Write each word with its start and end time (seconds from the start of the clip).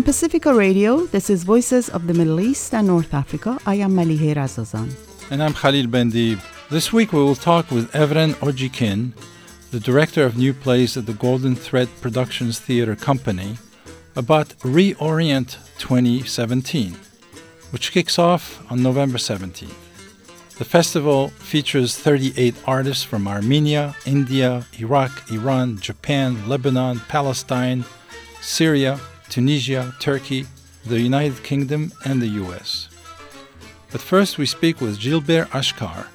From 0.00 0.06
Pacifica 0.06 0.54
Radio, 0.54 1.04
this 1.04 1.28
is 1.28 1.44
Voices 1.44 1.90
of 1.90 2.06
the 2.06 2.14
Middle 2.14 2.40
East 2.40 2.72
and 2.72 2.86
North 2.86 3.12
Africa. 3.12 3.58
I 3.66 3.74
am 3.74 3.92
Malihe 3.92 4.34
Razazan. 4.34 4.94
And 5.30 5.42
I'm 5.42 5.52
Khalil 5.52 5.88
Bendib. 5.88 6.40
This 6.70 6.90
week 6.90 7.12
we 7.12 7.18
will 7.18 7.34
talk 7.34 7.70
with 7.70 7.92
Evren 7.92 8.32
Odcikin, 8.36 9.12
the 9.72 9.78
director 9.78 10.24
of 10.24 10.38
new 10.38 10.54
plays 10.54 10.96
at 10.96 11.04
the 11.04 11.12
Golden 11.12 11.54
Thread 11.54 11.90
Productions 12.00 12.58
Theater 12.58 12.96
Company, 12.96 13.58
about 14.16 14.48
Reorient 14.60 15.58
2017, 15.76 16.96
which 17.70 17.92
kicks 17.92 18.18
off 18.18 18.64
on 18.72 18.82
November 18.82 19.18
17th. 19.18 19.68
The 20.56 20.64
festival 20.64 21.28
features 21.28 21.94
38 21.98 22.54
artists 22.66 23.04
from 23.04 23.28
Armenia, 23.28 23.94
India, 24.06 24.64
Iraq, 24.78 25.30
Iran, 25.30 25.78
Japan, 25.78 26.48
Lebanon, 26.48 27.00
Palestine, 27.00 27.84
Syria, 28.40 28.98
Tunisia, 29.30 29.94
Turkey, 30.00 30.44
the 30.84 31.00
United 31.00 31.42
Kingdom, 31.42 31.92
and 32.04 32.20
the 32.20 32.28
US. 32.42 32.88
But 33.92 34.00
first, 34.00 34.38
we 34.38 34.46
speak 34.46 34.80
with 34.80 35.00
Gilbert 35.00 35.48
Achcar 35.50 36.06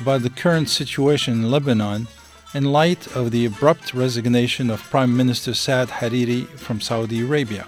about 0.00 0.22
the 0.22 0.30
current 0.30 0.68
situation 0.68 1.34
in 1.34 1.50
Lebanon 1.50 2.06
in 2.54 2.64
light 2.64 3.14
of 3.14 3.30
the 3.30 3.44
abrupt 3.44 3.92
resignation 3.92 4.70
of 4.70 4.82
Prime 4.90 5.16
Minister 5.16 5.52
Saad 5.54 5.88
Hariri 5.88 6.46
from 6.46 6.80
Saudi 6.80 7.20
Arabia. 7.20 7.66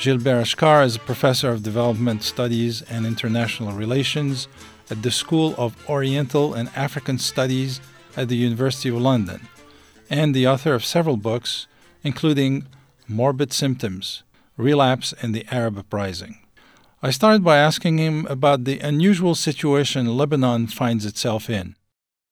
Gilbert 0.00 0.44
Achcar 0.44 0.84
is 0.84 0.96
a 0.96 1.00
professor 1.00 1.50
of 1.50 1.62
development 1.62 2.22
studies 2.22 2.82
and 2.82 3.06
international 3.06 3.72
relations 3.72 4.48
at 4.90 5.02
the 5.02 5.10
School 5.10 5.54
of 5.56 5.76
Oriental 5.88 6.54
and 6.54 6.68
African 6.74 7.18
Studies 7.18 7.80
at 8.16 8.28
the 8.28 8.36
University 8.36 8.88
of 8.88 8.96
London, 8.96 9.48
and 10.08 10.34
the 10.34 10.46
author 10.46 10.74
of 10.74 10.84
several 10.84 11.16
books, 11.16 11.66
including 12.02 12.66
Morbid 13.10 13.52
Symptoms 13.52 14.22
Relapse 14.56 15.12
and 15.20 15.34
the 15.34 15.44
Arab 15.50 15.76
Uprising. 15.76 16.38
I 17.02 17.10
started 17.10 17.42
by 17.42 17.56
asking 17.56 17.98
him 17.98 18.24
about 18.30 18.62
the 18.64 18.78
unusual 18.78 19.34
situation 19.34 20.16
Lebanon 20.16 20.68
finds 20.68 21.04
itself 21.04 21.50
in. 21.50 21.74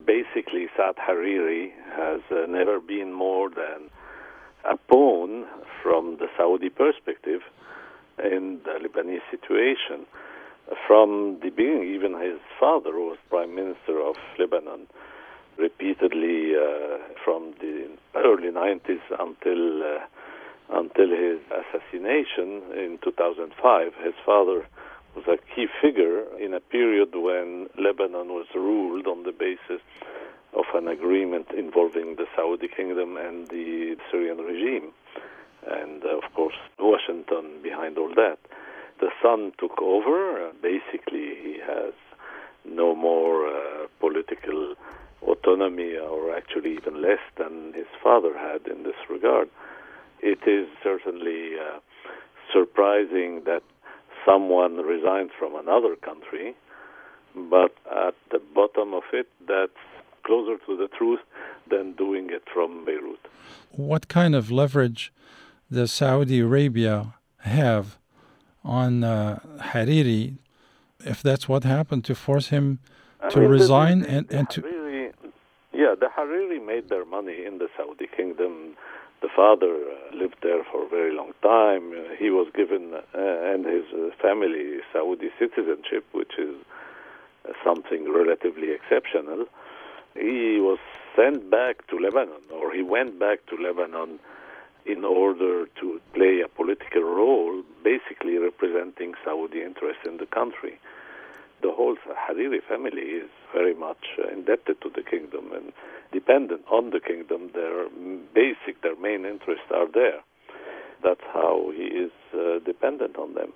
Basically, 0.07 0.69
Saad 0.77 0.95
Hariri 0.97 1.73
has 1.97 2.21
uh, 2.31 2.47
never 2.49 2.79
been 2.79 3.13
more 3.13 3.51
than 3.51 3.91
a 4.71 4.77
pawn 4.77 5.47
from 5.83 6.19
the 6.21 6.29
Saudi 6.37 6.69
perspective 6.69 7.41
in 8.23 8.61
the 8.65 8.79
Lebanese 8.79 9.27
situation. 9.33 10.07
From 10.87 11.39
the 11.43 11.51
beginning, 11.51 11.93
even 11.93 12.13
his 12.21 12.39
father 12.61 12.93
was 12.93 13.19
prime 13.31 13.55
minister 13.57 14.01
of 14.01 14.15
Lebanon 14.39 14.87
repeatedly 15.57 16.55
uh, 16.55 16.99
from 17.25 17.53
the 17.61 17.89
early 18.15 18.51
90s 18.51 19.03
until 19.19 19.83
uh, 19.83 19.99
until 20.71 21.09
his 21.09 21.39
assassination 21.51 22.63
in 22.77 22.99
2005. 23.03 23.95
His 24.05 24.15
father 24.25 24.67
was 25.15 25.25
a 25.27 25.39
key 25.55 25.67
figure 25.81 26.25
in 26.39 26.55
a 26.55 26.61
period 26.61 27.15
when 27.15 27.69
Lebanon 27.79 28.29
was 28.29 28.47
ruled 28.55 29.07
on 29.07 29.23
the 29.25 29.33
basis 29.33 29.83
of 30.55 30.65
an 30.75 30.89
agreement 30.89 31.47
involving 31.57 32.17
the 32.17 32.27
Saudi 32.37 32.69
kingdom 32.69 33.17
and 33.17 33.49
the 33.49 33.97
Syrian 34.11 34.39
regime. 34.39 34.93
And 35.67 36.05
uh, 36.05 36.19
of 36.19 36.33
course, 36.35 36.55
Washington 36.79 37.63
behind 37.63 37.99
all 37.99 38.15
that. 38.15 38.39
The 39.01 39.11
son 39.23 39.53
took 39.59 39.81
over. 39.81 40.51
Basically, 40.63 41.35
he 41.43 41.59
has 41.67 41.95
no 42.65 42.95
more 42.95 43.47
uh, 43.47 43.87
political 44.01 44.75
autonomy, 45.23 45.97
or 45.97 46.35
actually 46.35 46.75
even 46.75 47.03
less 47.03 47.21
than 47.37 47.73
his 47.75 47.87
father 48.03 48.37
had 48.37 48.67
in 48.67 48.83
this 48.85 48.97
regard 49.11 49.49
it 50.23 50.39
is 50.47 50.69
certainly 50.83 51.53
uh, 51.59 51.79
surprising 52.53 53.43
that 53.45 53.63
someone 54.27 54.77
resigns 54.77 55.31
from 55.39 55.55
another 55.55 55.97
country, 55.97 56.55
but 57.51 57.75
at 57.91 58.15
the 58.31 58.41
bottom 58.55 58.95
of 58.95 59.05
it, 59.13 59.29
that's 59.47 59.73
closer 60.25 60.57
to 60.67 60.77
the 60.77 60.89
truth 60.89 61.21
than 61.71 61.93
doing 61.93 62.29
it 62.31 62.43
from 62.53 62.85
Beirut. 62.85 63.21
What 63.71 64.09
kind 64.09 64.35
of 64.35 64.51
leverage 64.51 65.13
does 65.71 65.93
Saudi 65.93 66.41
Arabia 66.41 67.15
have 67.41 67.99
on 68.65 69.05
uh, 69.05 69.39
Hariri, 69.61 70.37
if 71.01 71.23
that's 71.23 71.49
what 71.49 71.65
happened, 71.65 72.05
to 72.05 72.15
force 72.15 72.49
him 72.49 72.81
I 73.21 73.29
to 73.31 73.41
mean, 73.41 73.51
resign 73.51 74.01
the, 74.01 74.09
and, 74.11 74.33
and 74.33 74.51
to. 74.51 74.63
Hariri, 74.63 75.13
yeah, 75.73 75.95
the 75.99 76.09
Hariri 76.17 76.65
made 76.65 76.89
their 76.89 77.05
money 77.05 77.45
in 77.47 77.59
the 77.59 77.69
Saudi 77.77 78.09
kingdom 78.15 78.75
the 79.21 79.29
father 79.35 79.75
uh, 79.75 80.17
lived 80.17 80.37
there 80.43 80.65
for 80.65 80.85
a 80.85 80.89
very 80.89 81.15
long 81.15 81.33
time. 81.43 81.93
Uh, 81.93 82.15
he 82.19 82.31
was 82.31 82.49
given, 82.55 82.95
uh, 82.95 83.01
and 83.15 83.65
his 83.65 83.85
family, 84.21 84.79
Saudi 84.93 85.31
citizenship, 85.39 86.05
which 86.13 86.39
is 86.39 86.55
something 87.65 88.13
relatively 88.13 88.71
exceptional. 88.71 89.47
He 90.15 90.59
was 90.61 90.79
sent 91.17 91.51
back 91.51 91.87
to 91.89 91.99
Lebanon, 91.99 92.43
or 92.53 92.73
he 92.73 92.83
went 92.83 93.19
back 93.19 93.45
to 93.47 93.57
Lebanon 93.57 94.19
in 94.87 95.05
order 95.05 95.67
to 95.81 96.01
play 96.15 96.41
a 96.41 96.49
political 96.49 97.03
role, 97.03 97.63
basically 97.83 98.39
representing 98.39 99.15
Saudi 99.25 99.63
interests 99.63 100.03
in 100.07 100.17
the 100.19 100.27
country 100.27 100.79
the 101.63 101.73
whole 101.73 101.97
Hariri 101.97 102.61
family 102.69 103.03
is 103.03 103.31
very 103.53 103.75
much 103.75 104.05
uh, 104.19 104.29
indebted 104.33 104.81
to 104.83 104.91
the 104.95 105.03
kingdom 105.03 105.53
and 105.53 105.73
dependent 106.13 106.63
on 106.71 106.91
the 106.91 107.01
kingdom. 107.01 107.51
Their 107.55 107.89
basic, 108.35 108.83
their 108.83 108.97
main 108.97 109.25
interests 109.25 109.71
are 109.75 109.91
there. 109.93 110.21
That's 111.03 111.27
how 111.33 111.71
he 111.75 111.85
is 111.85 112.13
uh, 112.35 112.59
dependent 112.65 113.17
on 113.17 113.35
them. 113.35 113.53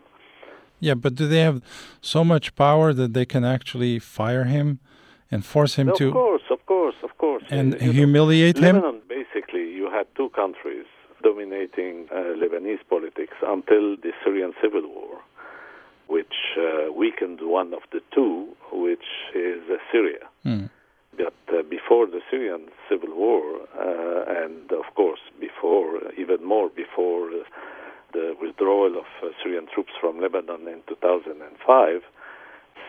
Yeah, 0.81 0.95
but 0.95 1.15
do 1.15 1.29
they 1.29 1.41
have 1.41 1.63
so 2.01 2.25
much 2.25 2.57
power 2.57 2.93
that 2.93 3.15
they 3.15 3.25
can 3.25 3.45
actually 3.45 3.99
fire 3.99 4.45
him 4.45 4.81
and 5.31 5.45
force 5.45 5.77
him 5.77 5.89
no, 5.89 5.95
to? 5.95 6.09
Of 6.09 6.15
course, 6.15 6.43
of 6.51 6.67
course, 6.67 6.97
of 7.03 7.19
course. 7.19 7.45
And 7.51 7.81
you 7.81 7.93
humiliate 7.93 8.57
know, 8.57 8.69
him? 8.69 8.77
Lebanon, 8.77 9.01
basically, 9.09 9.71
you 9.71 9.89
had 9.91 10.07
two 10.17 10.31
countries 10.31 10.87
dominating 11.23 12.09
uh, 12.11 12.34
Lebanese 12.41 12.81
politics 12.91 13.34
until 13.47 13.97
the 13.97 14.13
Syrian 14.25 14.53
civil 14.61 14.83
war 14.89 15.21
which 16.12 16.37
uh, 16.59 16.93
weakened 16.93 17.41
one 17.43 17.73
of 17.73 17.83
the 17.91 18.00
two, 18.15 18.49
which 18.71 19.09
is 19.34 19.62
uh, 19.73 19.77
Syria. 19.91 20.25
Mm. 20.45 20.69
But 21.17 21.41
uh, 21.49 21.62
before 21.62 22.06
the 22.06 22.21
Syrian 22.31 22.69
civil 22.89 23.15
war, 23.17 23.43
uh, 23.75 24.45
and 24.45 24.71
of 24.72 24.89
course 24.95 25.21
before, 25.41 26.01
even 26.19 26.45
more 26.45 26.69
before 26.69 27.31
the 28.12 28.37
withdrawal 28.41 28.93
of 29.03 29.09
uh, 29.22 29.28
Syrian 29.43 29.67
troops 29.72 29.93
from 30.01 30.21
Lebanon 30.21 30.69
in 30.69 30.81
2005, 30.87 32.03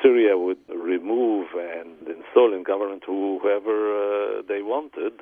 Syria 0.01 0.37
would 0.37 0.63
remove 0.67 1.47
and 1.55 1.95
install 2.17 2.53
in 2.53 2.63
government 2.63 3.03
whoever 3.05 3.77
uh, 3.95 4.41
they 4.49 4.61
wanted, 4.61 5.13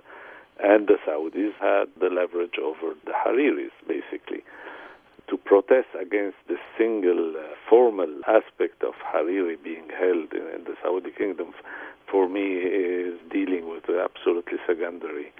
and 0.59 0.87
the 0.87 0.97
Saudis 1.05 1.53
had 1.59 1.87
the 1.99 2.09
leverage 2.09 2.57
over 2.57 2.95
the 3.05 3.13
Hariris, 3.23 3.75
basically 3.87 4.41
to 5.31 5.37
protest 5.37 5.87
against 5.99 6.37
the 6.49 6.57
single 6.77 7.33
uh, 7.37 7.55
formal 7.69 8.19
aspect 8.27 8.83
of 8.83 8.93
Hariri 9.01 9.55
being 9.63 9.87
held 9.97 10.33
in, 10.33 10.45
in, 10.53 10.65
the 10.65 10.75
Saudi 10.83 11.09
kingdom, 11.17 11.53
for 12.11 12.27
me, 12.27 12.57
is 12.57 13.17
dealing 13.31 13.69
with 13.69 13.87
an 13.87 13.99
absolutely 14.03 14.57
secondary 14.67 15.31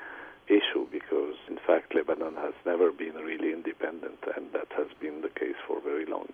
issue 0.47 0.87
because, 0.89 1.35
in 1.49 1.59
fact, 1.67 1.93
Lebanon 1.93 2.35
has 2.35 2.53
never 2.65 2.91
been 2.91 3.15
really 3.15 3.51
independent, 3.51 4.19
and 4.35 4.45
that 4.53 4.67
has 4.77 4.87
been 5.01 5.21
the 5.21 5.29
case 5.29 5.59
for 5.67 5.81
very 5.81 6.05
long. 6.05 6.27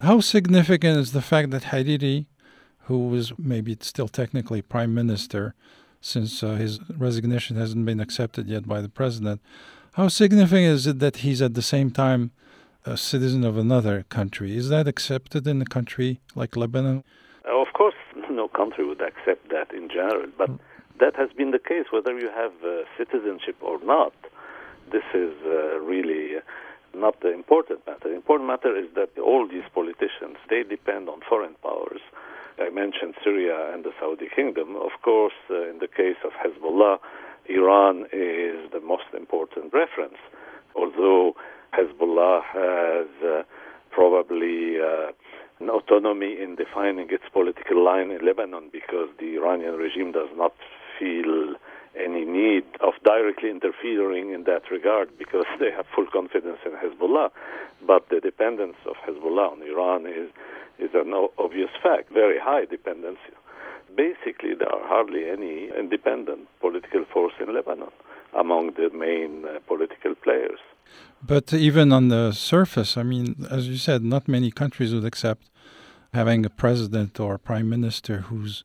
How 0.00 0.20
significant 0.20 0.96
is 0.96 1.10
the 1.10 1.22
fact 1.22 1.50
that 1.50 1.64
Hariri, 1.64 2.26
who 2.82 3.08
was 3.08 3.36
maybe 3.36 3.76
still 3.80 4.08
technically 4.08 4.62
prime 4.62 4.94
minister, 4.94 5.54
since 6.00 6.44
uh, 6.44 6.54
his 6.54 6.78
resignation 6.96 7.56
hasn't 7.56 7.84
been 7.84 7.98
accepted 7.98 8.46
yet 8.46 8.68
by 8.68 8.80
the 8.80 8.88
president, 8.88 9.40
how 9.94 10.08
significant 10.08 10.74
is 10.74 10.86
it 10.86 10.98
that 11.00 11.16
he's 11.18 11.42
at 11.42 11.54
the 11.54 11.62
same 11.62 11.90
time 11.90 12.30
a 12.84 12.96
citizen 12.96 13.44
of 13.44 13.56
another 13.56 14.04
country? 14.08 14.56
Is 14.56 14.68
that 14.68 14.86
accepted 14.88 15.46
in 15.46 15.60
a 15.60 15.66
country 15.66 16.20
like 16.34 16.56
Lebanon? 16.56 17.04
Uh, 17.46 17.60
of 17.60 17.72
course, 17.74 17.94
no 18.30 18.48
country 18.48 18.84
would 18.86 19.00
accept 19.00 19.48
that 19.50 19.72
in 19.72 19.88
general, 19.88 20.26
but 20.36 20.50
that 21.00 21.14
has 21.16 21.30
been 21.36 21.50
the 21.50 21.58
case 21.58 21.86
whether 21.90 22.18
you 22.18 22.30
have 22.34 22.52
uh, 22.64 22.82
citizenship 22.96 23.56
or 23.60 23.78
not. 23.84 24.14
This 24.90 25.04
is 25.14 25.34
uh, 25.44 25.78
really 25.80 26.36
not 26.94 27.20
the 27.20 27.32
important 27.32 27.86
matter. 27.86 28.08
The 28.08 28.14
important 28.14 28.48
matter 28.48 28.76
is 28.76 28.86
that 28.94 29.10
all 29.18 29.46
these 29.46 29.68
politicians 29.74 30.36
they 30.48 30.62
depend 30.62 31.08
on 31.08 31.20
foreign 31.28 31.54
powers. 31.62 32.00
I 32.58 32.70
mentioned 32.70 33.14
Syria 33.22 33.72
and 33.72 33.84
the 33.84 33.92
Saudi 34.00 34.28
kingdom. 34.34 34.74
Of 34.76 34.90
course, 35.02 35.38
uh, 35.50 35.70
in 35.70 35.78
the 35.78 35.86
case 35.86 36.16
of 36.24 36.32
Hezbollah, 36.32 36.98
Iran 37.48 38.06
is 38.12 38.70
the 38.72 38.80
most 38.80 39.08
important 39.16 39.72
reference, 39.72 40.18
although 40.76 41.34
Hezbollah 41.72 42.42
has 42.44 43.08
uh, 43.24 43.42
probably 43.90 44.78
uh, 44.80 45.12
an 45.60 45.70
autonomy 45.70 46.40
in 46.40 46.56
defining 46.56 47.08
its 47.10 47.24
political 47.32 47.82
line 47.84 48.10
in 48.10 48.24
Lebanon 48.24 48.68
because 48.72 49.08
the 49.18 49.36
Iranian 49.36 49.74
regime 49.74 50.12
does 50.12 50.28
not 50.36 50.54
feel 50.98 51.54
any 51.98 52.24
need 52.24 52.64
of 52.80 52.94
directly 53.04 53.50
interfering 53.50 54.32
in 54.32 54.44
that 54.44 54.70
regard 54.70 55.16
because 55.18 55.46
they 55.60 55.70
have 55.70 55.86
full 55.94 56.06
confidence 56.06 56.58
in 56.64 56.72
Hezbollah. 56.72 57.30
But 57.86 58.08
the 58.08 58.20
dependence 58.20 58.76
of 58.86 58.96
Hezbollah 59.06 59.52
on 59.52 59.62
Iran 59.62 60.06
is, 60.06 60.30
is 60.78 60.90
an 60.94 61.12
obvious 61.38 61.70
fact, 61.82 62.12
very 62.12 62.38
high 62.38 62.66
dependency. 62.66 63.34
Basically, 63.96 64.54
there 64.54 64.72
are 64.72 64.86
hardly 64.86 65.28
any 65.28 65.70
independent 65.76 66.48
political 66.60 67.04
force 67.12 67.34
in 67.40 67.54
Lebanon 67.54 67.90
among 68.34 68.72
the 68.72 68.90
main 68.90 69.44
uh, 69.44 69.58
political 69.66 70.14
players. 70.14 70.60
But 71.22 71.52
even 71.52 71.92
on 71.92 72.08
the 72.08 72.32
surface, 72.32 72.96
I 72.96 73.02
mean, 73.02 73.46
as 73.50 73.68
you 73.68 73.76
said, 73.76 74.02
not 74.02 74.28
many 74.28 74.50
countries 74.50 74.94
would 74.94 75.04
accept 75.04 75.50
having 76.14 76.44
a 76.46 76.50
president 76.50 77.18
or 77.20 77.34
a 77.34 77.38
prime 77.38 77.68
minister 77.68 78.18
who's 78.28 78.64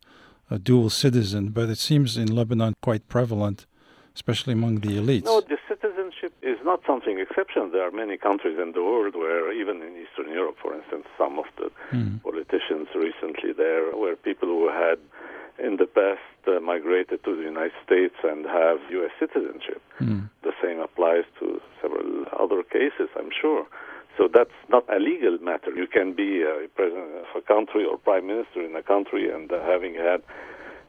a 0.49 0.59
dual 0.59 0.89
citizen, 0.89 1.49
but 1.49 1.69
it 1.69 1.77
seems 1.77 2.17
in 2.17 2.33
Lebanon 2.33 2.73
quite 2.81 3.07
prevalent, 3.07 3.65
especially 4.15 4.53
among 4.53 4.81
the 4.81 4.97
elites. 4.99 5.25
No, 5.25 5.41
the 5.41 5.57
citizenship 5.67 6.33
is 6.41 6.57
not 6.63 6.81
something 6.85 7.19
exceptional. 7.19 7.69
There 7.69 7.85
are 7.87 7.91
many 7.91 8.17
countries 8.17 8.57
in 8.59 8.73
the 8.73 8.83
world 8.83 9.15
where, 9.15 9.51
even 9.51 9.81
in 9.81 9.97
Eastern 9.97 10.31
Europe, 10.31 10.57
for 10.61 10.73
instance, 10.75 11.05
some 11.17 11.39
of 11.39 11.45
the 11.57 11.71
mm. 11.91 12.21
politicians 12.21 12.87
recently 12.95 13.51
there 13.53 13.95
were 13.95 14.15
people 14.15 14.47
who 14.47 14.69
had 14.69 14.99
in 15.59 15.77
the 15.77 15.85
past 15.85 16.21
uh, 16.47 16.59
migrated 16.59 17.23
to 17.23 17.35
the 17.35 17.43
United 17.43 17.77
States 17.85 18.15
and 18.23 18.45
have 18.45 18.79
U.S. 18.91 19.11
citizenship. 19.19 19.81
Mm. 19.99 20.29
The 20.43 20.53
same 20.61 20.79
applies 20.79 21.25
to 21.39 21.61
several 21.81 22.25
other 22.39 22.63
cases, 22.63 23.09
I'm 23.17 23.29
sure. 23.29 23.65
So 24.17 24.29
that's 24.31 24.53
not 24.69 24.85
a 24.93 24.99
legal 24.99 25.37
matter. 25.39 25.71
You 25.75 25.87
can 25.87 26.13
be 26.13 26.43
a 26.43 26.67
president 26.75 27.25
of 27.25 27.35
a 27.35 27.41
country 27.41 27.85
or 27.85 27.97
prime 27.97 28.27
minister 28.27 28.61
in 28.61 28.75
a 28.75 28.83
country 28.83 29.31
and 29.33 29.51
uh, 29.51 29.61
having 29.63 29.95
had 29.95 30.21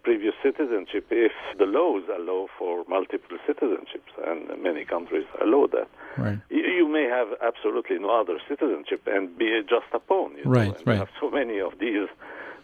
previous 0.05 0.35
citizenship 0.43 1.07
if 1.11 1.33
the 1.59 1.65
laws 1.65 2.05
allow 2.15 2.47
for 2.59 2.85
multiple 2.89 3.39
citizenships, 3.49 4.13
and 4.29 4.63
many 4.63 4.85
countries 4.85 5.25
allow 5.43 5.67
that. 5.73 5.89
Right. 6.19 6.39
You, 6.51 6.75
may 6.95 7.09
have 7.09 7.29
absolutely 7.43 7.99
no 7.99 8.21
other 8.21 8.39
citizenship 8.49 9.03
and 9.07 9.37
be 9.37 9.61
just 9.69 9.87
a 9.93 9.99
pawn. 9.99 10.37
You 10.37 10.45
right, 10.45 10.69
know, 10.69 10.75
and 10.75 10.87
right. 10.87 10.99
have 10.99 11.09
so 11.21 11.29
many 11.29 11.59
of 11.59 11.73
these. 11.81 12.09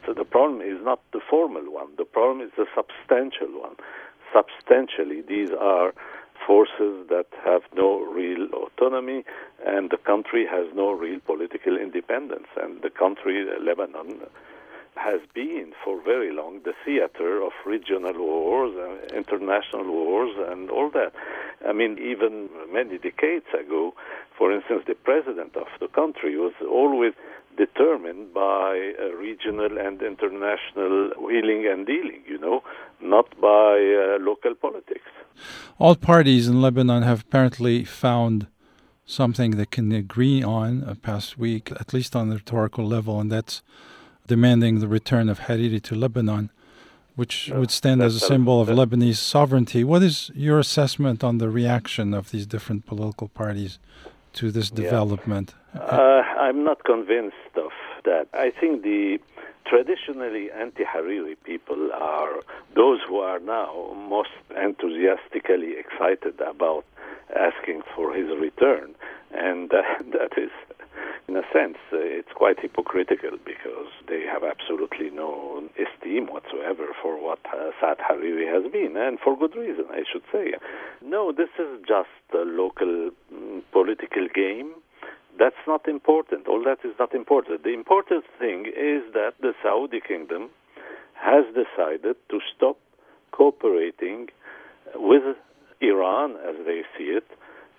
So 0.07 0.15
the 0.15 0.25
problem 0.25 0.61
is 0.63 0.79
not 0.83 1.01
the 1.13 1.21
formal 1.29 1.71
one. 1.71 1.89
The 1.97 2.05
problem 2.05 2.41
is 2.41 2.53
the 2.57 2.67
substantial 2.75 3.61
one. 3.61 3.77
Substantially, 4.33 5.23
these 5.23 5.51
are 5.51 5.93
forces 6.47 7.07
that 7.09 7.27
have 7.45 7.63
no 7.77 8.01
real 8.05 8.47
autonomy, 8.55 9.25
and 9.67 9.91
the 9.91 9.99
country 9.99 10.47
has 10.47 10.67
no 10.75 10.93
real 10.93 11.21
political 11.21 11.77
independence. 11.77 12.47
And 12.57 12.83
the 12.83 12.91
country, 12.91 13.47
Lebanon, 13.61 14.21
has 14.97 15.21
been 15.35 15.73
for 15.85 16.01
very 16.03 16.33
long 16.33 16.61
the 16.65 16.75
theater 16.85 17.43
of 17.43 17.53
regional 17.65 18.15
wars, 18.15 18.75
uh, 18.77 19.17
international 19.17 19.85
wars, 19.85 20.35
and 20.51 20.71
all 20.71 20.91
that. 20.91 21.13
I 21.67 21.73
mean, 21.73 21.99
even 21.99 22.49
many 22.73 22.99
decades 22.99 23.47
ago, 23.59 23.95
for 24.37 24.53
instance, 24.53 24.85
the 24.87 24.95
president 24.95 25.57
of 25.57 25.69
the 25.79 25.89
country 25.89 26.37
was 26.37 26.53
always 26.69 27.13
determined 27.65 28.33
by 28.33 28.71
uh, 28.99 29.03
regional 29.27 29.73
and 29.87 29.97
international 30.13 30.95
wheeling 31.25 31.63
and 31.71 31.81
dealing, 31.87 32.23
you 32.33 32.39
know, 32.39 32.63
not 33.15 33.29
by 33.41 33.73
uh, 34.03 34.19
local 34.31 34.55
politics. 34.67 35.11
All 35.79 35.97
parties 36.13 36.49
in 36.49 36.63
Lebanon 36.63 37.03
have 37.03 37.21
apparently 37.27 37.85
found 37.85 38.47
something 39.05 39.51
they 39.51 39.67
can 39.67 39.93
agree 39.93 40.43
on 40.43 40.71
uh, 40.83 40.95
past 41.09 41.29
week, 41.47 41.65
at 41.83 41.93
least 41.93 42.17
on 42.17 42.29
the 42.29 42.37
rhetorical 42.37 42.87
level, 42.97 43.21
and 43.21 43.31
that's 43.31 43.57
demanding 44.27 44.75
the 44.79 44.89
return 44.89 45.29
of 45.29 45.41
Hariri 45.47 45.83
to 45.83 45.95
Lebanon, 45.95 46.51
which 47.17 47.51
would 47.55 47.73
stand 47.81 48.01
as 48.01 48.15
a 48.17 48.21
symbol 48.33 48.57
of 48.63 48.69
Lebanese 48.69 49.23
sovereignty. 49.35 49.83
What 49.85 50.03
is 50.03 50.31
your 50.35 50.59
assessment 50.59 51.23
on 51.29 51.39
the 51.39 51.51
reaction 51.51 52.15
of 52.15 52.31
these 52.31 52.47
different 52.47 52.87
political 52.87 53.29
parties 53.29 53.79
to 54.35 54.51
this 54.51 54.71
development? 54.71 55.55
Yeah. 55.75 55.81
Uh, 55.83 56.23
I'm 56.39 56.65
not 56.65 56.85
convinced 56.85 57.37
of 57.57 57.73
that. 58.05 58.29
I 58.33 58.51
think 58.51 58.83
the 58.83 59.19
traditionally 59.67 60.51
anti-Hariri 60.51 61.37
people 61.45 61.93
are 61.93 62.41
those 62.75 63.01
who 63.07 63.19
are 63.19 63.39
now 63.39 63.95
most 64.09 64.31
enthusiastically 64.57 65.75
excited 65.79 66.41
about 66.41 66.85
asking 67.37 67.83
for 67.95 68.13
his 68.13 68.29
return, 68.39 68.95
and 69.33 69.73
uh, 69.73 69.83
that 70.13 70.33
is, 70.37 70.51
in 71.31 71.37
a 71.37 71.47
sense, 71.53 71.79
uh, 71.93 71.99
it's 72.03 72.33
quite 72.35 72.59
hypocritical 72.59 73.39
because 73.45 73.87
they 74.09 74.23
have 74.23 74.43
absolutely 74.43 75.11
no 75.11 75.63
esteem 75.79 76.27
whatsoever 76.27 76.87
for 77.01 77.23
what 77.23 77.39
uh, 77.47 77.71
Saad 77.81 77.99
Hariri 77.99 78.51
has 78.53 78.71
been, 78.73 78.97
and 78.97 79.21
for 79.21 79.39
good 79.39 79.55
reason, 79.55 79.85
I 79.93 80.03
should 80.11 80.25
say. 80.33 80.55
No, 81.01 81.31
this 81.31 81.51
is 81.57 81.79
just 81.87 82.09
a 82.35 82.45
local 82.45 83.11
mm, 83.33 83.63
political 83.71 84.27
game 84.35 84.75
that's 85.39 85.63
not 85.67 85.87
important. 85.89 86.49
All 86.49 86.63
that 86.65 86.79
is 86.85 86.95
not 86.99 87.15
important. 87.15 87.63
The 87.63 87.73
important 87.73 88.25
thing 88.39 88.67
is 88.67 89.03
that 89.15 89.35
the 89.41 89.55
Saudi 89.63 90.01
kingdom 90.01 90.51
has 91.15 91.45
decided 91.55 92.17
to 92.29 92.41
stop 92.55 92.77
cooperating 93.31 94.29
with 94.97 95.23
Iran, 95.81 96.33
as 96.47 96.57
they 96.67 96.83
see 96.99 97.05
it, 97.05 97.27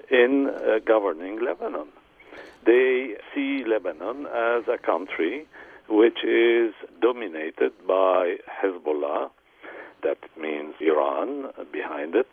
in 0.10 0.50
uh, 0.50 0.80
governing 0.86 1.44
Lebanon. 1.44 1.90
They 2.66 3.16
see 3.34 3.64
Lebanon 3.66 4.28
as 4.28 4.68
a 4.68 4.78
country 4.78 5.48
which 5.88 6.24
is 6.24 6.74
dominated 7.02 7.74
by 7.86 8.38
Hezbollah, 8.48 9.30
that 10.04 10.18
means 10.40 10.76
Iran 10.80 11.52
behind 11.72 12.16
it, 12.16 12.28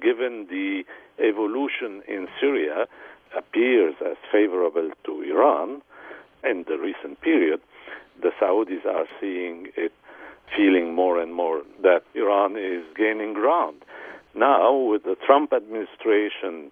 given 0.00 0.46
the 0.48 0.84
evolution 1.18 2.02
in 2.08 2.28
Syria 2.40 2.86
appears 3.36 3.94
as 4.04 4.16
favorable 4.30 4.90
to 5.04 5.22
Iran 5.22 5.82
in 6.44 6.64
the 6.66 6.78
recent 6.78 7.20
period, 7.20 7.60
the 8.20 8.30
Saudis 8.40 8.84
are 8.86 9.06
seeing 9.20 9.68
it, 9.76 9.92
feeling 10.56 10.94
more 10.94 11.20
and 11.20 11.34
more 11.34 11.62
that 11.82 12.02
Iran 12.14 12.56
is 12.56 12.84
gaining 12.96 13.32
ground. 13.34 13.84
Now, 14.34 14.74
with 14.74 15.04
the 15.04 15.16
Trump 15.26 15.52
administration 15.52 16.70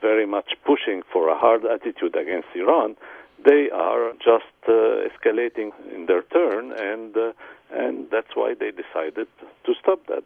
very 0.00 0.26
much 0.26 0.52
pushing 0.64 1.02
for 1.12 1.28
a 1.28 1.38
hard 1.38 1.64
attitude 1.64 2.16
against 2.16 2.48
Iran, 2.54 2.96
they 3.44 3.68
are 3.70 4.12
just 4.14 4.54
uh, 4.68 5.06
escalating 5.08 5.72
in 5.94 6.06
their 6.06 6.22
turn, 6.22 6.72
and 6.72 7.16
uh, 7.16 7.32
and 7.70 8.06
that's 8.10 8.34
why 8.34 8.54
they 8.58 8.70
decided 8.70 9.26
to 9.64 9.74
stop 9.80 10.06
that. 10.06 10.24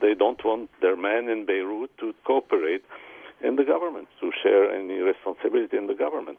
They 0.00 0.14
don't 0.14 0.42
want 0.44 0.70
their 0.80 0.96
men 0.96 1.28
in 1.28 1.44
Beirut 1.44 1.90
to 1.98 2.14
cooperate 2.24 2.84
in 3.42 3.56
the 3.56 3.64
government, 3.64 4.08
to 4.20 4.32
share 4.42 4.72
any 4.74 4.98
responsibility 4.98 5.76
in 5.76 5.86
the 5.86 5.94
government. 5.94 6.38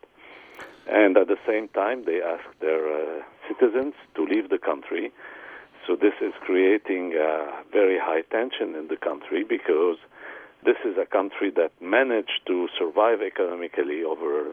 And 0.87 1.17
at 1.17 1.27
the 1.27 1.37
same 1.47 1.67
time, 1.69 2.05
they 2.05 2.21
ask 2.21 2.43
their 2.59 2.81
uh, 2.91 3.21
citizens 3.47 3.93
to 4.15 4.25
leave 4.25 4.49
the 4.49 4.57
country. 4.57 5.11
So 5.85 5.95
this 5.95 6.13
is 6.19 6.33
creating 6.41 7.13
very 7.71 7.97
high 7.99 8.21
tension 8.21 8.75
in 8.75 8.87
the 8.87 8.97
country 8.97 9.43
because 9.43 9.97
this 10.63 10.77
is 10.85 10.97
a 10.97 11.05
country 11.05 11.51
that 11.55 11.71
managed 11.81 12.41
to 12.47 12.67
survive 12.77 13.21
economically 13.21 14.03
over 14.03 14.51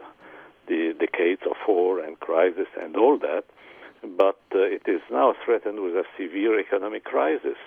the 0.67 0.93
decades 0.99 1.41
of 1.49 1.55
war 1.67 1.99
and 1.99 2.19
crisis 2.19 2.67
and 2.81 2.95
all 2.95 3.17
that, 3.19 3.43
but 4.17 4.39
uh, 4.53 4.59
it 4.59 4.83
is 4.87 5.01
now 5.11 5.33
threatened 5.43 5.81
with 5.81 5.93
a 5.93 6.03
severe 6.17 6.59
economic 6.59 7.03
crisis 7.03 7.57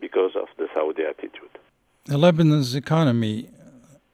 because 0.00 0.32
of 0.36 0.48
the 0.58 0.68
Saudi 0.74 1.02
attitude. 1.02 1.58
The 2.04 2.18
Lebanon's 2.18 2.74
economy 2.74 3.50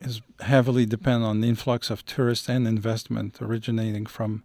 is 0.00 0.20
heavily 0.40 0.86
dependent 0.86 1.24
on 1.24 1.40
the 1.40 1.48
influx 1.48 1.90
of 1.90 2.04
tourists 2.04 2.48
and 2.48 2.66
investment 2.66 3.40
originating 3.40 4.06
from 4.06 4.44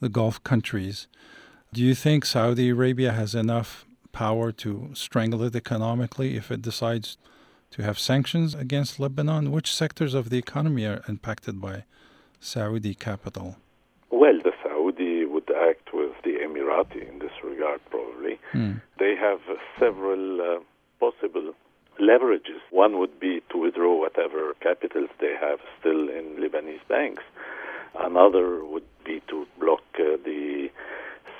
the 0.00 0.08
Gulf 0.08 0.42
countries. 0.44 1.08
Do 1.72 1.82
you 1.82 1.94
think 1.94 2.24
Saudi 2.24 2.68
Arabia 2.70 3.12
has 3.12 3.34
enough 3.34 3.86
power 4.12 4.52
to 4.52 4.90
strangle 4.94 5.42
it 5.42 5.56
economically 5.56 6.36
if 6.36 6.50
it 6.50 6.62
decides 6.62 7.16
to 7.74 7.82
have 7.82 7.98
sanctions 7.98 8.54
against 8.54 9.00
Lebanon? 9.00 9.50
Which 9.50 9.74
sectors 9.74 10.14
of 10.14 10.30
the 10.30 10.38
economy 10.38 10.86
are 10.86 11.02
impacted 11.08 11.60
by 11.60 11.84
Saudi 12.38 12.94
capital? 12.94 13.56
Well, 14.10 14.38
the 14.44 14.52
Saudi 14.62 15.24
would 15.24 15.50
act 15.50 15.92
with 15.92 16.12
the 16.22 16.34
Emirati 16.44 17.08
in 17.10 17.18
this 17.18 17.36
regard, 17.42 17.80
probably. 17.90 18.38
Mm. 18.52 18.80
They 19.00 19.16
have 19.16 19.40
several 19.78 20.40
uh, 20.40 20.60
possible 21.00 21.52
leverages. 22.00 22.60
One 22.70 23.00
would 23.00 23.18
be 23.18 23.42
to 23.50 23.58
withdraw 23.58 23.98
whatever 23.98 24.54
capitals 24.60 25.10
they 25.20 25.34
have 25.40 25.58
still 25.80 26.08
in 26.08 26.36
Lebanese 26.38 26.86
banks. 26.88 27.24
Another 27.98 28.64
would 28.64 28.86
be 29.04 29.20
to 29.28 29.46
block 29.58 29.82
uh, 29.98 30.16
the 30.24 30.68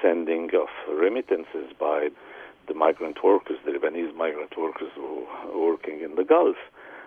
sending 0.02 0.50
of 0.54 0.68
remittances 0.92 1.72
by 1.78 2.08
the 2.66 2.74
migrant 2.74 3.22
workers, 3.22 3.58
the 3.64 3.72
Lebanese 3.72 4.14
migrant 4.14 4.56
workers 4.56 4.90
who 4.94 5.26
are 5.26 5.58
working 5.58 6.00
in 6.00 6.14
the 6.16 6.24
Gulf. 6.24 6.56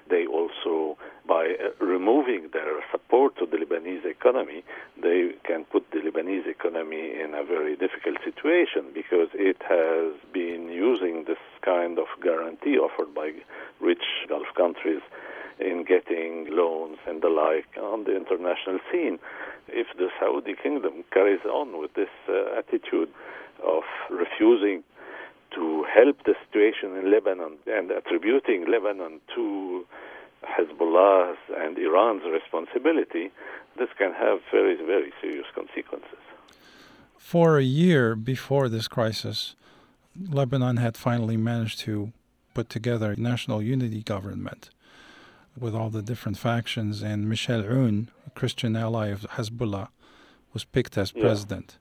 They 0.09 0.25
also, 0.25 0.97
by 1.27 1.55
uh, 1.59 1.85
removing 1.85 2.49
their 2.53 2.81
support 2.91 3.35
to 3.37 3.45
the 3.45 3.57
Lebanese 3.57 4.05
economy, 4.05 4.63
they 5.01 5.31
can 5.43 5.65
put 5.65 5.89
the 5.91 5.99
Lebanese 5.99 6.47
economy 6.47 7.19
in 7.19 7.33
a 7.33 7.43
very 7.43 7.75
difficult 7.75 8.17
situation 8.23 8.85
because 8.93 9.27
it 9.33 9.57
has 9.67 10.13
been 10.31 10.69
using 10.69 11.25
this 11.25 11.43
kind 11.61 11.99
of 11.99 12.07
guarantee 12.21 12.77
offered 12.77 13.13
by 13.13 13.33
rich 13.81 14.03
Gulf 14.29 14.47
countries 14.55 15.01
in 15.59 15.83
getting 15.83 16.47
loans 16.51 16.97
and 17.07 17.21
the 17.21 17.29
like 17.29 17.67
on 17.81 18.03
the 18.03 18.15
international 18.15 18.79
scene. 18.91 19.19
If 19.67 19.87
the 19.97 20.09
Saudi 20.19 20.55
kingdom 20.55 21.03
carries 21.11 21.43
on 21.45 21.79
with 21.79 21.93
this 21.95 22.13
uh, 22.29 22.57
attitude 22.57 23.09
of 23.65 23.83
refusing 24.09 24.83
to 25.55 25.85
help 25.93 26.23
the 26.25 26.35
situation 26.47 26.95
in 26.97 27.11
Lebanon 27.11 27.57
and 27.67 27.91
attributing 27.91 28.65
Lebanon 28.69 29.19
to 29.35 29.85
Hezbollah's 30.43 31.37
and 31.57 31.77
Iran's 31.77 32.23
responsibility, 32.31 33.31
this 33.77 33.89
can 33.97 34.13
have 34.13 34.39
very, 34.51 34.75
very 34.75 35.11
serious 35.21 35.45
consequences. 35.53 36.19
For 37.17 37.57
a 37.57 37.63
year 37.63 38.15
before 38.15 38.69
this 38.69 38.87
crisis, 38.87 39.55
Lebanon 40.19 40.77
had 40.77 40.97
finally 40.97 41.37
managed 41.37 41.79
to 41.79 42.11
put 42.53 42.69
together 42.69 43.11
a 43.11 43.19
national 43.19 43.61
unity 43.61 44.01
government 44.01 44.69
with 45.59 45.75
all 45.75 45.89
the 45.89 46.01
different 46.01 46.37
factions, 46.37 47.01
and 47.01 47.27
Michel 47.27 47.63
Aoun, 47.63 48.07
a 48.25 48.29
Christian 48.31 48.75
ally 48.75 49.07
of 49.07 49.21
Hezbollah, 49.21 49.89
was 50.53 50.63
picked 50.63 50.97
as 50.97 51.11
president. 51.11 51.77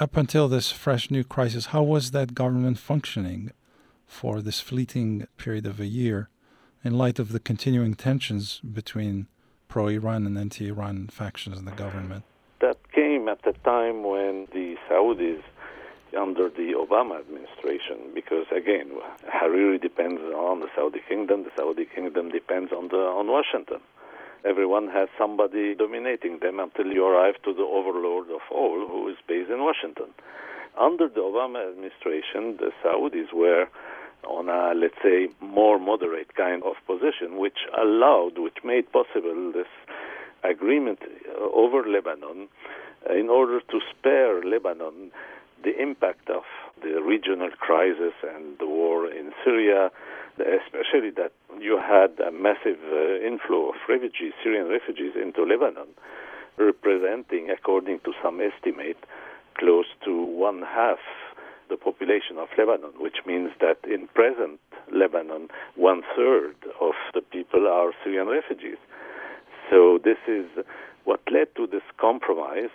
Up 0.00 0.16
until 0.16 0.46
this 0.46 0.70
fresh 0.70 1.10
new 1.10 1.24
crisis, 1.24 1.66
how 1.66 1.82
was 1.82 2.12
that 2.12 2.32
government 2.32 2.78
functioning 2.78 3.50
for 4.06 4.40
this 4.40 4.60
fleeting 4.60 5.26
period 5.36 5.66
of 5.66 5.80
a 5.80 5.86
year 5.86 6.28
in 6.84 6.96
light 6.96 7.18
of 7.18 7.32
the 7.32 7.40
continuing 7.40 7.94
tensions 7.94 8.60
between 8.60 9.26
pro 9.66 9.88
Iran 9.88 10.24
and 10.24 10.38
anti 10.38 10.68
Iran 10.68 11.08
factions 11.08 11.58
in 11.58 11.64
the 11.64 11.72
government? 11.72 12.22
That 12.60 12.78
came 12.92 13.28
at 13.28 13.42
the 13.42 13.54
time 13.64 14.04
when 14.04 14.46
the 14.52 14.76
Saudis 14.88 15.42
under 16.16 16.48
the 16.48 16.74
Obama 16.78 17.18
administration 17.18 17.98
because 18.14 18.46
again 18.54 18.92
Hariri 19.28 19.82
depends 19.82 20.22
on 20.22 20.60
the 20.60 20.68
Saudi 20.76 21.00
kingdom 21.08 21.42
the 21.42 21.50
Saudi 21.56 21.84
kingdom 21.84 22.30
depends 22.30 22.72
on 22.72 22.86
the 22.88 22.96
on 22.96 23.26
Washington 23.26 23.80
everyone 24.48 24.88
has 24.88 25.08
somebody 25.18 25.74
dominating 25.74 26.38
them 26.40 26.58
until 26.58 26.86
you 26.86 27.04
arrive 27.04 27.34
to 27.44 27.52
the 27.52 27.62
overlord 27.62 28.30
of 28.30 28.40
all 28.50 28.86
who 28.88 29.08
is 29.08 29.16
based 29.26 29.50
in 29.50 29.60
Washington. 29.60 30.06
Under 30.80 31.08
the 31.08 31.20
Obama 31.20 31.68
administration 31.68 32.56
the 32.56 32.70
Saudis 32.82 33.32
were 33.32 33.66
on 34.26 34.48
a 34.48 34.74
let's 34.74 34.94
say 35.02 35.28
more 35.40 35.78
moderate 35.78 36.34
kind 36.34 36.62
of 36.62 36.74
position 36.86 37.36
which 37.36 37.58
allowed 37.78 38.38
which 38.38 38.58
made 38.64 38.90
possible 38.92 39.52
this 39.52 39.72
agreement 40.44 41.00
over 41.54 41.86
Lebanon 41.86 42.48
in 43.10 43.28
order 43.28 43.60
to 43.60 43.80
spare 43.90 44.42
Lebanon 44.42 45.10
the 45.64 45.80
impact 45.80 46.30
of 46.30 46.44
the 46.82 47.02
regional 47.02 47.50
crisis 47.58 48.14
and 48.22 48.58
the 48.58 48.66
war 48.66 49.10
in 49.10 49.32
Syria, 49.44 49.90
especially 50.38 51.10
that 51.16 51.32
you 51.60 51.78
had 51.78 52.18
a 52.20 52.30
massive 52.30 52.78
uh, 52.92 53.26
inflow 53.26 53.70
of 53.70 53.76
refugees, 53.88 54.32
Syrian 54.42 54.68
refugees, 54.68 55.12
into 55.20 55.42
Lebanon, 55.42 55.88
representing, 56.56 57.50
according 57.50 58.00
to 58.00 58.12
some 58.22 58.40
estimate, 58.40 58.98
close 59.58 59.86
to 60.04 60.22
one 60.22 60.62
half 60.62 60.98
the 61.68 61.76
population 61.76 62.38
of 62.38 62.48
Lebanon, 62.56 62.92
which 62.98 63.18
means 63.26 63.50
that 63.60 63.78
in 63.84 64.08
present 64.14 64.60
Lebanon, 64.92 65.48
one 65.76 66.02
third 66.16 66.54
of 66.80 66.94
the 67.14 67.20
people 67.20 67.66
are 67.68 67.92
Syrian 68.02 68.28
refugees. 68.28 68.78
So 69.70 69.98
this 70.02 70.16
is 70.26 70.46
what 71.04 71.20
led 71.30 71.54
to 71.56 71.66
this 71.66 71.82
compromise 71.98 72.70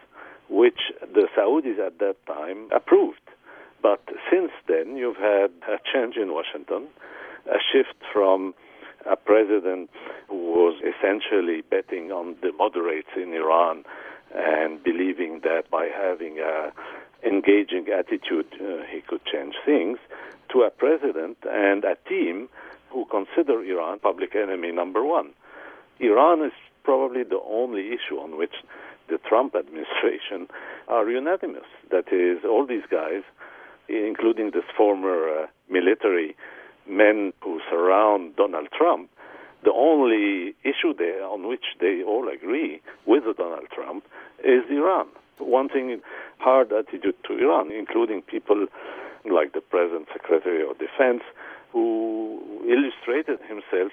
which 0.49 0.91
the 1.01 1.27
Saudis 1.35 1.79
at 1.79 1.99
that 1.99 2.15
time 2.25 2.69
approved. 2.71 3.19
But 3.81 4.01
since 4.31 4.51
then, 4.67 4.95
you've 4.95 5.17
had 5.17 5.51
a 5.67 5.77
change 5.91 6.15
in 6.15 6.33
Washington, 6.33 6.87
a 7.45 7.57
shift 7.71 7.95
from 8.11 8.53
a 9.05 9.15
president 9.15 9.89
who 10.29 10.35
was 10.35 10.81
essentially 10.81 11.61
betting 11.61 12.11
on 12.11 12.35
the 12.41 12.53
moderates 12.53 13.09
in 13.15 13.33
Iran 13.33 13.83
and 14.33 14.81
believing 14.83 15.41
that 15.43 15.69
by 15.69 15.87
having 15.93 16.39
a 16.39 16.71
engaging 17.25 17.87
attitude 17.87 18.47
uh, 18.59 18.83
he 18.91 19.01
could 19.01 19.23
change 19.25 19.55
things 19.65 19.97
to 20.51 20.61
a 20.63 20.69
president 20.69 21.37
and 21.49 21.83
a 21.83 21.95
team 22.07 22.49
who 22.89 23.05
consider 23.05 23.63
Iran 23.63 23.99
public 23.99 24.35
enemy 24.35 24.71
number 24.71 25.03
one. 25.03 25.29
Iran 25.99 26.43
is 26.43 26.51
probably 26.83 27.23
the 27.23 27.39
only 27.39 27.87
issue 27.87 28.17
on 28.19 28.37
which 28.37 28.53
the 29.09 29.17
Trump 29.17 29.55
administration 29.55 30.47
are 30.87 31.09
unanimous. 31.09 31.67
That 31.91 32.11
is, 32.11 32.43
all 32.45 32.65
these 32.65 32.87
guys, 32.89 33.23
including 33.87 34.51
this 34.51 34.63
former 34.75 35.29
uh, 35.29 35.47
military 35.69 36.35
men 36.87 37.33
who 37.41 37.59
surround 37.69 38.35
Donald 38.35 38.67
Trump, 38.77 39.09
the 39.63 39.71
only 39.71 40.55
issue 40.63 40.93
there 40.97 41.23
on 41.23 41.47
which 41.47 41.65
they 41.79 42.03
all 42.03 42.27
agree 42.27 42.81
with 43.05 43.23
Donald 43.37 43.67
Trump 43.73 44.05
is 44.43 44.63
Iran. 44.69 45.07
Wanting 45.39 46.01
hard 46.39 46.71
attitude 46.71 47.15
to 47.27 47.37
Iran, 47.37 47.71
including 47.71 48.21
people 48.21 48.67
like 49.25 49.53
the 49.53 49.61
present 49.61 50.07
Secretary 50.11 50.61
of 50.67 50.77
Defense, 50.79 51.23
who 51.71 52.39
illustrated 52.67 53.39
himself 53.47 53.91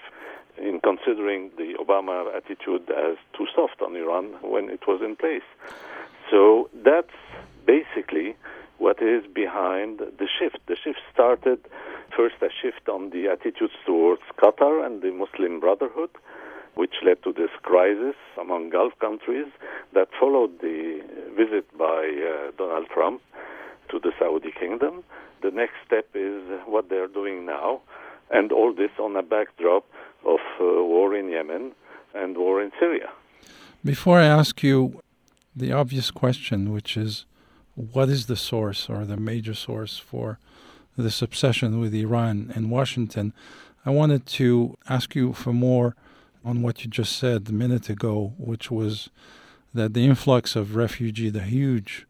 in 0.60 0.80
considering 0.80 1.50
the 1.56 1.74
Obama 1.80 2.34
attitude 2.34 2.90
as 2.90 3.16
too 3.36 3.46
soft 3.54 3.80
on 3.82 3.96
Iran 3.96 4.36
when 4.42 4.68
it 4.70 4.86
was 4.86 5.00
in 5.02 5.16
place. 5.16 5.48
So 6.30 6.68
that's 6.84 7.16
basically 7.66 8.36
what 8.78 9.02
is 9.02 9.24
behind 9.32 9.98
the 9.98 10.28
shift. 10.38 10.58
The 10.66 10.76
shift 10.76 11.00
started 11.12 11.58
first 12.16 12.36
a 12.42 12.48
shift 12.62 12.88
on 12.88 13.10
the 13.10 13.28
attitudes 13.28 13.74
towards 13.86 14.22
Qatar 14.38 14.84
and 14.84 15.02
the 15.02 15.10
Muslim 15.10 15.60
Brotherhood, 15.60 16.10
which 16.74 16.94
led 17.04 17.22
to 17.24 17.32
this 17.32 17.50
crisis 17.62 18.16
among 18.40 18.70
Gulf 18.70 18.92
countries 19.00 19.46
that 19.92 20.08
followed 20.18 20.60
the 20.60 21.02
visit 21.36 21.66
by 21.76 22.02
uh, 22.06 22.50
Donald 22.56 22.88
Trump 22.92 23.20
to 23.90 23.98
the 23.98 24.12
Saudi 24.18 24.52
kingdom. 24.58 25.04
The 25.42 25.50
next 25.50 25.74
step 25.86 26.06
is 26.14 26.42
what 26.66 26.88
they're 26.88 27.08
doing 27.08 27.44
now, 27.46 27.80
and 28.30 28.52
all 28.52 28.72
this 28.72 28.90
on 28.98 29.16
a 29.16 29.22
backdrop 29.22 29.84
of 30.24 30.40
uh, 30.60 30.64
war 30.64 31.14
in 31.14 31.28
Yemen 31.28 31.72
and 32.14 32.36
war 32.36 32.62
in 32.62 32.70
Syria. 32.78 33.10
Before 33.84 34.18
I 34.18 34.26
ask 34.26 34.62
you 34.62 35.00
the 35.54 35.72
obvious 35.72 36.10
question, 36.10 36.72
which 36.72 36.96
is 36.96 37.24
what 37.74 38.08
is 38.08 38.26
the 38.26 38.36
source 38.36 38.88
or 38.88 39.04
the 39.04 39.16
major 39.16 39.54
source 39.54 39.98
for 39.98 40.38
this 40.96 41.22
obsession 41.22 41.80
with 41.80 41.94
Iran 41.94 42.52
and 42.54 42.70
Washington, 42.70 43.32
I 43.86 43.90
wanted 43.90 44.26
to 44.26 44.76
ask 44.88 45.14
you 45.14 45.32
for 45.32 45.52
more 45.52 45.96
on 46.44 46.62
what 46.62 46.84
you 46.84 46.90
just 46.90 47.16
said 47.16 47.48
a 47.48 47.52
minute 47.52 47.88
ago, 47.88 48.34
which 48.38 48.70
was 48.70 49.08
that 49.72 49.94
the 49.94 50.04
influx 50.04 50.56
of 50.56 50.76
refugee, 50.76 51.30
the 51.30 51.42
huge 51.42 52.06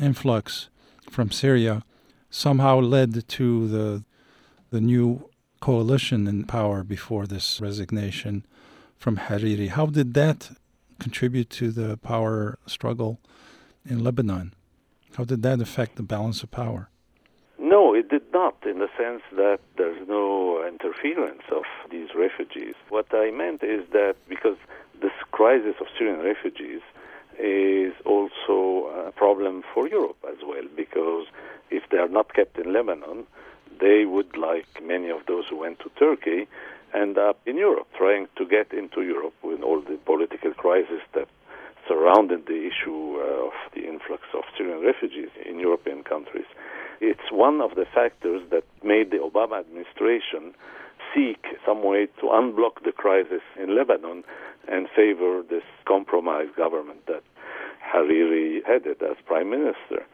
influx 0.00 0.68
from 1.10 1.30
Syria, 1.30 1.82
somehow 2.30 2.80
led 2.80 3.28
to 3.28 3.68
the 3.68 4.04
the 4.70 4.80
new 4.80 5.28
coalition 5.62 6.26
in 6.26 6.42
power 6.42 6.82
before 6.82 7.24
this 7.24 7.60
resignation 7.60 8.44
from 8.98 9.16
Hariri. 9.16 9.68
How 9.68 9.86
did 9.86 10.12
that 10.14 10.50
contribute 10.98 11.50
to 11.60 11.70
the 11.70 11.96
power 11.98 12.58
struggle 12.66 13.20
in 13.88 14.02
Lebanon? 14.02 14.54
How 15.16 15.24
did 15.24 15.42
that 15.42 15.60
affect 15.60 15.92
the 15.96 16.02
balance 16.02 16.42
of 16.42 16.50
power? 16.50 16.90
No, 17.60 17.94
it 17.94 18.08
did 18.08 18.26
not, 18.32 18.56
in 18.66 18.80
the 18.80 18.90
sense 18.98 19.22
that 19.36 19.60
there's 19.78 20.02
no 20.08 20.66
interference 20.66 21.44
of 21.58 21.64
these 21.92 22.08
refugees. 22.26 22.74
What 22.88 23.06
I 23.12 23.30
meant 23.30 23.62
is 23.62 23.82
that 23.92 24.16
because 24.28 24.58
this 25.00 25.16
crisis 25.30 25.76
of 25.80 25.86
Syrian 25.96 26.20
refugees 26.32 26.82
is 27.38 27.92
also 28.04 28.56
a 29.08 29.12
problem 29.12 29.62
for 29.72 29.88
Europe 29.88 30.18
as 30.28 30.38
well, 30.44 30.66
because 30.74 31.26
if 31.70 31.84
they 31.90 31.98
are 31.98 32.08
not 32.18 32.34
kept 32.34 32.58
in 32.58 32.72
Lebanon, 32.72 33.26
they 33.82 34.06
would, 34.06 34.36
like 34.36 34.80
many 34.80 35.10
of 35.10 35.26
those 35.26 35.44
who 35.50 35.58
went 35.58 35.80
to 35.80 35.90
Turkey, 35.98 36.46
end 36.94 37.18
up 37.18 37.40
in 37.46 37.56
Europe, 37.56 37.88
trying 37.98 38.28
to 38.36 38.46
get 38.46 38.72
into 38.72 39.02
Europe 39.02 39.34
with 39.42 39.60
all 39.60 39.80
the 39.80 39.98
political 40.06 40.54
crisis 40.54 41.02
that 41.14 41.26
surrounded 41.88 42.46
the 42.46 42.70
issue 42.70 43.18
uh, 43.18 43.48
of 43.48 43.52
the 43.74 43.82
influx 43.88 44.22
of 44.34 44.44
Syrian 44.56 44.84
refugees 44.86 45.30
in 45.44 45.58
European 45.58 46.04
countries. 46.04 46.46
It's 47.00 47.32
one 47.32 47.60
of 47.60 47.74
the 47.74 47.86
factors 47.92 48.42
that 48.50 48.62
made 48.84 49.10
the 49.10 49.18
Obama 49.18 49.58
administration 49.58 50.54
seek 51.12 51.44
some 51.66 51.82
way 51.82 52.06
to 52.20 52.26
unblock 52.26 52.84
the 52.84 52.92
crisis 52.92 53.42
in 53.60 53.76
Lebanon 53.76 54.22
and 54.68 54.86
favor 54.94 55.42
this 55.42 55.66
compromise 55.86 56.48
government 56.56 57.04
that 57.06 57.24
Hariri 57.82 58.64
headed 58.64 59.02
as 59.02 59.16
prime 59.26 59.50
minister 59.50 60.06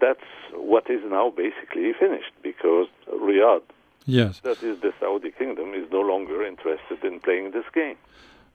that's 0.00 0.20
what 0.52 0.88
is 0.90 1.00
now 1.04 1.30
basically 1.30 1.92
finished 1.98 2.32
because 2.42 2.88
Riyadh, 3.12 3.62
yes, 4.06 4.40
that 4.40 4.62
is 4.62 4.80
the 4.80 4.92
Saudi 5.00 5.30
kingdom, 5.30 5.74
is 5.74 5.90
no 5.90 6.00
longer 6.00 6.44
interested 6.44 7.04
in 7.04 7.20
playing 7.20 7.52
this 7.52 7.64
game. 7.72 7.96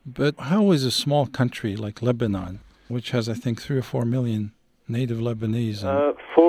But 0.05 0.35
how 0.39 0.71
is 0.71 0.83
a 0.85 0.91
small 0.91 1.27
country 1.27 1.75
like 1.75 2.01
Lebanon, 2.01 2.59
which 2.87 3.11
has 3.11 3.27
I 3.29 3.33
think 3.33 3.61
three 3.61 3.77
or 3.77 3.81
four 3.81 4.05
million 4.05 4.51
native 4.87 5.19
Lebanese? 5.19 5.83
Uh, 5.83 6.13
four 6.35 6.48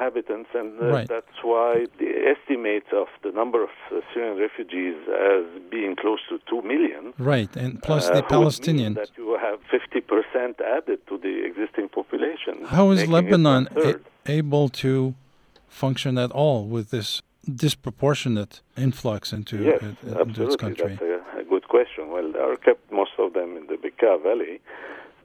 inhabitants, 0.00 0.50
and 0.54 0.68
uh, 0.80 0.86
Right. 0.96 1.08
that's 1.08 1.38
why 1.42 1.86
the 2.02 2.10
estimates 2.34 2.90
of 3.02 3.08
the 3.22 3.32
number 3.40 3.60
of 3.68 3.70
uh, 3.90 4.00
Syrian 4.12 4.36
refugees 4.46 4.96
as 5.32 5.44
being 5.70 5.92
close 5.96 6.20
to 6.30 6.38
2 6.50 6.62
million. 6.62 7.02
Right, 7.18 7.52
and 7.56 7.82
plus 7.82 8.04
uh, 8.08 8.14
the 8.16 8.22
Palestinians. 8.22 8.94
That 8.96 9.10
you 9.16 9.28
have 9.46 9.58
50% 9.70 10.60
added 10.78 10.98
to 11.08 11.14
the 11.18 11.34
existing 11.50 11.88
population. 11.98 12.54
How 12.76 12.90
is 12.94 12.98
Lebanon 13.08 13.68
a- 13.76 14.00
able 14.40 14.68
to 14.84 15.14
function 15.68 16.18
at 16.18 16.30
all 16.32 16.66
with 16.74 16.86
this 16.90 17.22
disproportionate 17.66 18.60
influx 18.76 19.32
into, 19.32 19.56
Yes, 19.62 19.82
it- 19.82 20.18
into 20.26 20.40
its 20.46 20.56
country? 20.56 20.98
That's 21.00 21.02
a, 21.36 21.40
a 21.40 21.44
good 21.44 21.66
question. 21.68 22.02
Well, 22.14 22.28
they 22.32 22.38
are 22.48 22.56
kept 22.56 22.82
most 23.00 23.12
of 23.18 23.32
them 23.38 23.56
in 23.58 23.64
the 23.70 23.76
Bekaa 23.84 24.16
Valley. 24.22 24.60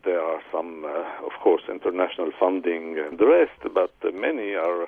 There 0.04 0.22
are 0.22 0.42
some, 0.52 0.86
uh, 0.86 1.26
of 1.26 1.34
course, 1.42 1.64
international 1.70 2.32
funding 2.40 2.98
and 2.98 3.18
the 3.18 3.28
rest, 3.28 3.60
but 3.74 3.92
many 4.14 4.56
are 4.56 4.88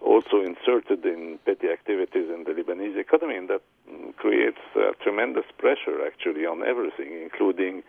also 0.00 0.42
inserted 0.42 1.04
in 1.04 1.38
petty 1.44 1.68
activities 1.68 2.28
in 2.28 2.44
the 2.44 2.52
Lebanese 2.52 2.96
economy, 2.96 3.36
and 3.36 3.48
that 3.48 3.62
mm, 3.90 4.14
creates 4.16 4.60
uh, 4.76 4.92
tremendous 5.02 5.44
pressure 5.58 6.04
actually 6.06 6.44
on 6.44 6.62
everything, 6.64 7.20
including 7.22 7.82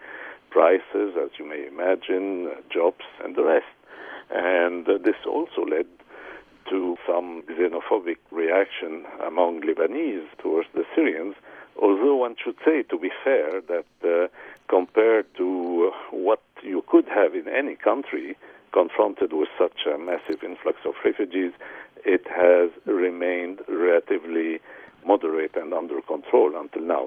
prices, 0.50 1.15
as 1.18 1.32
you 1.39 1.46
may 1.48 1.65
imagine, 1.68 2.51
jobs, 2.72 3.06
and 3.24 3.36
the 3.36 3.44
rest. 3.44 3.65
And 4.30 4.88
uh, 4.88 4.98
this 5.03 5.15
also 5.27 5.65
led 5.65 5.88
to 6.70 6.98
some 7.06 7.44
xenophobic 7.50 8.18
reaction 8.32 9.06
among 9.25 9.62
Lebanese 9.62 10.27
towards 10.42 10.70
the 10.74 10.86
Syrians. 10.96 11.36
Although 11.82 12.15
one 12.15 12.36
should 12.42 12.58
say, 12.63 12.84
to 12.84 12.98
be 12.98 13.10
fair, 13.24 13.62
that 13.62 13.86
uh, 14.03 14.27
compared 14.77 15.27
to 15.36 15.92
what 16.10 16.42
you 16.63 16.84
could 16.92 17.08
have 17.20 17.32
in 17.36 17.48
any 17.62 17.75
country 17.75 18.36
confronted 18.80 19.32
with 19.39 19.50
such 19.63 19.80
a 19.94 19.96
massive 20.10 20.39
influx 20.44 20.77
of 20.89 20.94
refugees, 21.06 21.53
it 22.15 22.25
has 22.44 22.70
remained 22.86 23.58
relatively 23.68 24.50
moderate 25.06 25.56
and 25.62 25.70
under 25.82 26.01
control 26.13 26.50
until 26.63 26.82
now, 26.96 27.06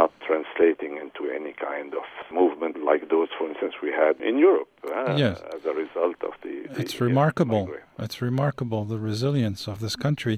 not 0.00 0.12
translating 0.28 0.92
into 1.04 1.22
any 1.38 1.54
kind 1.54 1.94
of 2.00 2.06
movement 2.40 2.74
like 2.90 3.08
those, 3.08 3.28
for 3.38 3.48
instance, 3.48 3.74
we 3.82 3.90
had 4.04 4.14
in 4.20 4.36
Europe 4.48 4.68
uh, 4.84 5.14
Yes. 5.24 5.40
as 5.56 5.62
a 5.64 5.74
result 5.84 6.18
of 6.28 6.34
the. 6.42 6.54
the 6.74 6.80
It's 6.82 7.00
uh, 7.00 7.04
remarkable. 7.08 7.64
It's 7.98 8.20
remarkable 8.30 8.82
the 8.84 9.00
resilience 9.12 9.62
of 9.72 9.76
this 9.84 9.96
country. 10.06 10.36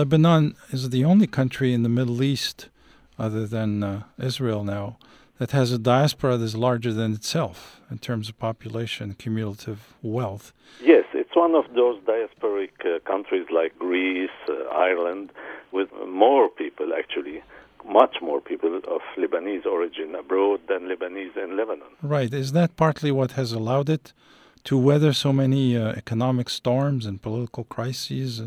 Lebanon 0.00 0.44
is 0.76 0.90
the 0.90 1.04
only 1.12 1.28
country 1.40 1.68
in 1.76 1.82
the 1.86 1.94
Middle 2.00 2.20
East, 2.32 2.58
other 3.26 3.44
than 3.56 3.70
uh, 3.84 4.02
Israel 4.30 4.64
now, 4.78 4.86
that 5.38 5.50
has 5.50 5.70
a 5.72 5.78
diaspora 5.78 6.36
that 6.36 6.44
is 6.44 6.56
larger 6.56 6.92
than 6.92 7.12
itself 7.12 7.80
in 7.90 7.98
terms 7.98 8.28
of 8.28 8.38
population, 8.38 9.14
cumulative 9.18 9.94
wealth. 10.02 10.52
Yes, 10.82 11.04
it's 11.12 11.34
one 11.36 11.54
of 11.54 11.64
those 11.74 12.00
diasporic 12.02 12.72
uh, 12.84 12.98
countries 13.00 13.46
like 13.50 13.78
Greece, 13.78 14.30
uh, 14.48 14.54
Ireland, 14.72 15.30
with 15.72 15.88
more 16.08 16.48
people 16.48 16.92
actually, 16.98 17.42
much 17.86 18.16
more 18.22 18.40
people 18.40 18.76
of 18.76 19.00
Lebanese 19.16 19.66
origin 19.66 20.14
abroad 20.14 20.60
than 20.68 20.88
Lebanese 20.88 21.36
in 21.36 21.56
Lebanon. 21.56 21.88
Right. 22.02 22.32
Is 22.32 22.52
that 22.52 22.76
partly 22.76 23.10
what 23.12 23.32
has 23.32 23.52
allowed 23.52 23.88
it 23.88 24.12
to 24.64 24.76
weather 24.76 25.12
so 25.12 25.32
many 25.32 25.76
uh, 25.76 25.92
economic 25.92 26.48
storms 26.48 27.06
and 27.06 27.22
political 27.22 27.64
crises 27.64 28.42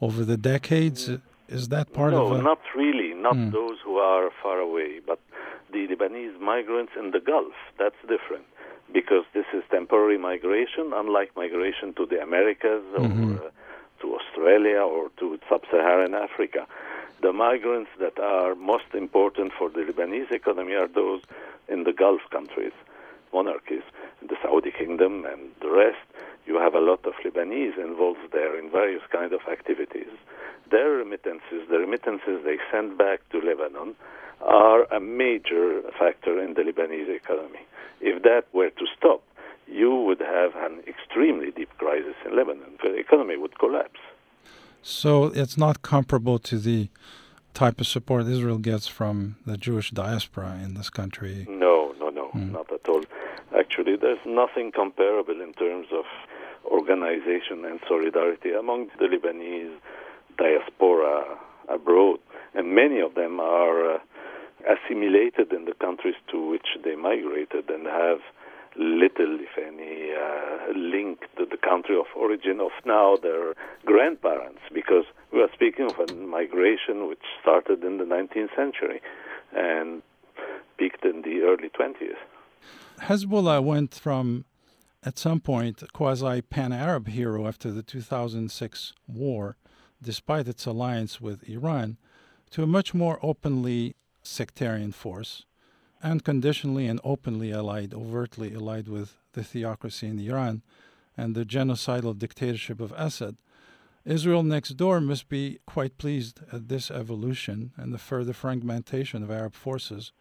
over 0.00 0.24
the 0.24 0.36
decades? 0.36 1.10
Is 1.48 1.68
that 1.68 1.92
part 1.92 2.12
no, 2.12 2.26
of 2.26 2.40
a, 2.40 2.42
not 2.42 2.60
really, 2.74 3.14
not 3.14 3.36
Hmm. 3.36 3.50
those 3.50 3.78
who 3.84 3.96
are 3.98 4.30
far 4.42 4.58
away, 4.58 5.00
but 5.06 5.20
the 5.72 5.86
Lebanese 5.88 6.38
migrants 6.40 6.92
in 6.98 7.10
the 7.10 7.20
Gulf. 7.20 7.54
That's 7.78 8.00
different 8.08 8.44
because 8.92 9.24
this 9.34 9.46
is 9.52 9.62
temporary 9.70 10.18
migration, 10.18 10.92
unlike 10.94 11.30
migration 11.36 11.92
to 11.94 12.06
the 12.06 12.20
Americas 12.22 12.84
or 12.94 13.08
Mhm. 13.08 13.36
uh, 13.46 13.50
to 14.00 14.14
Australia 14.14 14.80
or 14.80 15.10
to 15.18 15.38
sub-Saharan 15.48 16.14
Africa. 16.14 16.66
The 17.20 17.32
migrants 17.32 17.90
that 17.98 18.18
are 18.18 18.54
most 18.54 18.94
important 18.94 19.52
for 19.58 19.68
the 19.70 19.80
Lebanese 19.80 20.30
economy 20.30 20.74
are 20.74 20.86
those 20.86 21.22
in 21.68 21.84
the 21.84 21.92
Gulf 21.92 22.20
countries, 22.30 22.74
monarchies, 23.32 23.82
the 24.22 24.36
Saudi 24.42 24.70
kingdom 24.70 25.24
and 25.24 25.50
the 25.60 25.70
rest. 25.70 25.98
You 26.46 26.58
have 26.58 26.74
a 26.74 26.80
lot 26.80 27.04
of 27.04 27.14
Lebanese 27.24 27.76
involved 27.78 28.32
there 28.32 28.58
in 28.58 28.70
various 28.70 29.02
kind 29.10 29.32
of 29.32 29.40
activities. 29.50 30.12
Their 30.70 30.90
remittances, 30.90 31.68
the 31.70 31.78
remittances 31.78 32.44
they 32.44 32.58
send 32.70 32.98
back 32.98 33.20
to 33.30 33.38
Lebanon, 33.40 33.94
are 34.40 34.84
a 34.92 35.00
major 35.00 35.82
factor 35.98 36.40
in 36.42 36.54
the 36.54 36.62
Lebanese 36.62 37.14
economy. 37.14 37.64
If 38.00 38.22
that 38.22 38.44
were 38.52 38.70
to 38.70 38.86
stop, 38.96 39.22
you 39.66 39.94
would 39.94 40.20
have 40.20 40.54
an 40.56 40.82
extremely 40.86 41.50
deep 41.50 41.70
crisis 41.78 42.14
in 42.24 42.36
Lebanon. 42.36 42.78
The 42.82 42.94
economy 42.94 43.36
would 43.36 43.58
collapse. 43.58 44.00
So 44.82 45.32
it's 45.34 45.58
not 45.58 45.82
comparable 45.82 46.38
to 46.40 46.58
the 46.58 46.88
type 47.54 47.80
of 47.80 47.86
support 47.86 48.26
Israel 48.26 48.58
gets 48.58 48.86
from 48.86 49.36
the 49.44 49.56
Jewish 49.56 49.90
diaspora 49.90 50.60
in 50.62 50.74
this 50.74 50.90
country. 50.90 51.46
No, 51.48 51.75
Hmm. 52.36 52.52
not 52.52 52.70
at 52.72 52.88
all. 52.88 53.02
Actually, 53.58 53.96
there's 53.96 54.24
nothing 54.26 54.72
comparable 54.72 55.40
in 55.40 55.52
terms 55.54 55.88
of 55.92 56.04
organization 56.64 57.64
and 57.64 57.80
solidarity 57.88 58.52
among 58.52 58.88
the 58.98 59.06
Lebanese 59.06 59.76
diaspora 60.36 61.38
abroad. 61.68 62.18
And 62.54 62.74
many 62.74 63.00
of 63.00 63.14
them 63.14 63.40
are 63.40 63.94
uh, 63.94 63.98
assimilated 64.66 65.52
in 65.52 65.64
the 65.64 65.74
countries 65.74 66.16
to 66.30 66.50
which 66.50 66.68
they 66.82 66.96
migrated 66.96 67.70
and 67.70 67.86
have 67.86 68.18
little, 68.78 69.38
if 69.40 69.56
any, 69.56 70.12
uh, 70.12 70.72
link 70.76 71.20
to 71.38 71.46
the 71.46 71.56
country 71.56 71.96
of 71.96 72.06
origin 72.14 72.60
of 72.60 72.72
now 72.84 73.16
their 73.16 73.54
grandparents, 73.86 74.60
because 74.72 75.04
we 75.32 75.40
are 75.40 75.48
speaking 75.54 75.86
of 75.86 75.98
a 75.98 76.12
migration 76.14 77.08
which 77.08 77.24
started 77.40 77.82
in 77.84 77.96
the 77.98 78.04
19th 78.04 78.54
century 78.54 79.00
and 79.54 79.85
early 81.46 81.68
20th. 81.68 82.16
Hezbollah 83.02 83.62
went 83.62 83.94
from, 83.94 84.44
at 85.02 85.18
some 85.18 85.40
point, 85.40 85.82
quasi 85.92 86.42
pan 86.42 86.72
Arab 86.72 87.08
hero 87.08 87.46
after 87.46 87.70
the 87.70 87.82
2006 87.82 88.92
war, 89.06 89.56
despite 90.02 90.48
its 90.48 90.66
alliance 90.66 91.20
with 91.20 91.48
Iran, 91.48 91.96
to 92.50 92.62
a 92.62 92.66
much 92.66 92.94
more 92.94 93.18
openly 93.22 93.94
sectarian 94.22 94.92
force, 94.92 95.44
unconditionally 96.02 96.86
and 96.86 97.00
openly 97.04 97.52
allied, 97.52 97.94
overtly 97.94 98.54
allied 98.54 98.88
with 98.88 99.16
the 99.32 99.44
theocracy 99.44 100.06
in 100.08 100.18
Iran 100.18 100.62
and 101.16 101.34
the 101.34 101.44
genocidal 101.44 102.18
dictatorship 102.18 102.80
of 102.80 102.92
Assad. 102.96 103.36
Israel 104.04 104.42
next 104.42 104.70
door 104.76 105.00
must 105.00 105.28
be 105.28 105.58
quite 105.66 105.98
pleased 105.98 106.40
at 106.52 106.68
this 106.68 106.90
evolution 106.90 107.72
and 107.76 107.92
the 107.92 107.98
further 107.98 108.32
fragmentation 108.32 109.22
of 109.22 109.30
Arab 109.30 109.54
forces 109.54 110.12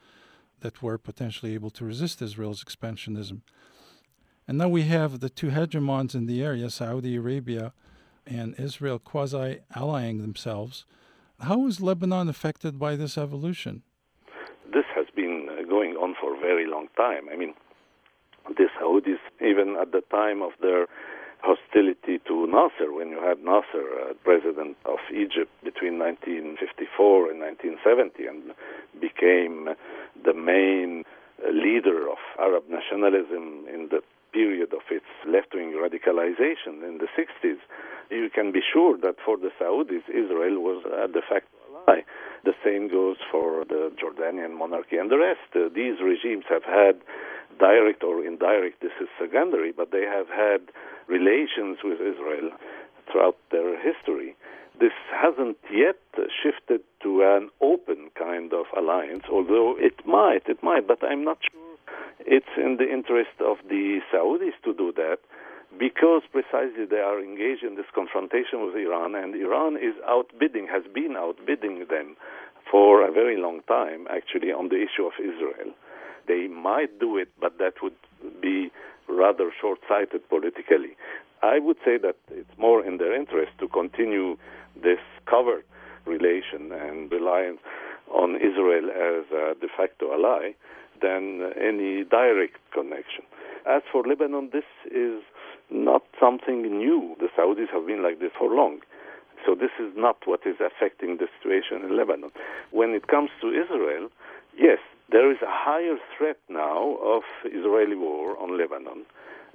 that 0.65 0.81
were 0.81 0.97
potentially 0.97 1.53
able 1.53 1.69
to 1.69 1.85
resist 1.85 2.23
Israel's 2.23 2.63
expansionism. 2.63 3.41
And 4.47 4.57
now 4.57 4.67
we 4.67 4.83
have 4.97 5.19
the 5.19 5.29
two 5.29 5.49
hegemons 5.49 6.15
in 6.15 6.25
the 6.25 6.43
area, 6.43 6.71
Saudi 6.71 7.15
Arabia 7.15 7.71
and 8.25 8.55
Israel, 8.57 8.97
quasi 8.97 9.59
allying 9.75 10.17
themselves. 10.23 10.85
How 11.49 11.67
is 11.67 11.81
Lebanon 11.81 12.27
affected 12.29 12.79
by 12.79 12.95
this 12.95 13.15
evolution? 13.15 13.83
This 14.73 14.87
has 14.95 15.05
been 15.15 15.35
uh, 15.51 15.69
going 15.69 15.93
on 16.03 16.15
for 16.19 16.35
a 16.35 16.39
very 16.39 16.65
long 16.65 16.87
time. 16.97 17.25
I 17.31 17.35
mean, 17.35 17.53
the 18.57 18.67
Saudis, 18.75 19.21
even 19.51 19.77
at 19.79 19.91
the 19.91 20.01
time 20.09 20.41
of 20.41 20.53
their 20.63 20.87
hostility 21.45 22.19
to 22.27 22.47
Nasser, 22.47 22.91
when 22.91 23.09
you 23.09 23.21
had 23.21 23.39
Nasser, 23.39 23.85
uh, 24.01 24.13
president 24.23 24.77
of 24.85 24.99
Egypt 25.13 25.51
between 25.63 25.99
1954 25.99 27.31
and 27.31 27.39
1970, 27.39 28.25
and 28.25 28.41
became 28.99 29.69
the 30.23 30.33
main 30.33 31.03
uh, 31.05 31.51
leader 31.51 32.09
of 32.09 32.17
Arab 32.39 32.63
nationalism 32.69 33.65
in 33.71 33.89
the 33.91 34.01
period 34.33 34.73
of 34.73 34.81
its 34.89 35.05
left-wing 35.25 35.71
radicalization 35.71 36.83
in 36.83 36.97
the 36.97 37.07
60s, 37.15 37.61
you 38.09 38.29
can 38.29 38.51
be 38.51 38.61
sure 38.61 38.97
that 38.97 39.15
for 39.23 39.37
the 39.37 39.49
Saudis, 39.59 40.03
Israel 40.09 40.59
was 40.59 40.83
a 40.85 41.07
de 41.07 41.21
facto 41.21 41.55
ally. 41.87 42.01
The 42.43 42.53
same 42.63 42.89
goes 42.89 43.17
for 43.31 43.65
the 43.65 43.91
Jordanian 43.95 44.57
monarchy 44.57 44.97
and 44.97 45.09
the 45.09 45.17
rest. 45.17 45.47
Uh, 45.55 45.69
these 45.73 46.01
regimes 46.01 46.45
have 46.49 46.63
had 46.63 46.99
direct 47.59 48.03
or 48.03 48.23
indirect, 48.23 48.81
this 48.81 48.91
is 49.01 49.07
secondary, 49.19 49.71
but 49.71 49.91
they 49.91 50.03
have 50.03 50.27
had 50.27 50.71
relations 51.07 51.77
with 51.83 51.99
Israel 52.01 52.51
throughout 53.11 53.37
their 53.51 53.77
history. 53.79 54.35
This 54.79 54.93
hasn't 55.13 55.57
yet 55.71 55.95
shifted 56.43 56.81
to 57.03 57.21
an 57.23 57.49
open 57.61 58.09
kind 58.17 58.51
of 58.53 58.65
alliance, 58.77 59.23
although 59.31 59.75
it 59.77 60.05
might, 60.05 60.43
it 60.47 60.61
might, 60.61 60.87
but 60.87 60.99
I'm 61.03 61.23
not 61.23 61.37
sure 61.49 61.61
it's 62.19 62.55
in 62.57 62.77
the 62.77 62.91
interest 62.91 63.37
of 63.39 63.57
the 63.69 63.99
Saudis 64.11 64.57
to 64.63 64.73
do 64.73 64.91
that 64.93 65.19
because 65.77 66.23
precisely 66.31 66.85
they 66.89 67.03
are 67.03 67.21
engaged 67.21 67.63
in 67.63 67.75
this 67.75 67.85
confrontation 67.93 68.65
with 68.65 68.75
Iran, 68.75 69.15
and 69.15 69.35
Iran 69.35 69.75
is 69.75 69.93
outbidding, 70.07 70.67
has 70.71 70.83
been 70.93 71.15
outbidding 71.17 71.85
them 71.89 72.15
for 72.69 73.05
a 73.05 73.11
very 73.11 73.37
long 73.39 73.61
time, 73.67 74.07
actually, 74.09 74.51
on 74.51 74.69
the 74.69 74.77
issue 74.77 75.05
of 75.05 75.13
Israel. 75.19 75.75
They 76.27 76.47
might 76.47 76.99
do 76.99 77.17
it, 77.17 77.29
but 77.39 77.57
that 77.59 77.73
would 77.81 77.95
be 78.41 78.71
rather 79.07 79.51
short 79.59 79.79
sighted 79.87 80.27
politically. 80.29 80.95
I 81.43 81.59
would 81.59 81.77
say 81.85 81.97
that 81.97 82.15
it's 82.31 82.57
more 82.57 82.83
in 82.83 82.97
their 82.97 83.15
interest 83.15 83.51
to 83.59 83.67
continue 83.67 84.37
this 84.75 84.99
covert 85.29 85.65
relation 86.05 86.71
and 86.71 87.11
reliance 87.11 87.59
on 88.11 88.35
Israel 88.35 88.89
as 88.89 89.25
a 89.31 89.55
de 89.59 89.67
facto 89.75 90.11
ally 90.13 90.51
than 91.01 91.51
any 91.59 92.03
direct 92.03 92.57
connection. 92.73 93.23
As 93.67 93.81
for 93.91 94.03
Lebanon, 94.03 94.49
this 94.53 94.65
is 94.91 95.21
not 95.69 96.03
something 96.19 96.61
new. 96.61 97.15
The 97.19 97.27
Saudis 97.37 97.69
have 97.73 97.87
been 97.87 98.03
like 98.03 98.19
this 98.19 98.31
for 98.37 98.49
long. 98.49 98.79
So 99.45 99.55
this 99.55 99.71
is 99.79 99.93
not 99.95 100.17
what 100.25 100.41
is 100.45 100.55
affecting 100.59 101.17
the 101.17 101.27
situation 101.37 101.83
in 101.83 101.97
Lebanon. 101.97 102.31
When 102.71 102.91
it 102.91 103.07
comes 103.07 103.29
to 103.41 103.49
Israel, 103.49 104.09
yes, 104.57 104.79
there 105.11 105.31
is 105.31 105.37
a 105.41 105.49
higher 105.49 105.97
threat 106.17 106.37
now 106.49 106.97
of 107.03 107.23
Israeli 107.45 107.95
war 107.95 108.37
on 108.37 108.57
Lebanon 108.57 109.05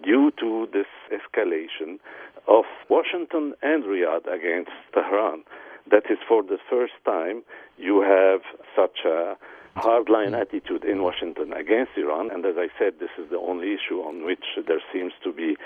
due 0.02 0.30
to 0.38 0.68
this 0.72 0.86
escalation 1.12 1.98
of 2.46 2.64
Washington 2.88 3.54
and 3.62 3.84
Riyadh 3.84 4.26
against 4.32 4.70
Tehran. 4.94 5.44
That 5.90 6.04
is 6.10 6.18
for 6.26 6.42
the 6.42 6.58
first 6.70 6.94
time 7.04 7.42
you 7.76 8.00
have 8.00 8.40
such 8.76 9.04
a 9.04 9.36
hardline 9.76 10.38
attitude 10.38 10.84
in 10.84 11.02
Washington 11.02 11.52
against 11.52 11.92
Iran, 11.96 12.30
and 12.30 12.44
as 12.44 12.54
I 12.56 12.68
said, 12.78 12.94
this 12.98 13.10
is 13.18 13.30
the 13.30 13.38
only 13.38 13.74
issue 13.74 14.00
on 14.00 14.24
which 14.24 14.44
there 14.66 14.82
seems 14.92 15.12
to 15.24 15.32
be 15.32 15.56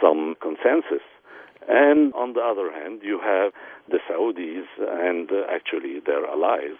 some 0.00 0.34
consensus. 0.40 1.04
And 1.68 2.12
on 2.14 2.34
the 2.34 2.40
other 2.40 2.70
hand, 2.70 3.00
you 3.02 3.20
have 3.20 3.52
the 3.88 3.98
Saudis 4.08 4.66
and 4.78 5.30
uh, 5.30 5.46
actually 5.50 6.00
their 6.04 6.26
allies 6.26 6.76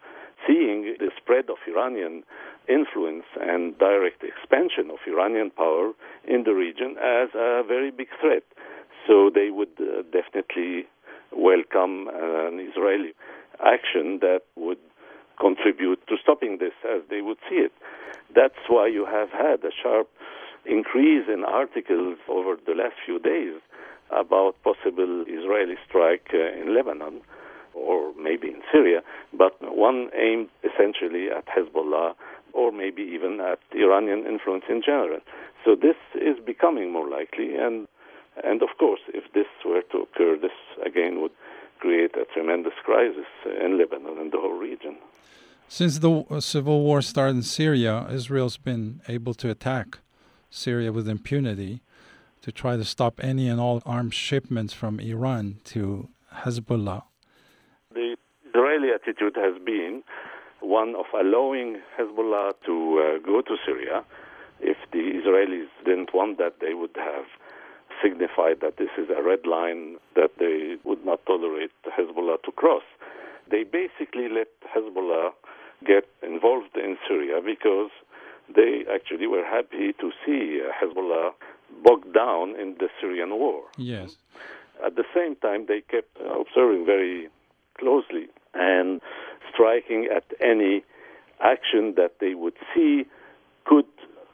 seeing 0.47 0.97
the 0.99 1.11
spread 1.17 1.51
of 1.51 1.57
Iranian 1.67 2.25
influence 2.69 3.25
and 3.41 3.77
direct 3.79 4.23
expansion 4.23 4.91
of 4.91 4.99
Iranian 5.07 5.51
power 5.51 5.93
in 6.27 6.45
the 6.45 6.55
region 6.55 6.97
as 6.99 7.29
a 7.35 7.63
very 7.67 7.91
big 7.91 8.09
threat. 8.21 8.43
So 9.07 9.31
they 9.35 9.51
would 9.51 9.77
uh, 9.79 10.03
definitely 10.13 10.87
welcome 11.31 12.09
an 12.13 12.61
Israeli 12.61 13.13
action 13.61 14.19
that 14.21 14.43
would 14.57 14.79
contribute 15.39 16.07
to 16.07 16.17
stopping 16.23 16.59
this 16.59 16.73
as 16.89 17.03
they 17.11 17.21
would 17.21 17.39
see 17.49 17.57
it. 17.57 17.73
That's 18.35 18.59
why 18.69 18.87
you 18.87 19.05
have 19.05 19.31
had 19.31 19.63
a 19.65 19.71
sharp 19.83 20.09
increase 20.65 21.27
in 21.29 21.45
articles 21.45 22.19
over 22.29 22.57
the 22.67 22.73
last 22.73 22.95
few 23.05 23.19
days 23.19 23.61
about 24.11 24.55
possible 24.63 25.25
Israeli 25.27 25.75
strike 25.87 26.31
uh, 26.33 26.61
in 26.61 26.75
Lebanon 26.75 27.21
or 27.75 28.13
maybe 28.21 28.49
in 28.49 28.63
Syria, 28.73 29.03
but 29.37 29.55
one 29.61 30.11
aimed 30.15 30.49
essentially 30.63 31.29
at 31.31 31.47
Hezbollah 31.47 32.15
or 32.53 32.71
maybe 32.73 33.03
even 33.03 33.41
at 33.41 33.59
Iranian 33.75 34.25
influence 34.27 34.65
in 34.69 34.81
general. 34.85 35.21
So 35.65 35.75
this 35.75 35.97
is 36.15 36.37
becoming 36.45 36.93
more 36.93 37.09
likely, 37.09 37.57
and 37.57 37.87
and 38.43 38.63
of 38.63 38.71
course, 38.79 39.01
if 39.09 39.33
this 39.33 39.47
were 39.65 39.83
to 39.93 39.99
occur, 39.99 40.37
this 40.41 40.53
again 40.85 41.21
would 41.21 41.33
create 41.79 42.17
a 42.17 42.25
tremendous 42.33 42.73
crisis 42.85 43.27
in 43.63 43.79
Lebanon 43.79 44.19
and 44.19 44.33
the 44.33 44.39
whole 44.39 44.59
region. 44.59 44.97
Since 45.69 45.99
the 45.99 46.25
civil 46.41 46.83
war 46.83 47.03
started 47.03 47.37
in 47.37 47.43
Syria, 47.43 48.07
Israel's 48.11 48.57
been 48.57 49.01
able 49.09 49.35
to 49.35 49.51
attack 49.51 49.99
Syria 50.51 50.93
with 50.93 51.09
impunity 51.09 51.81
to 52.43 52.53
try 52.53 52.77
to 52.77 52.85
stop 52.85 53.19
any 53.23 53.49
and 53.49 53.61
all 53.61 53.83
arms 53.87 54.15
shipments 54.15 54.73
from 54.75 55.01
Iran 55.01 55.61
to 55.65 56.09
Hezbollah. 56.43 57.05
Israeli 58.75 58.93
attitude 58.93 59.37
has 59.37 59.55
been 59.65 60.03
one 60.61 60.97
of 60.97 61.05
allowing 61.15 61.81
Hezbollah 61.97 62.55
to 62.67 62.75
uh, 62.99 63.25
go 63.25 63.41
to 63.41 63.57
Syria. 63.65 64.03
If 64.61 64.77
the 64.91 64.99
Israelis 64.99 65.69
didn't 65.85 66.13
want 66.13 66.39
that, 66.39 66.55
they 66.61 66.75
would 66.75 66.97
have 66.97 67.27
signified 68.03 68.61
that 68.63 68.77
this 68.77 68.89
is 68.99 69.09
a 69.17 69.23
red 69.23 69.47
line 69.47 69.97
that 70.17 70.33
they 70.41 70.77
would 70.83 71.05
not 71.07 71.25
tolerate 71.27 71.71
Hezbollah 71.87 72.43
to 72.43 72.53
cross. 72.53 72.83
They 73.49 73.63
basically 73.63 74.29
let 74.29 74.49
Hezbollah 74.75 75.31
get 75.87 76.09
involved 76.23 76.77
in 76.77 76.97
Syria 77.07 77.41
because 77.45 77.91
they 78.53 78.85
actually 78.93 79.29
were 79.29 79.45
happy 79.45 79.93
to 80.01 80.11
see 80.27 80.61
Hezbollah 80.83 81.31
bogged 81.85 82.13
down 82.13 82.59
in 82.59 82.75
the 82.81 82.89
Syrian 83.01 83.31
war. 83.39 83.63
Yes. 83.77 84.17
At 84.85 84.97
the 84.97 85.05
same 85.15 85.37
time, 85.37 85.67
they 85.69 85.83
kept 85.83 86.19
observing 86.19 86.87
very 86.87 87.29
closely 87.79 88.29
and 88.55 89.01
striking 89.53 90.09
at 90.15 90.25
any 90.41 90.85
action 91.41 91.95
that 91.97 92.13
they 92.21 92.35
would 92.35 92.55
see 92.75 93.05
could 93.65 93.87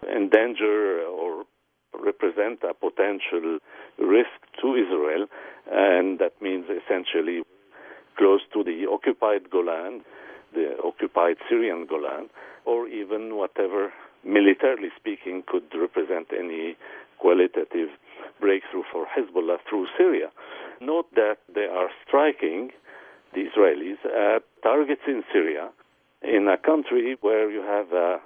endanger 0.09 1.03
or 1.03 1.45
represent 1.99 2.61
a 2.63 2.75
potential 2.75 3.59
risk 3.99 4.31
to 4.61 4.75
Israel, 4.75 5.27
and 5.71 6.19
that 6.19 6.33
means 6.41 6.67
essentially 6.69 7.43
close 8.17 8.41
to 8.53 8.63
the 8.65 8.87
occupied 8.91 9.51
Golan, 9.51 10.03
the 10.55 10.77
occupied 10.85 11.37
Syrian 11.49 11.87
Golan, 11.87 12.29
or 12.65 12.89
even 12.89 13.37
whatever, 13.37 13.93
militarily 14.25 14.91
speaking, 14.97 15.43
could 15.47 15.65
represent 15.75 16.29
any 16.37 16.77
qualitative 17.19 17.89
breakthrough 18.41 18.83
for 18.93 19.07
Hezbollah 19.07 19.59
through 19.69 19.87
Syria. 19.97 20.31
Note 20.81 21.07
that 21.15 21.39
they 21.55 21.67
are 21.67 21.89
striking 22.07 22.71
the 23.35 23.45
Israelis 23.49 24.01
at 24.05 24.43
targets 24.63 25.03
in 25.07 25.23
Syria, 25.33 25.71
in 26.23 26.49
a 26.49 26.57
country 26.57 27.17
where 27.21 27.51
you 27.51 27.63
have 27.63 27.93
a 27.93 28.21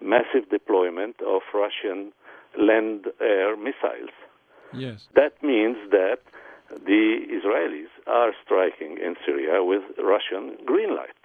massive 0.00 0.48
deployment 0.50 1.16
of 1.22 1.42
Russian 1.52 2.12
land 2.58 3.06
air 3.20 3.56
missiles. 3.56 4.14
Yes. 4.72 5.06
That 5.14 5.42
means 5.42 5.76
that 5.90 6.18
the 6.70 7.20
Israelis 7.30 7.92
are 8.06 8.32
striking 8.44 8.98
in 8.98 9.16
Syria 9.24 9.62
with 9.64 9.82
Russian 9.98 10.56
green 10.64 10.94
light. 10.96 11.23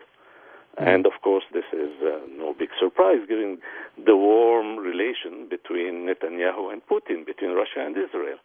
And 0.80 1.06
of 1.06 1.12
course, 1.22 1.44
this 1.52 1.66
is 1.74 1.92
uh, 2.02 2.20
no 2.38 2.54
big 2.58 2.70
surprise 2.80 3.20
given 3.28 3.58
the 3.98 4.16
warm 4.16 4.78
relation 4.78 5.48
between 5.50 6.08
Netanyahu 6.08 6.72
and 6.72 6.82
Putin, 6.88 7.26
between 7.26 7.52
Russia 7.52 7.82
and 7.86 7.98
Israel. 7.98 8.38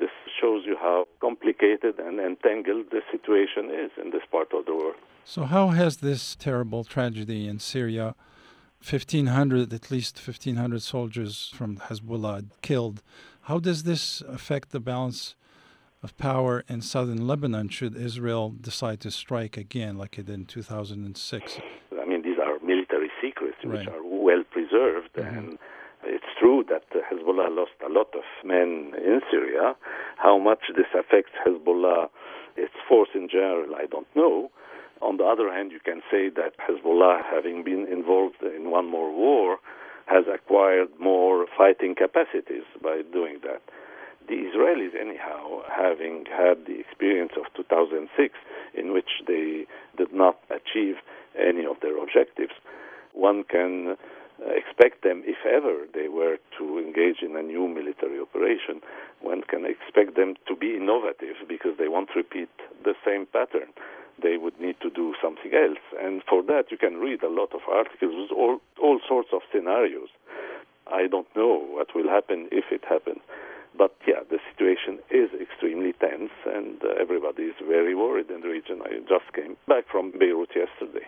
This 0.00 0.10
shows 0.40 0.64
you 0.66 0.76
how 0.76 1.06
complicated 1.20 2.00
and 2.00 2.18
entangled 2.18 2.86
the 2.90 3.02
situation 3.12 3.70
is 3.70 3.92
in 4.02 4.10
this 4.10 4.22
part 4.30 4.52
of 4.52 4.66
the 4.66 4.74
world. 4.74 4.96
So, 5.24 5.44
how 5.44 5.68
has 5.68 5.98
this 5.98 6.34
terrible 6.34 6.82
tragedy 6.82 7.46
in 7.46 7.60
Syria, 7.60 8.16
1,500, 8.88 9.72
at 9.72 9.90
least 9.90 10.18
1,500 10.18 10.82
soldiers 10.82 11.52
from 11.54 11.76
Hezbollah 11.76 12.46
killed, 12.62 13.00
how 13.42 13.60
does 13.60 13.84
this 13.84 14.22
affect 14.22 14.72
the 14.72 14.80
balance 14.80 15.36
of 16.06 16.16
power 16.16 16.64
in 16.68 16.80
southern 16.80 17.26
Lebanon 17.26 17.68
should 17.68 17.94
Israel 18.08 18.44
decide 18.70 19.00
to 19.00 19.10
strike 19.10 19.56
again, 19.66 19.92
like 20.00 20.12
it 20.20 20.26
did 20.26 20.34
in 20.40 20.46
2006? 20.46 21.58
I 22.00 22.04
mean, 22.10 22.22
these 22.22 22.38
are 22.46 22.54
military 22.72 23.10
secrets 23.20 23.58
Right. 23.64 23.72
which 23.72 23.88
are 23.94 24.04
well 24.28 24.42
preserved, 24.56 25.12
Mhm. 25.14 25.36
and 25.36 25.58
it's 26.14 26.30
true 26.40 26.60
that 26.72 26.84
Hezbollah 27.08 27.48
lost 27.60 27.76
a 27.88 27.90
lot 27.98 28.10
of 28.20 28.26
men 28.54 28.70
in 29.10 29.16
Syria. 29.30 29.66
How 30.26 30.36
much 30.48 30.62
this 30.78 30.90
affects 31.02 31.34
Hezbollah, 31.44 32.02
its 32.64 32.76
force 32.88 33.12
in 33.20 33.26
general, 33.28 33.70
I 33.82 33.86
don't 33.94 34.12
know. 34.22 34.36
On 35.08 35.14
the 35.20 35.26
other 35.32 35.48
hand, 35.56 35.68
you 35.76 35.80
can 35.88 36.00
say 36.12 36.24
that 36.40 36.52
Hezbollah, 36.64 37.16
having 37.34 37.58
been 37.70 37.84
involved 37.98 38.40
in 38.58 38.62
one 38.78 38.86
more 38.96 39.10
war, 39.24 39.58
has 40.14 40.24
acquired 40.36 40.90
more 41.10 41.36
fighting 41.60 41.92
capacities 42.04 42.66
by 42.86 42.96
doing 43.18 43.36
that. 43.48 43.62
The 44.28 44.34
Israelis, 44.34 44.94
anyhow, 44.98 45.62
having 45.70 46.24
had 46.26 46.66
the 46.66 46.80
experience 46.80 47.32
of 47.36 47.44
2006, 47.54 48.34
in 48.74 48.92
which 48.92 49.22
they 49.26 49.66
did 49.96 50.12
not 50.12 50.38
achieve 50.50 50.96
any 51.38 51.64
of 51.64 51.76
their 51.80 51.96
objectives, 52.02 52.52
one 53.12 53.44
can 53.44 53.96
uh, 54.42 54.50
expect 54.50 55.02
them, 55.02 55.22
if 55.24 55.46
ever 55.46 55.86
they 55.94 56.08
were 56.08 56.36
to 56.58 56.78
engage 56.78 57.22
in 57.22 57.36
a 57.36 57.42
new 57.42 57.68
military 57.68 58.20
operation, 58.20 58.82
one 59.20 59.42
can 59.42 59.64
expect 59.64 60.16
them 60.16 60.34
to 60.46 60.54
be 60.54 60.76
innovative 60.76 61.36
because 61.48 61.72
they 61.78 61.88
won't 61.88 62.10
repeat 62.14 62.50
the 62.84 62.94
same 63.04 63.26
pattern. 63.26 63.72
They 64.22 64.36
would 64.36 64.60
need 64.60 64.76
to 64.82 64.90
do 64.90 65.14
something 65.22 65.54
else. 65.54 65.80
And 66.02 66.22
for 66.28 66.42
that, 66.44 66.70
you 66.70 66.76
can 66.76 66.96
read 66.98 67.22
a 67.22 67.30
lot 67.30 67.54
of 67.54 67.60
articles 67.70 68.28
with 68.28 68.32
all, 68.36 68.60
all 68.82 69.00
sorts 69.08 69.28
of 69.32 69.40
scenarios. 69.52 70.08
I 70.86 71.06
don't 71.06 71.28
know 71.34 71.64
what 71.70 71.94
will 71.94 72.08
happen 72.08 72.48
if 72.52 72.66
it 72.70 72.84
happens. 72.88 73.20
But 73.76 73.94
yeah, 74.06 74.20
the 74.30 74.38
situation 74.50 74.98
is 75.10 75.28
extremely 75.40 75.92
tense, 75.94 76.30
and 76.46 76.82
uh, 76.82 76.88
everybody 77.00 77.44
is 77.44 77.54
very 77.66 77.94
worried 77.94 78.30
in 78.30 78.40
the 78.40 78.48
region. 78.48 78.80
I 78.84 78.98
just 79.08 79.32
came 79.34 79.56
back 79.68 79.84
from 79.90 80.12
Beirut 80.18 80.50
yesterday. 80.54 81.06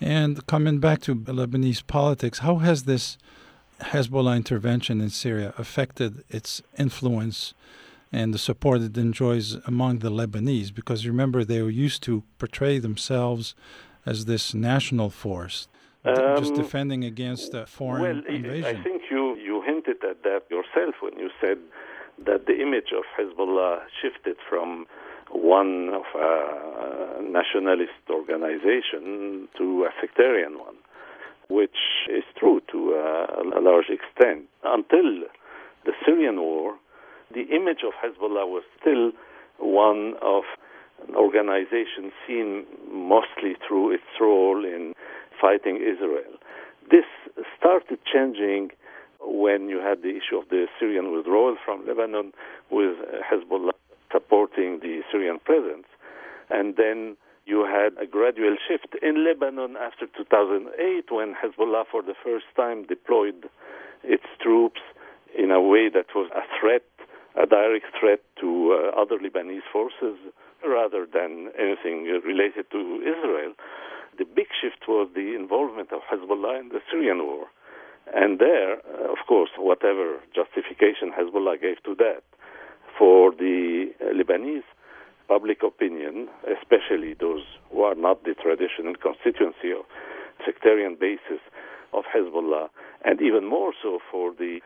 And 0.00 0.46
coming 0.46 0.78
back 0.78 1.00
to 1.02 1.14
Lebanese 1.14 1.86
politics, 1.86 2.38
how 2.38 2.56
has 2.56 2.84
this 2.84 3.18
Hezbollah 3.80 4.36
intervention 4.36 5.00
in 5.00 5.10
Syria 5.10 5.52
affected 5.58 6.24
its 6.30 6.62
influence 6.78 7.54
and 8.12 8.32
the 8.34 8.38
support 8.38 8.80
it 8.80 8.96
enjoys 8.96 9.54
among 9.66 9.98
the 9.98 10.10
Lebanese? 10.10 10.74
Because 10.74 11.06
remember, 11.06 11.44
they 11.44 11.60
were 11.60 11.70
used 11.86 12.02
to 12.04 12.22
portray 12.38 12.78
themselves 12.78 13.54
as 14.06 14.24
this 14.24 14.54
national 14.54 15.10
force, 15.10 15.68
d- 16.04 16.14
just 16.14 16.52
Um, 16.52 16.56
defending 16.56 17.04
against 17.04 17.52
a 17.52 17.66
foreign 17.66 18.02
well, 18.02 18.22
invasion. 18.36 18.76
I 18.76 18.82
think 18.82 19.02
you, 19.10 19.36
you 19.36 19.60
hinted 19.70 20.02
at 20.02 20.22
that 20.22 20.42
yourself 20.50 20.94
when 21.02 21.18
you 21.18 21.30
said 21.42 21.58
that 22.26 22.46
the 22.46 22.60
image 22.60 22.92
of 22.96 23.04
Hezbollah 23.18 23.80
shifted 24.00 24.36
from 24.48 24.86
one 25.30 25.90
of 25.94 26.02
a 26.14 27.22
nationalist 27.22 28.02
organization 28.10 29.48
to 29.56 29.84
a 29.84 29.90
sectarian 30.00 30.58
one, 30.58 30.76
which 31.48 31.78
is 32.10 32.24
true 32.38 32.60
to 32.72 32.94
a 32.94 33.60
large 33.60 33.88
extent. 33.88 34.44
Until 34.64 35.24
the 35.84 35.92
Syrian 36.04 36.40
war, 36.40 36.76
the 37.32 37.42
image 37.42 37.82
of 37.86 37.92
Hezbollah 38.02 38.46
was 38.46 38.64
still 38.80 39.12
one 39.58 40.14
of 40.20 40.42
an 41.08 41.14
organization 41.14 42.12
seen 42.26 42.66
mostly 42.90 43.54
through 43.66 43.92
its 43.92 44.02
role 44.20 44.64
in 44.64 44.94
fighting 45.40 45.76
Israel. 45.76 46.34
This 46.90 47.04
started 47.58 47.98
changing 48.12 48.70
when 49.22 49.68
you 49.68 49.78
had 49.78 50.02
the 50.02 50.10
issue 50.10 50.36
of 50.38 50.48
the 50.48 50.66
Syrian 50.78 51.12
withdrawal 51.12 51.56
from 51.64 51.86
Lebanon 51.86 52.32
with 52.70 52.96
Hezbollah 53.20 53.72
supporting 54.12 54.80
the 54.80 55.02
Syrian 55.10 55.38
presence. 55.38 55.86
And 56.50 56.76
then 56.76 57.16
you 57.46 57.64
had 57.64 58.00
a 58.02 58.06
gradual 58.06 58.56
shift 58.66 58.94
in 59.02 59.24
Lebanon 59.24 59.76
after 59.76 60.06
2008 60.06 61.10
when 61.10 61.34
Hezbollah 61.34 61.84
for 61.90 62.02
the 62.02 62.14
first 62.22 62.46
time 62.56 62.86
deployed 62.86 63.48
its 64.02 64.26
troops 64.40 64.80
in 65.36 65.50
a 65.50 65.60
way 65.60 65.88
that 65.88 66.06
was 66.14 66.30
a 66.34 66.42
threat, 66.58 66.82
a 67.40 67.46
direct 67.46 67.86
threat 67.98 68.20
to 68.40 68.74
uh, 68.74 69.00
other 69.00 69.18
Lebanese 69.18 69.66
forces 69.72 70.18
rather 70.66 71.06
than 71.06 71.50
anything 71.58 72.04
related 72.24 72.70
to 72.70 73.00
Israel. 73.02 73.54
The 74.18 74.24
big 74.24 74.48
shift 74.60 74.88
was 74.88 75.08
the 75.14 75.34
involvement 75.34 75.92
of 75.92 76.00
Hezbollah 76.10 76.60
in 76.60 76.68
the 76.68 76.80
Syrian 76.90 77.18
war. 77.24 77.46
And 78.12 78.38
there, 78.38 78.74
uh, 78.74 79.12
of 79.12 79.18
course, 79.26 79.50
whatever 79.56 80.18
justification 80.34 81.12
Hezbollah 81.12 81.60
gave 81.60 81.82
to 81.84 81.94
that, 81.96 82.22
for 82.98 83.30
the 83.32 83.92
uh, 84.00 84.12
Lebanese 84.12 84.64
public 85.28 85.62
opinion, 85.62 86.28
especially 86.44 87.14
those 87.14 87.44
who 87.70 87.82
are 87.82 87.94
not 87.94 88.24
the 88.24 88.34
traditional 88.34 88.94
constituency 88.96 89.72
or 89.72 89.84
sectarian 90.44 90.96
basis 90.98 91.40
of 91.92 92.04
Hezbollah, 92.14 92.68
and 93.04 93.20
even 93.22 93.46
more 93.46 93.72
so 93.80 94.00
for 94.10 94.32
the 94.32 94.60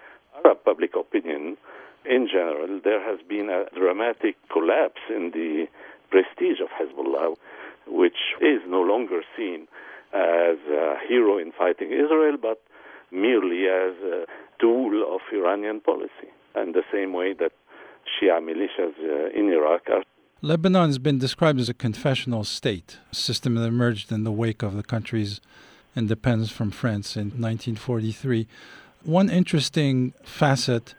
Arab 0.44 0.64
public 0.64 0.96
opinion 0.96 1.56
in 2.04 2.28
general, 2.28 2.80
there 2.82 3.02
has 3.02 3.20
been 3.26 3.48
a 3.50 3.64
dramatic 3.78 4.36
collapse 4.50 5.00
in 5.08 5.30
the 5.32 5.66
prestige 6.10 6.60
of 6.60 6.68
Hezbollah, 6.68 7.36
which 7.86 8.34
is 8.40 8.60
no 8.66 8.80
longer 8.80 9.20
seen 9.36 9.68
as 10.12 10.58
a 10.70 10.96
hero 11.06 11.38
in 11.38 11.52
fighting 11.52 11.92
Israel, 11.92 12.36
but 12.40 12.60
merely 13.14 13.66
as 13.68 13.94
a 14.02 14.26
tool 14.60 15.14
of 15.14 15.20
Iranian 15.32 15.80
policy. 15.80 16.30
And 16.54 16.74
the 16.74 16.82
same 16.92 17.12
way 17.12 17.32
that 17.34 17.52
Shia 18.12 18.40
militias 18.40 18.94
uh, 19.00 19.38
in 19.38 19.52
Iraq 19.52 19.82
are. 19.90 20.02
Lebanon 20.42 20.88
has 20.88 20.98
been 20.98 21.18
described 21.18 21.58
as 21.58 21.68
a 21.68 21.74
confessional 21.74 22.44
state, 22.44 22.98
a 23.10 23.14
system 23.14 23.54
that 23.54 23.66
emerged 23.66 24.12
in 24.12 24.24
the 24.24 24.32
wake 24.32 24.62
of 24.62 24.76
the 24.76 24.82
country's 24.82 25.40
independence 25.96 26.50
from 26.50 26.70
France 26.70 27.16
in 27.16 27.28
1943. 27.28 28.46
One 29.04 29.30
interesting 29.30 30.12
facet 30.22 30.94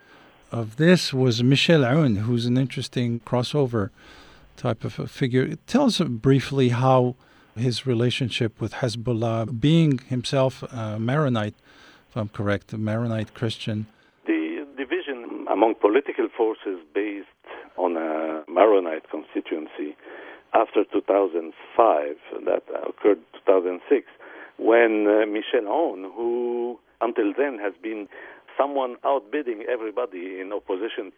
of 0.52 0.78
this 0.78 1.14
was 1.14 1.44
Michel 1.44 1.82
Aoun, 1.82 2.20
who's 2.20 2.46
an 2.46 2.58
interesting 2.58 3.20
crossover 3.20 3.90
type 4.58 4.84
of 4.84 5.12
figure. 5.12 5.56
Tell 5.68 5.86
us 5.86 6.00
briefly 6.00 6.70
how 6.70 7.16
his 7.56 7.86
relationship 7.86 8.60
with 8.60 8.74
Hezbollah, 8.74 9.60
being 9.60 10.00
himself 10.08 10.64
a 10.64 11.00
Maronite, 11.00 11.56
I'm 12.16 12.30
correct, 12.30 12.74
a 12.74 12.78
Maronite 12.78 13.34
Christian. 13.34 13.88
The 14.26 14.66
division 14.78 15.46
among 15.52 15.76
political 15.76 16.28
forces 16.36 16.80
based 16.94 17.28
on 17.78 17.98
a 17.98 18.44
Maronite 18.50 19.10
constituency 19.10 19.96
after 20.54 20.86
2005, 20.86 22.16
that 22.46 22.64
occurred 22.88 23.20
2006, 23.46 24.08
when 24.58 25.06
uh, 25.08 25.26
Michel 25.26 25.68
Aoun, 25.68 26.10
who 26.16 26.80
until 27.02 27.34
then 27.38 27.60
has 27.60 27.74
been 27.84 28.08
someone 28.58 28.96
outbidding 29.06 29.66
everybody 29.70 30.40
in 30.40 30.54
opposition 30.54 31.12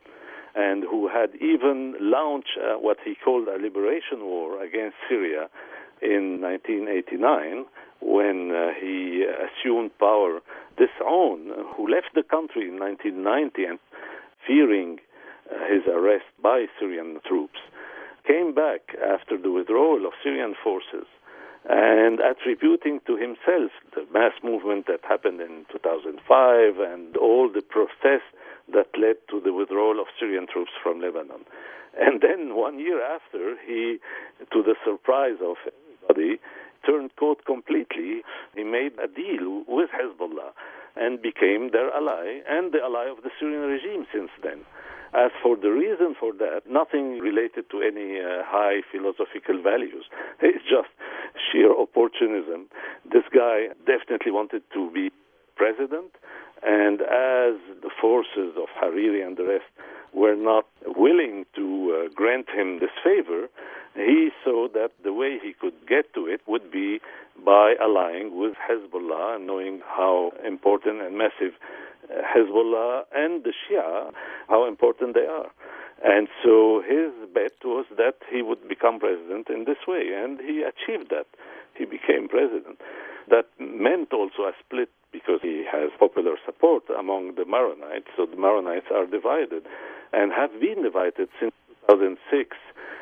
and 0.56 0.84
who 0.84 1.08
had 1.08 1.30
even 1.36 1.94
launched 2.00 2.58
uh, 2.58 2.80
what 2.80 2.98
he 3.06 3.14
called 3.24 3.48
a 3.48 3.62
liberation 3.62 4.22
war 4.22 4.64
against 4.64 4.96
Syria 5.08 5.50
in 6.02 6.42
1989 6.42 7.66
when 8.02 8.52
uh, 8.52 8.70
he 8.80 9.26
assumed 9.26 9.92
power. 10.00 10.40
Aoun, 11.02 11.52
who 11.76 11.88
left 11.88 12.14
the 12.14 12.24
country 12.24 12.68
in 12.68 12.80
1990 12.80 13.64
and 13.64 13.80
fearing 14.46 15.00
uh, 15.50 15.56
his 15.72 15.84
arrest 15.88 16.26
by 16.42 16.66
Syrian 16.80 17.20
troops, 17.26 17.60
came 18.28 18.54
back 18.54 18.96
after 19.00 19.38
the 19.38 19.52
withdrawal 19.52 20.06
of 20.06 20.14
Syrian 20.22 20.54
forces 20.62 21.08
and 21.70 22.20
attributing 22.20 23.00
to 23.08 23.16
himself 23.16 23.72
the 23.96 24.06
mass 24.14 24.34
movement 24.44 24.88
that 24.88 25.00
happened 25.08 25.42
in 25.42 25.66
2005 25.72 26.80
and 26.80 27.18
all 27.18 27.50
the 27.52 27.62
protests 27.62 28.32
that 28.72 28.88
led 29.00 29.16
to 29.30 29.40
the 29.40 29.54
withdrawal 29.54 30.00
of 30.00 30.08
Syrian 30.20 30.48
troops 30.52 30.72
from 30.82 31.02
Lebanon. 31.02 31.44
And 32.00 32.22
then 32.22 32.56
one 32.56 32.80
year 32.80 33.04
after, 33.04 33.56
he, 33.66 33.98
to 34.52 34.64
the 34.64 34.76
surprise 34.86 35.40
of 35.44 35.56
everybody, 36.08 36.40
turned 36.86 37.16
coat 37.16 37.46
completely. 37.46 38.22
He 38.56 38.64
made 38.64 38.94
a 39.00 39.08
deal 39.08 39.64
with 39.68 39.90
Hezbollah 39.90 40.52
and 40.96 41.22
became 41.22 41.72
their 41.72 41.94
ally 41.94 42.42
and 42.48 42.72
the 42.72 42.82
ally 42.82 43.06
of 43.10 43.24
the 43.24 43.30
Syrian 43.40 43.70
regime 43.70 44.06
since 44.12 44.32
then. 44.44 44.66
As 45.14 45.32
for 45.42 45.56
the 45.56 45.72
reason 45.72 46.16
for 46.20 46.34
that, 46.34 46.62
nothing 46.70 47.20
related 47.20 47.70
to 47.72 47.82
any 47.82 48.20
uh, 48.20 48.44
high 48.44 48.82
philosophical 48.92 49.62
values. 49.62 50.06
It's 50.42 50.64
just 50.64 50.90
sheer 51.50 51.72
opportunism. 51.72 52.68
This 53.12 53.24
guy 53.34 53.70
definitely 53.86 54.32
wanted 54.32 54.64
to 54.74 54.92
be 54.92 55.12
president, 55.56 56.12
and 56.62 57.02
as 57.02 57.56
the 57.82 57.90
forces 58.02 58.54
of 58.58 58.68
Hariri 58.80 59.26
and 59.26 59.38
the 59.38 59.46
rest 59.46 59.72
were 60.14 60.36
not 60.36 60.66
willing 60.86 61.46
to 61.56 61.66
uh, 61.94 62.14
grant 62.14 62.50
him 62.50 62.80
this 62.80 62.96
favor, 63.04 63.48
he 63.96 64.30
saw 64.44 64.68
that 64.74 64.92
the 65.04 65.14
way 65.14 65.40
he 65.42 65.54
could 65.54 65.76
get 65.88 66.14
to 66.14 66.28
it 66.28 66.42
would 66.48 66.72
be 66.72 67.00
by 67.44 67.76
allying 67.82 68.38
with 68.38 68.54
Hezbollah, 68.56 69.44
knowing 69.44 69.82
how 69.86 70.32
important 70.46 71.02
and 71.02 71.18
massive 71.18 71.54
uh, 72.10 72.22
Hezbollah 72.22 73.04
and 73.16 73.44
the 73.44 73.54
Shia, 73.54 74.12
how 74.48 74.68
important 74.68 75.14
they 75.14 75.26
are. 75.26 75.52
And 76.04 76.28
so 76.44 76.84
his 76.88 77.12
bet 77.34 77.54
was 77.64 77.86
that 77.98 78.16
he 78.32 78.42
would 78.42 78.68
become 78.68 79.00
president 79.00 79.50
in 79.50 79.66
this 79.66 79.88
way, 79.88 80.14
and 80.16 80.40
he 80.40 80.62
achieved 80.62 81.10
that. 81.10 81.26
He 81.76 81.86
became 81.86 82.28
president. 82.28 82.80
That 83.30 83.46
meant 83.60 84.14
also 84.14 84.44
a 84.44 84.54
split 84.60 84.90
because 85.12 85.40
he 85.42 85.66
has 85.72 85.90
popular 86.00 86.36
support 86.46 86.84
among 86.98 87.36
the 87.36 87.44
Maronites. 87.44 88.08
So 88.16 88.26
the 88.26 88.38
Maronites 88.38 88.92
are 88.92 89.06
divided 89.06 89.64
and 90.14 90.32
have 90.32 90.60
been 90.60 90.84
divided 90.84 91.30
since 91.40 91.54
2006 91.90 92.56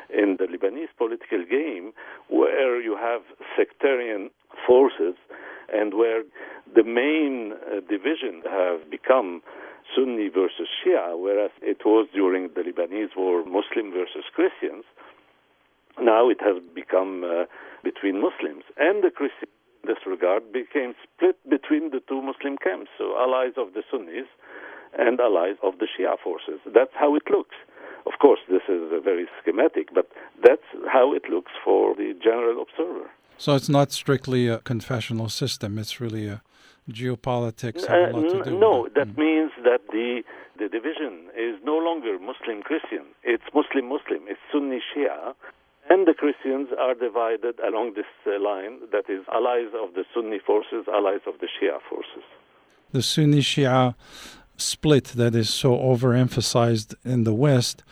in 0.08 0.36
the 0.38 0.46
Lebanese 0.46 0.94
political 0.96 1.44
game, 1.44 1.92
where 2.28 2.80
you 2.80 2.96
have 2.96 3.22
sectarian 3.56 4.30
forces 4.66 5.14
and 5.72 5.94
where 5.94 6.22
the 6.74 6.84
main 6.84 7.52
uh, 7.52 7.80
division 7.88 8.42
have 8.48 8.88
become 8.90 9.42
Sunni 9.94 10.28
versus 10.28 10.68
Shia, 10.78 11.18
whereas 11.18 11.50
it 11.62 11.84
was 11.84 12.08
during 12.14 12.50
the 12.54 12.62
Lebanese 12.62 13.16
war 13.16 13.44
Muslim 13.44 13.92
versus 13.92 14.24
Christians. 14.34 14.84
Now 16.00 16.28
it 16.28 16.38
has 16.40 16.62
become 16.74 17.24
uh, 17.24 17.44
between 17.82 18.20
Muslims 18.20 18.64
and 18.76 19.02
the 19.02 19.10
Christians 19.10 19.50
this 19.86 20.02
regard 20.04 20.52
became 20.52 20.94
split 21.02 21.38
between 21.48 21.90
the 21.90 22.00
two 22.08 22.20
Muslim 22.20 22.58
camps, 22.58 22.90
so 22.98 23.14
allies 23.16 23.54
of 23.56 23.72
the 23.74 23.82
Sunnis 23.88 24.26
and 24.98 25.20
allies 25.20 25.54
of 25.62 25.78
the 25.78 25.86
Shia 25.86 26.18
forces. 26.18 26.58
That's 26.66 26.90
how 26.94 27.14
it 27.14 27.22
looks. 27.30 27.54
Of 28.06 28.18
course, 28.20 28.40
this 28.48 28.62
is 28.68 28.82
very 29.04 29.26
schematic, 29.40 29.88
but 29.92 30.08
that's 30.44 30.68
how 30.86 31.14
it 31.14 31.24
looks 31.28 31.52
for 31.64 31.94
the 31.94 32.14
general 32.22 32.62
observer. 32.62 33.10
So 33.38 33.54
it's 33.54 33.68
not 33.68 33.92
strictly 33.92 34.48
a 34.48 34.58
confessional 34.58 35.28
system, 35.28 35.78
it's 35.78 36.00
really 36.00 36.26
a 36.28 36.42
geopolitics 36.90 37.86
have 37.86 38.14
a 38.14 38.16
lot 38.16 38.44
to 38.44 38.50
do 38.50 38.58
no, 38.58 38.88
that 38.94 39.08
mm. 39.08 39.18
means 39.18 39.50
that 39.64 39.80
the 39.90 40.22
the 40.58 40.68
division 40.68 41.28
is 41.36 41.54
no 41.64 41.76
longer 41.76 42.18
Muslim 42.18 42.62
Christian. 42.62 43.04
It's 43.22 43.44
Muslim 43.54 43.88
Muslim. 43.88 44.22
It's 44.26 44.40
Sunni 44.50 44.80
Shia, 44.88 45.34
and 45.90 46.06
the 46.06 46.14
Christians 46.14 46.68
are 46.78 46.94
divided 46.94 47.58
along 47.60 47.94
this 47.94 48.06
uh, 48.26 48.40
line 48.40 48.78
that 48.92 49.10
is 49.10 49.22
allies 49.32 49.70
of 49.74 49.94
the 49.94 50.04
Sunni 50.14 50.38
forces, 50.38 50.86
allies 50.88 51.20
of 51.26 51.34
the 51.40 51.46
Shia 51.46 51.78
forces. 51.90 52.24
The 52.92 53.02
Sunni 53.02 53.40
Shia 53.40 53.94
split 54.56 55.04
that 55.04 55.34
is 55.34 55.50
so 55.50 55.76
overemphasized 55.76 56.94
in 57.04 57.24
the 57.24 57.34
West 57.34 57.82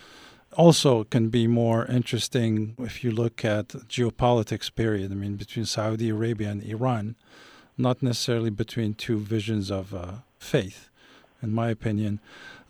also 0.57 1.05
can 1.05 1.29
be 1.29 1.47
more 1.47 1.85
interesting 1.87 2.77
if 2.79 3.03
you 3.03 3.11
look 3.11 3.45
at 3.45 3.69
geopolitics 3.89 4.73
period 4.73 5.11
i 5.11 5.15
mean 5.17 5.35
between 5.35 5.65
saudi 5.65 6.09
arabia 6.09 6.49
and 6.49 6.63
iran 6.63 7.17
not 7.77 8.01
necessarily 8.05 8.51
between 8.51 8.95
two 8.95 9.19
visions 9.19 9.69
of 9.69 9.93
uh, 9.93 10.13
faith 10.39 10.91
in 11.45 11.53
my 11.53 11.69
opinion. 11.69 12.19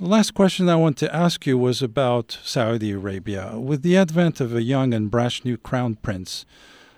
The 0.01 0.09
last 0.09 0.35
question 0.35 0.69
I 0.69 0.77
want 0.77 0.99
to 0.99 1.15
ask 1.15 1.47
you 1.47 1.57
was 1.57 1.81
about 1.81 2.39
Saudi 2.43 2.91
Arabia. 2.91 3.57
With 3.59 3.83
the 3.83 3.97
advent 3.97 4.41
of 4.41 4.55
a 4.55 4.63
young 4.63 4.93
and 4.93 5.11
brash 5.11 5.45
new 5.45 5.57
crown 5.57 5.95
prince, 5.95 6.45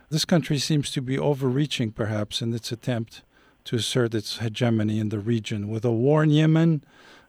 this 0.09 0.25
country 0.25 0.59
seems 0.59 0.91
to 0.93 1.03
be 1.03 1.19
overreaching, 1.19 1.93
perhaps, 1.93 2.41
in 2.41 2.55
its 2.55 2.73
attempt 2.73 3.23
to 3.67 3.77
assert 3.77 4.15
its 4.15 4.39
hegemony 4.39 4.99
in 4.99 5.11
the 5.11 5.19
region. 5.19 5.69
With 5.69 5.85
a 5.85 5.93
war 5.93 6.23
in 6.23 6.31
Yemen, 6.31 6.83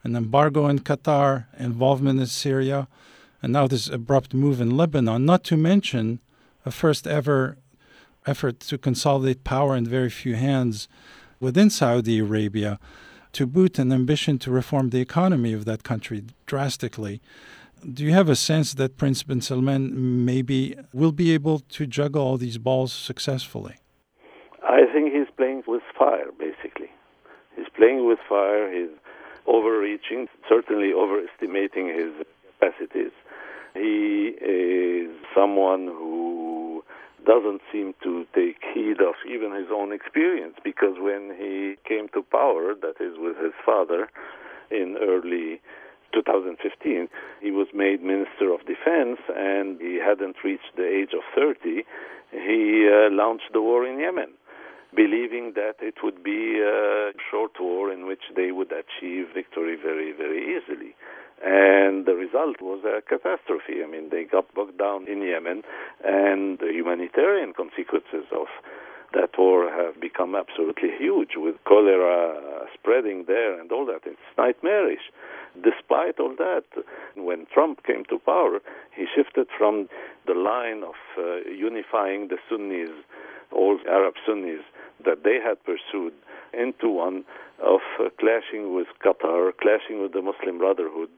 an 0.04 0.15
embargo 0.15 0.67
in 0.67 0.80
Qatar, 0.80 1.45
involvement 1.60 2.19
in 2.19 2.26
Syria, 2.28 2.88
and 3.41 3.54
now 3.54 3.67
this 3.67 3.89
abrupt 3.89 4.34
move 4.34 4.62
in 4.62 4.78
Lebanon, 4.78 5.26
not 5.26 5.43
to 5.45 5.58
mention 5.58 6.19
a 6.65 6.71
first 6.71 7.06
ever 7.06 7.58
effort 8.26 8.60
to 8.60 8.78
consolidate 8.78 9.43
power 9.43 9.76
in 9.76 9.86
very 9.86 10.10
few 10.10 10.36
hands 10.36 10.88
within 11.39 11.69
Saudi 11.69 12.19
Arabia 12.19 12.80
to 13.34 13.45
boot 13.45 13.80
an 13.80 13.91
ambition 13.91 14.38
to 14.39 14.52
reform 14.52 14.89
the 14.89 15.02
economy 15.02 15.54
of 15.54 15.65
that 15.65 15.84
country 15.84 16.23
drastically. 16.45 17.21
Do 17.93 18.04
you 18.04 18.13
have 18.13 18.30
a 18.30 18.36
sense 18.36 18.73
that 18.73 18.97
Prince 18.97 19.23
bin 19.23 19.41
Salman 19.41 20.26
maybe 20.26 20.76
will 20.93 21.12
be 21.12 21.32
able 21.34 21.60
to 21.60 21.86
juggle 21.86 22.23
all 22.23 22.38
these 22.38 22.58
balls 22.58 22.91
successfully? 22.91 23.76
I 24.63 24.86
think 24.91 25.13
he's 25.13 25.28
playing 25.38 25.63
with 25.67 25.84
fire, 25.98 26.32
basically. 26.38 26.90
He's 27.56 27.68
playing 27.76 28.08
with 28.08 28.20
fire, 28.28 28.72
he's 28.72 28.96
overreaching, 29.48 30.28
certainly 30.48 30.94
overestimating 30.94 31.88
his 31.88 32.14
capacities. 32.60 33.12
He 33.74 34.36
is 34.42 35.10
someone 35.36 35.88
who 35.88 36.84
doesn't 37.26 37.62
seem 37.72 37.94
to 38.04 38.26
take 38.34 38.58
heed 38.74 39.02
of 39.02 39.16
even 39.28 39.54
his 39.54 39.68
own 39.72 39.92
experience 39.92 40.56
because 40.64 40.96
when 40.98 41.36
he 41.38 41.76
came 41.88 42.08
to 42.10 42.24
power, 42.24 42.74
that 42.82 42.96
is 43.02 43.18
with 43.18 43.38
his 43.38 43.54
father, 43.66 44.10
in 44.72 44.98
early 45.02 45.62
2015, 46.14 47.08
he 47.42 47.52
was 47.52 47.68
made 47.74 48.02
Minister 48.02 48.54
of 48.54 48.62
Defense 48.66 49.20
and 49.36 49.80
he 49.80 49.96
hadn't 49.96 50.38
reached 50.44 50.76
the 50.76 50.88
age 50.88 51.12
of 51.14 51.24
30. 51.36 51.84
He 52.32 52.90
uh, 52.90 53.12
launched 53.12 53.52
the 53.54 53.62
war 53.62 53.86
in 53.86 54.00
Yemen, 54.00 54.32
believing 54.95 55.54
that 55.56 55.76
it 55.82 55.95
would 56.04 56.23
be 56.23 56.60
a 56.60 57.12
short 57.30 57.52
war 57.60 57.91
in 57.91 58.06
which 58.08 58.23
they 58.36 58.52
would 58.52 58.71
achieve 58.71 59.28
victory 59.34 59.76
very, 59.76 60.12
very 60.12 60.58
easily. 60.58 60.95
And 61.43 62.06
the 62.06 62.15
result 62.15 62.62
was 62.62 62.84
a 62.84 63.02
catastrophe. 63.02 63.84
I 63.84 63.88
mean, 63.88 64.10
they 64.10 64.23
got 64.23 64.52
bogged 64.56 64.80
down 64.80 65.08
in 65.08 65.21
Yemen, 65.21 65.62
and 66.04 66.58
the 66.58 66.71
humanitarian 66.73 67.54
consequences 67.54 68.26
of 68.32 68.47
that 69.13 69.38
war 69.38 69.69
have 69.69 70.02
become 70.02 70.36
absolutely 70.36 70.89
huge 70.97 71.32
with 71.36 71.56
cholera 71.65 72.65
spreading 72.73 73.26
there 73.28 73.60
and 73.60 73.71
all 73.71 73.86
that. 73.86 74.02
It's 74.06 74.17
nightmarish. 74.38 75.12
Despite 75.56 76.19
all 76.19 76.36
that, 76.38 76.65
when 77.15 77.47
Trump 77.54 77.84
came 77.84 78.04
to 78.06 78.19
power, 78.19 78.60
he 78.95 79.06
shifted 79.15 79.47
from 79.58 79.89
the 80.26 80.34
line 80.34 80.84
of 80.84 80.95
uh, 81.17 81.50
unifying 81.50 82.28
the 82.28 82.38
Sunnis, 82.50 82.91
all 83.52 83.80
Arab 83.88 84.15
Sunnis, 84.26 84.62
that 85.06 85.24
they 85.24 85.40
had 85.44 85.58
pursued 85.64 86.14
into 86.54 86.90
one 86.90 87.24
of 87.62 87.82
uh, 88.00 88.10
clashing 88.20 88.76
with 88.76 88.88
Qatar, 89.04 89.52
clashing 89.60 90.02
with 90.02 90.14
the 90.14 90.22
Muslim 90.22 90.58
Brotherhood, 90.58 91.10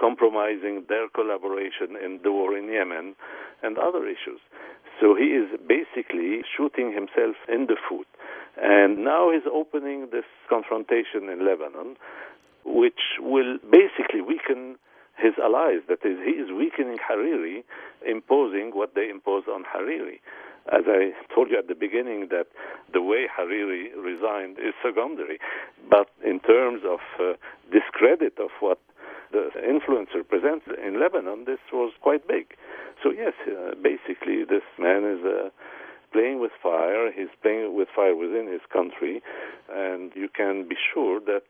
compromising 0.00 0.84
their 0.88 1.08
collaboration 1.08 1.96
in 2.02 2.20
the 2.22 2.32
war 2.32 2.56
in 2.56 2.68
Yemen, 2.68 3.14
and 3.62 3.78
other 3.78 4.06
issues. 4.06 4.40
So 5.00 5.14
he 5.14 5.34
is 5.34 5.48
basically 5.66 6.42
shooting 6.56 6.92
himself 6.92 7.36
in 7.48 7.66
the 7.66 7.76
foot. 7.88 8.06
And 8.56 9.04
now 9.04 9.32
he's 9.32 9.46
opening 9.50 10.08
this 10.12 10.24
confrontation 10.48 11.28
in 11.28 11.44
Lebanon, 11.44 11.96
which 12.64 13.18
will 13.18 13.58
basically 13.70 14.20
weaken 14.20 14.76
his 15.16 15.32
allies. 15.42 15.80
That 15.88 16.04
is, 16.04 16.18
he 16.24 16.32
is 16.32 16.50
weakening 16.50 16.98
Hariri, 16.98 17.64
imposing 18.06 18.70
what 18.74 18.94
they 18.94 19.08
impose 19.10 19.44
on 19.48 19.64
Hariri. 19.64 20.20
As 20.72 20.84
I 20.86 21.12
told 21.34 21.50
you 21.50 21.58
at 21.58 21.68
the 21.68 21.74
beginning, 21.74 22.28
that 22.30 22.46
the 22.92 23.02
way 23.02 23.26
Hariri 23.28 23.90
resigned 23.96 24.58
is 24.58 24.72
secondary, 24.82 25.38
but 25.90 26.08
in 26.24 26.40
terms 26.40 26.82
of 26.88 27.00
uh, 27.20 27.34
discredit 27.70 28.38
of 28.38 28.50
what 28.60 28.78
the 29.32 29.50
influencer 29.60 30.26
presents 30.26 30.64
in 30.82 31.00
Lebanon, 31.00 31.44
this 31.44 31.58
was 31.72 31.92
quite 32.00 32.26
big. 32.26 32.54
So 33.02 33.10
yes, 33.10 33.34
uh, 33.46 33.74
basically, 33.82 34.44
this 34.44 34.64
man 34.78 35.04
is. 35.04 35.24
Uh, 35.24 35.50
playing 36.14 36.40
with 36.40 36.52
fire. 36.62 37.10
He's 37.10 37.34
playing 37.42 37.74
with 37.74 37.88
fire 37.94 38.14
within 38.14 38.46
his 38.46 38.60
country, 38.72 39.20
and 39.68 40.12
you 40.14 40.28
can 40.28 40.66
be 40.68 40.76
sure 40.94 41.18
that 41.26 41.42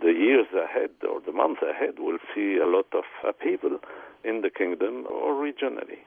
the 0.00 0.12
years 0.12 0.46
ahead 0.54 0.90
or 1.02 1.20
the 1.20 1.32
months 1.32 1.60
ahead 1.62 1.98
will 1.98 2.18
see 2.32 2.56
a 2.62 2.66
lot 2.66 2.86
of 2.94 3.02
upheaval 3.26 3.78
in 4.24 4.42
the 4.42 4.50
kingdom 4.50 5.04
or 5.10 5.34
regionally. 5.34 6.06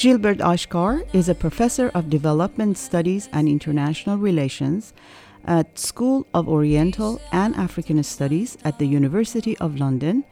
Gilbert 0.00 0.38
Achcar 0.38 1.04
is 1.12 1.28
a 1.28 1.34
professor 1.34 1.90
of 1.90 2.08
development 2.08 2.78
studies 2.78 3.28
and 3.34 3.46
international 3.46 4.16
relations 4.16 4.94
at 5.44 5.78
School 5.78 6.26
of 6.32 6.48
Oriental 6.48 7.20
and 7.32 7.54
African 7.54 8.02
Studies 8.02 8.56
at 8.64 8.78
the 8.78 8.86
University 8.86 9.58
of 9.58 9.78
London, 9.78 10.24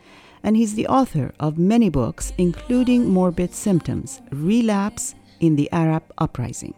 and 0.42 0.56
he's 0.56 0.74
the 0.74 0.86
author 0.86 1.34
of 1.38 1.58
many 1.58 1.90
books, 1.90 2.32
including 2.38 3.10
Morbid 3.10 3.52
Symptoms 3.52 4.22
Relapse 4.32 5.14
in 5.40 5.56
the 5.56 5.70
Arab 5.70 6.04
Uprising. 6.16 6.72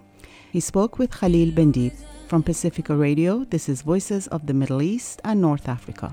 He 0.50 0.58
spoke 0.58 0.98
with 0.98 1.12
Khalil 1.12 1.52
Bendib 1.52 1.92
from 2.26 2.42
Pacifica 2.42 2.96
Radio. 2.96 3.44
This 3.44 3.68
is 3.68 3.82
Voices 3.82 4.26
of 4.26 4.48
the 4.48 4.54
Middle 4.54 4.82
East 4.82 5.20
and 5.22 5.40
North 5.40 5.68
Africa. 5.68 6.12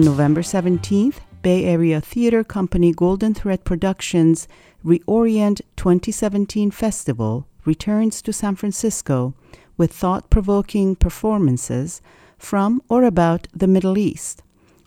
On 0.00 0.06
November 0.06 0.40
17th, 0.40 1.16
Bay 1.42 1.66
Area 1.66 2.00
Theater 2.00 2.42
Company 2.42 2.90
Golden 2.90 3.34
Thread 3.34 3.64
Productions 3.64 4.48
Reorient 4.82 5.60
2017 5.76 6.70
Festival 6.70 7.46
returns 7.66 8.22
to 8.22 8.32
San 8.32 8.56
Francisco 8.56 9.34
with 9.76 9.92
thought 9.92 10.30
provoking 10.30 10.96
performances 10.96 12.00
from 12.38 12.80
or 12.88 13.04
about 13.04 13.46
the 13.52 13.66
Middle 13.66 13.98
East. 13.98 14.42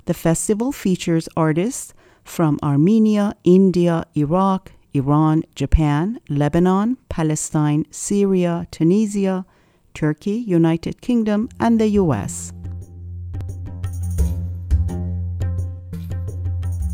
The 0.05 0.15
festival 0.15 0.71
features 0.71 1.29
artists 1.37 1.93
from 2.23 2.57
Armenia, 2.63 3.35
India, 3.43 4.07
Iraq, 4.15 4.71
Iran, 4.95 5.43
Japan, 5.53 6.19
Lebanon, 6.27 6.97
Palestine, 7.09 7.85
Syria, 7.91 8.65
Tunisia, 8.71 9.45
Turkey, 9.93 10.37
United 10.37 11.01
Kingdom, 11.01 11.49
and 11.59 11.79
the 11.79 11.89
US. 12.01 12.51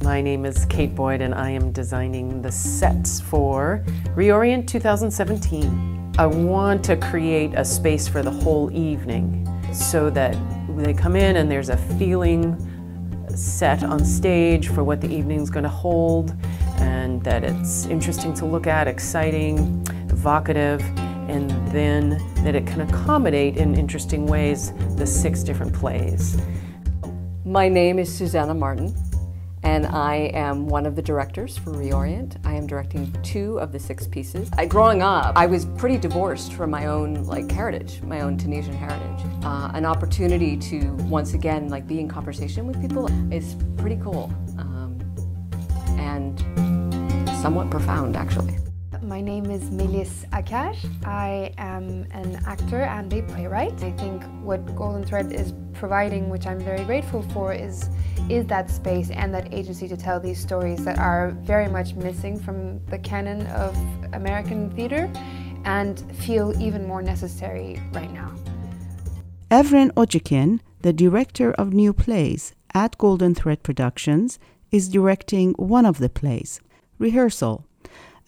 My 0.10 0.22
name 0.22 0.44
is 0.44 0.66
Kate 0.66 0.96
Boyd, 0.96 1.22
and 1.22 1.36
I 1.36 1.52
am 1.52 1.72
designing 1.72 2.42
the 2.42 2.52
sets 2.52 3.22
for 3.22 3.84
Reorient 4.16 4.66
2017. 4.66 6.16
I 6.18 6.26
want 6.26 6.84
to 6.86 6.98
create 6.98 7.54
a 7.54 7.64
space 7.64 8.08
for 8.08 8.24
the 8.24 8.32
whole 8.32 8.72
evening 8.72 9.48
so 9.72 10.10
that 10.10 10.36
they 10.76 10.96
come 10.96 11.16
in 11.16 11.36
and 11.36 11.50
there's 11.50 11.70
a 11.70 11.78
feeling 11.78 12.58
set 13.36 13.84
on 13.84 14.04
stage 14.04 14.70
for 14.70 14.84
what 14.84 15.00
the 15.00 15.08
evening's 15.08 15.52
going 15.52 15.62
to 15.62 15.70
hold, 15.70 16.36
and 16.80 17.24
that 17.24 17.44
it's 17.44 17.86
interesting 17.86 18.34
to 18.34 18.46
look 18.46 18.66
at, 18.66 18.88
exciting, 18.88 19.86
evocative, 20.10 20.82
and 21.30 21.52
then 21.68 22.18
that 22.44 22.56
it 22.56 22.66
can 22.66 22.82
accommodate 22.82 23.58
in 23.58 23.76
interesting 23.76 24.26
ways 24.26 24.74
the 24.96 25.06
six 25.06 25.44
different 25.44 25.72
plays. 25.72 26.36
My 27.46 27.70
name 27.70 28.00
is 28.00 28.12
Susanna 28.12 28.56
Martin 28.56 28.92
and 29.64 29.86
I 29.88 30.32
am 30.34 30.68
one 30.68 30.86
of 30.86 30.96
the 30.96 31.02
directors 31.02 31.58
for 31.58 31.72
Reorient. 31.72 32.38
I 32.46 32.56
am 32.56 32.66
directing 32.68 33.12
two 33.24 33.60
of 33.60 33.72
the 33.72 33.80
six 33.80 34.08
pieces. 34.08 34.50
I, 34.58 34.66
growing 34.66 35.02
up, 35.02 35.34
I 35.36 35.46
was 35.46 35.66
pretty 35.78 35.98
divorced 35.98 36.54
from 36.54 36.70
my 36.70 36.86
own 36.86 37.26
like 37.26 37.52
heritage, 37.52 38.02
my 38.02 38.22
own 38.22 38.38
Tunisian 38.38 38.74
heritage. 38.76 39.26
Uh, 39.44 39.72
an 39.74 39.86
opportunity 39.86 40.56
to 40.58 40.92
once 41.10 41.34
again 41.34 41.70
like 41.70 41.88
be 41.88 42.00
in 42.00 42.08
conversation 42.08 42.68
with 42.68 42.80
people 42.82 43.08
is 43.34 43.56
pretty 43.78 43.98
cool 43.98 44.32
um, 44.58 44.98
and 45.98 46.40
somewhat 47.42 47.70
profound 47.70 48.16
actually. 48.16 48.56
My 49.10 49.22
name 49.22 49.50
is 49.50 49.72
Melis 49.72 50.24
Akash. 50.34 50.86
I 51.04 51.52
am 51.58 52.06
an 52.12 52.40
actor 52.46 52.84
and 52.84 53.12
a 53.12 53.24
playwright. 53.24 53.84
I 53.84 53.92
think 53.94 54.24
what 54.44 54.76
Golden 54.76 55.04
Thread 55.04 55.34
is 55.34 55.52
providing, 55.74 56.30
which 56.30 56.46
I'm 56.46 56.60
very 56.60 56.86
grateful 56.86 57.24
for, 57.34 57.52
is 57.52 57.90
is 58.30 58.46
that 58.46 58.70
space 58.70 59.10
and 59.10 59.34
that 59.34 59.52
agency 59.52 59.88
to 59.88 59.98
tell 59.98 60.20
these 60.20 60.40
stories 60.40 60.86
that 60.86 61.00
are 61.00 61.32
very 61.42 61.68
much 61.68 61.96
missing 61.96 62.40
from 62.40 62.86
the 62.86 63.00
canon 63.00 63.48
of 63.48 63.76
American 64.14 64.70
theater 64.76 65.12
and 65.66 66.00
feel 66.18 66.54
even 66.62 66.86
more 66.86 67.02
necessary 67.02 67.82
right 67.92 68.14
now. 68.14 68.32
Evren 69.50 69.92
Odcikin, 69.94 70.60
the 70.84 70.94
director 70.94 71.52
of 71.54 71.74
new 71.74 71.94
plays 71.94 72.54
at 72.76 72.96
Golden 73.00 73.34
Thread 73.34 73.64
Productions, 73.64 74.38
is 74.72 74.88
directing 74.88 75.54
one 75.54 75.88
of 75.88 75.98
the 75.98 76.10
plays, 76.10 76.62
Rehearsal 77.00 77.66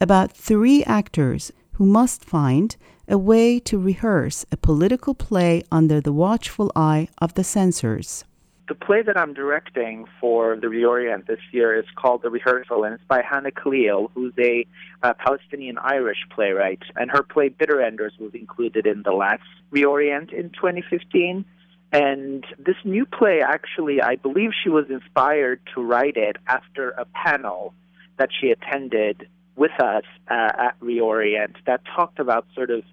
about 0.02 0.32
three 0.32 0.84
actors 0.86 1.52
who 1.74 1.86
must 1.86 2.26
find 2.26 2.76
a 3.08 3.18
way 3.18 3.60
to 3.60 3.78
rehearse 3.78 4.46
a 4.52 4.58
political 4.58 5.14
play 5.14 5.62
under 5.72 6.02
the 6.02 6.12
watchful 6.12 6.72
eye 6.76 7.08
of 7.20 7.36
the 7.36 7.44
censors. 7.44 8.26
The 8.68 8.76
play 8.76 9.04
that 9.04 9.18
I'm 9.18 9.34
directing 9.34 10.06
for 10.20 10.56
the 10.56 10.68
Reorient 10.68 11.28
this 11.28 11.42
year 11.52 11.78
is 11.78 11.86
called 11.96 12.24
The 12.24 12.30
Rehearsal, 12.30 12.84
and 12.84 12.96
it's 12.96 13.04
by 13.08 13.22
Hannah 13.22 13.52
Khalil, 13.52 14.10
who's 14.16 14.34
a 14.40 14.66
uh, 15.04 15.14
Palestinian 15.14 15.78
Irish 15.78 16.20
playwright. 16.34 16.82
And 16.96 17.12
her 17.12 17.22
play 17.22 17.50
Bitter 17.50 17.82
Enders 17.82 18.14
was 18.18 18.34
included 18.34 18.88
in 18.88 19.04
the 19.04 19.12
last 19.12 19.44
Reorient 19.72 20.32
in 20.32 20.52
2015. 20.52 21.44
And 21.92 22.46
this 22.58 22.78
new 22.86 23.06
play, 23.06 23.42
actually, 23.42 24.02
I 24.02 24.16
believe 24.16 24.52
she 24.64 24.70
was 24.70 24.86
inspired 24.90 25.60
to 25.76 25.84
write 25.84 26.16
it 26.16 26.38
after 26.48 26.92
a 26.92 27.06
panel 27.06 27.74
that 28.18 28.30
she 28.32 28.52
attended 28.52 29.28
with 29.62 29.80
us 29.80 30.06
uh, 30.28 30.50
at 30.58 30.80
Reorient 30.80 31.54
that 31.68 31.82
talked 31.96 32.18
about 32.18 32.48
sort 32.56 32.72
of 32.72 32.84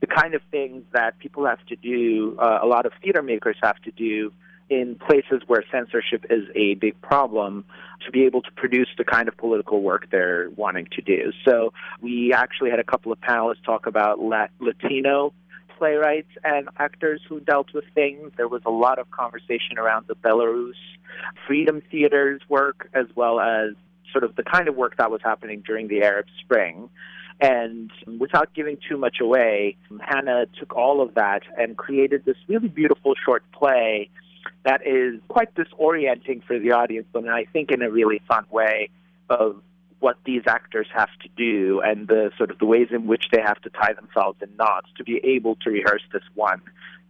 the 0.00 0.06
kind 0.06 0.34
of 0.34 0.42
things 0.50 0.84
that 0.92 1.18
people 1.18 1.46
have 1.46 1.64
to 1.68 1.76
do, 1.76 2.36
uh, 2.38 2.58
a 2.62 2.66
lot 2.66 2.84
of 2.84 2.92
theater 3.02 3.22
makers 3.22 3.56
have 3.62 3.80
to 3.82 3.90
do 3.90 4.30
in 4.68 4.96
places 4.96 5.40
where 5.46 5.64
censorship 5.72 6.26
is 6.28 6.44
a 6.54 6.74
big 6.74 7.00
problem 7.00 7.64
to 8.04 8.10
be 8.10 8.24
able 8.24 8.42
to 8.42 8.52
produce 8.52 8.88
the 8.98 9.04
kind 9.04 9.26
of 9.26 9.38
political 9.38 9.80
work 9.80 10.06
they're 10.10 10.50
wanting 10.54 10.86
to 10.92 11.00
do. 11.00 11.32
So 11.46 11.72
we 12.02 12.34
actually 12.34 12.68
had 12.68 12.78
a 12.78 12.84
couple 12.84 13.10
of 13.10 13.18
panelists 13.22 13.64
talk 13.64 13.86
about 13.86 14.18
Latino 14.20 15.32
playwrights 15.78 16.32
and 16.44 16.68
actors 16.76 17.22
who 17.26 17.40
dealt 17.40 17.72
with 17.72 17.84
things. 17.94 18.32
There 18.36 18.48
was 18.48 18.62
a 18.66 18.70
lot 18.70 18.98
of 18.98 19.10
conversation 19.10 19.78
around 19.78 20.08
the 20.08 20.16
Belarus 20.16 20.72
Freedom 21.46 21.80
Theater's 21.90 22.42
work 22.50 22.90
as 22.92 23.06
well 23.14 23.40
as 23.40 23.70
sort 24.12 24.24
of 24.24 24.36
the 24.36 24.42
kind 24.42 24.68
of 24.68 24.76
work 24.76 24.96
that 24.96 25.10
was 25.10 25.20
happening 25.22 25.62
during 25.66 25.88
the 25.88 26.02
Arab 26.02 26.26
Spring. 26.40 26.88
And 27.40 27.90
without 28.18 28.52
giving 28.52 28.78
too 28.88 28.96
much 28.96 29.20
away, 29.20 29.76
Hannah 30.00 30.46
took 30.58 30.74
all 30.76 31.00
of 31.00 31.14
that 31.14 31.42
and 31.56 31.76
created 31.76 32.24
this 32.24 32.36
really 32.48 32.68
beautiful 32.68 33.14
short 33.24 33.44
play 33.52 34.10
that 34.64 34.86
is 34.86 35.20
quite 35.28 35.54
disorienting 35.54 36.42
for 36.44 36.58
the 36.58 36.72
audience, 36.72 37.06
but 37.12 37.28
I 37.28 37.44
think 37.44 37.70
in 37.70 37.82
a 37.82 37.90
really 37.90 38.20
fun 38.26 38.44
way 38.50 38.90
of 39.30 39.62
what 40.00 40.16
these 40.24 40.42
actors 40.46 40.86
have 40.94 41.10
to 41.22 41.28
do 41.36 41.80
and 41.80 42.06
the 42.08 42.30
sort 42.36 42.50
of 42.50 42.58
the 42.58 42.66
ways 42.66 42.88
in 42.90 43.06
which 43.06 43.26
they 43.32 43.40
have 43.40 43.60
to 43.62 43.70
tie 43.70 43.92
themselves 43.92 44.38
in 44.42 44.48
knots 44.56 44.88
to 44.96 45.04
be 45.04 45.20
able 45.24 45.56
to 45.56 45.70
rehearse 45.70 46.02
this 46.12 46.22
one 46.34 46.62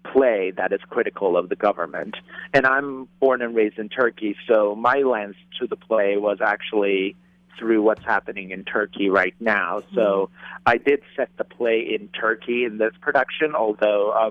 play 0.04 0.52
that 0.56 0.72
is 0.72 0.80
critical 0.88 1.36
of 1.36 1.48
the 1.48 1.56
government. 1.56 2.16
And 2.54 2.66
I'm 2.66 3.08
born 3.20 3.42
and 3.42 3.54
raised 3.54 3.78
in 3.78 3.88
Turkey, 3.88 4.36
so 4.48 4.74
my 4.74 4.98
lens 4.98 5.36
to 5.60 5.66
the 5.66 5.76
play 5.76 6.16
was 6.16 6.38
actually 6.40 7.16
through 7.58 7.82
what's 7.82 8.04
happening 8.04 8.50
in 8.50 8.64
Turkey 8.64 9.10
right 9.10 9.34
now. 9.40 9.82
So 9.94 10.30
mm-hmm. 10.30 10.62
I 10.66 10.76
did 10.76 11.02
set 11.16 11.28
the 11.36 11.44
play 11.44 11.80
in 11.80 12.08
Turkey 12.08 12.64
in 12.64 12.78
this 12.78 12.92
production, 13.00 13.54
although 13.54 14.10
uh, 14.10 14.30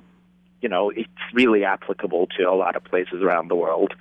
you 0.62 0.70
know, 0.70 0.90
it's 0.90 1.08
really 1.34 1.64
applicable 1.64 2.28
to 2.38 2.44
a 2.44 2.56
lot 2.56 2.76
of 2.76 2.84
places 2.84 3.22
around 3.22 3.50
the 3.50 3.56
world. 3.56 3.94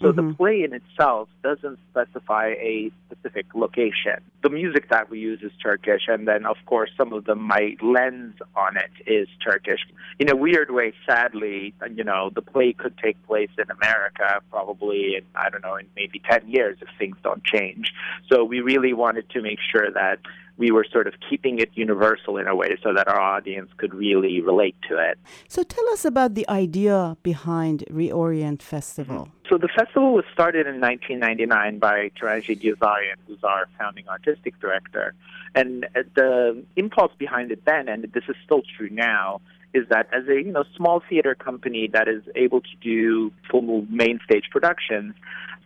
So 0.00 0.12
mm-hmm. 0.12 0.28
the 0.28 0.34
play 0.34 0.62
in 0.62 0.74
itself 0.74 1.28
doesn't 1.42 1.78
specify 1.90 2.48
a 2.58 2.90
specific 3.10 3.46
location. 3.54 4.20
The 4.42 4.50
music 4.50 4.90
that 4.90 5.08
we 5.08 5.18
use 5.18 5.40
is 5.42 5.52
Turkish, 5.62 6.02
and 6.08 6.28
then, 6.28 6.44
of 6.44 6.56
course, 6.66 6.90
some 6.96 7.12
of 7.12 7.24
the 7.24 7.34
my 7.34 7.76
lens 7.80 8.34
on 8.54 8.76
it 8.76 8.90
is 9.06 9.28
Turkish. 9.42 9.80
In 10.18 10.30
a 10.30 10.36
weird 10.36 10.70
way, 10.70 10.92
sadly, 11.06 11.72
you 11.94 12.04
know, 12.04 12.30
the 12.34 12.42
play 12.42 12.74
could 12.74 12.98
take 12.98 13.16
place 13.26 13.50
in 13.56 13.70
America 13.70 14.40
probably 14.50 15.16
in, 15.16 15.24
I 15.34 15.48
don't 15.48 15.62
know, 15.62 15.76
in 15.76 15.86
maybe 15.96 16.20
10 16.30 16.46
years 16.48 16.76
if 16.82 16.88
things 16.98 17.16
don't 17.22 17.42
change. 17.44 17.92
So 18.30 18.44
we 18.44 18.60
really 18.60 18.92
wanted 18.92 19.30
to 19.30 19.40
make 19.40 19.58
sure 19.72 19.90
that 19.90 20.18
we 20.58 20.70
were 20.70 20.86
sort 20.90 21.06
of 21.06 21.14
keeping 21.28 21.58
it 21.58 21.70
universal 21.74 22.38
in 22.38 22.46
a 22.46 22.54
way 22.54 22.76
so 22.82 22.92
that 22.94 23.08
our 23.08 23.20
audience 23.20 23.70
could 23.76 23.94
really 23.94 24.40
relate 24.40 24.76
to 24.88 24.96
it. 24.98 25.18
So 25.48 25.62
tell 25.62 25.88
us 25.90 26.04
about 26.04 26.34
the 26.34 26.48
idea 26.48 27.16
behind 27.22 27.84
Reorient 27.90 28.62
Festival. 28.62 29.26
Mm-hmm. 29.26 29.48
So 29.48 29.58
the 29.58 29.68
festival 29.68 30.14
was 30.14 30.24
started 30.32 30.66
in 30.66 30.80
1999 30.80 31.78
by 31.78 32.10
Torange 32.18 32.46
Yeghiazarian, 32.46 33.16
who's 33.26 33.44
our 33.44 33.68
founding 33.78 34.08
artistic 34.08 34.58
director. 34.60 35.14
And 35.54 35.86
the 36.14 36.64
impulse 36.76 37.12
behind 37.16 37.52
it 37.52 37.64
then, 37.64 37.88
and 37.88 38.04
this 38.12 38.24
is 38.28 38.36
still 38.44 38.62
true 38.76 38.88
now, 38.90 39.40
is 39.72 39.88
that 39.90 40.08
as 40.12 40.26
a 40.28 40.42
you 40.42 40.52
know 40.52 40.64
small 40.76 41.02
theater 41.08 41.34
company 41.34 41.88
that 41.92 42.08
is 42.08 42.22
able 42.34 42.60
to 42.60 42.76
do 42.80 43.32
full 43.50 43.86
main 43.88 44.18
stage 44.24 44.44
productions, 44.50 45.14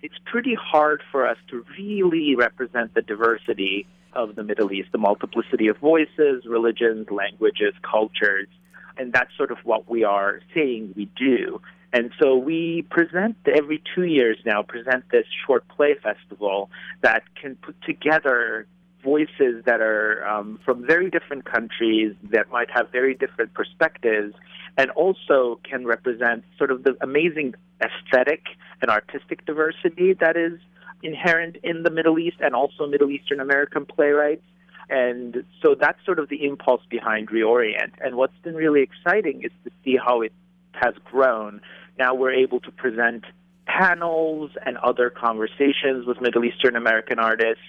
it's 0.03 0.17
pretty 0.25 0.55
hard 0.55 1.03
for 1.11 1.27
us 1.27 1.37
to 1.49 1.65
really 1.79 2.35
represent 2.35 2.95
the 2.95 3.03
diversity 3.03 3.87
of 4.13 4.35
the 4.37 4.43
Middle 4.43 4.73
East, 4.73 4.91
the 4.93 4.99
multiplicity 4.99 5.69
of 5.69 5.77
voices, 5.79 6.45
religions, 6.47 7.09
languages, 7.11 7.75
cultures, 7.83 8.49
and 8.97 9.13
that's 9.13 9.35
sort 9.37 9.51
of 9.51 9.59
what 9.65 9.89
we 9.89 10.05
are 10.05 10.41
saying 10.55 10.93
we 10.97 11.07
do. 11.17 11.61
And 11.93 12.13
so 12.23 12.37
we 12.37 12.85
present 12.91 13.37
every 13.47 13.83
two 13.95 14.05
years 14.05 14.39
now, 14.45 14.63
present 14.63 15.05
this 15.11 15.27
short 15.47 15.67
play 15.69 15.97
festival 16.01 16.71
that 17.03 17.25
can 17.41 17.57
put 17.57 17.81
together 17.83 18.67
voices 19.03 19.65
that 19.65 19.81
are 19.81 20.27
um, 20.27 20.61
from 20.65 20.87
very 20.87 21.11
different 21.11 21.45
countries 21.45 22.15
that 22.31 22.51
might 22.51 22.71
have 22.71 22.91
very 22.91 23.15
different 23.15 23.55
perspectives 23.55 24.35
and 24.77 24.91
also 24.91 25.59
can 25.69 25.87
represent 25.87 26.45
sort 26.59 26.71
of 26.71 26.85
the 26.85 26.97
amazing 27.01 27.55
aesthetic 27.83 28.45
and 28.83 28.91
artistic 28.91 29.45
diversity 29.47 30.13
that 30.13 30.37
is 30.37 30.61
inherent 31.03 31.57
in 31.63 31.83
the 31.83 31.91
Middle 31.91 32.19
East 32.19 32.37
and 32.41 32.55
also 32.55 32.87
Middle 32.87 33.11
Eastern 33.11 33.41
American 33.41 33.87
playwrights. 33.87 34.45
And 34.89 35.45
so 35.63 35.77
that's 35.79 36.05
sort 36.05 36.19
of 36.19 36.29
the 36.29 36.45
impulse 36.45 36.83
behind 36.91 37.29
Reorient. 37.29 37.93
And 38.01 38.17
what's 38.17 38.37
been 38.43 38.57
really 38.57 38.83
exciting 38.83 39.43
is 39.45 39.53
to 39.65 39.71
see 39.85 39.97
how 39.97 40.23
it 40.23 40.33
has 40.73 40.95
grown. 41.05 41.61
Now 41.99 42.15
we're 42.15 42.33
able 42.33 42.61
to 42.61 42.71
present 42.73 43.25
panels 43.67 44.51
and 44.67 44.77
other 44.79 45.11
conversations 45.11 46.07
with 46.07 46.21
Middle 46.21 46.45
Eastern 46.45 46.75
American 46.75 47.19
artists 47.19 47.63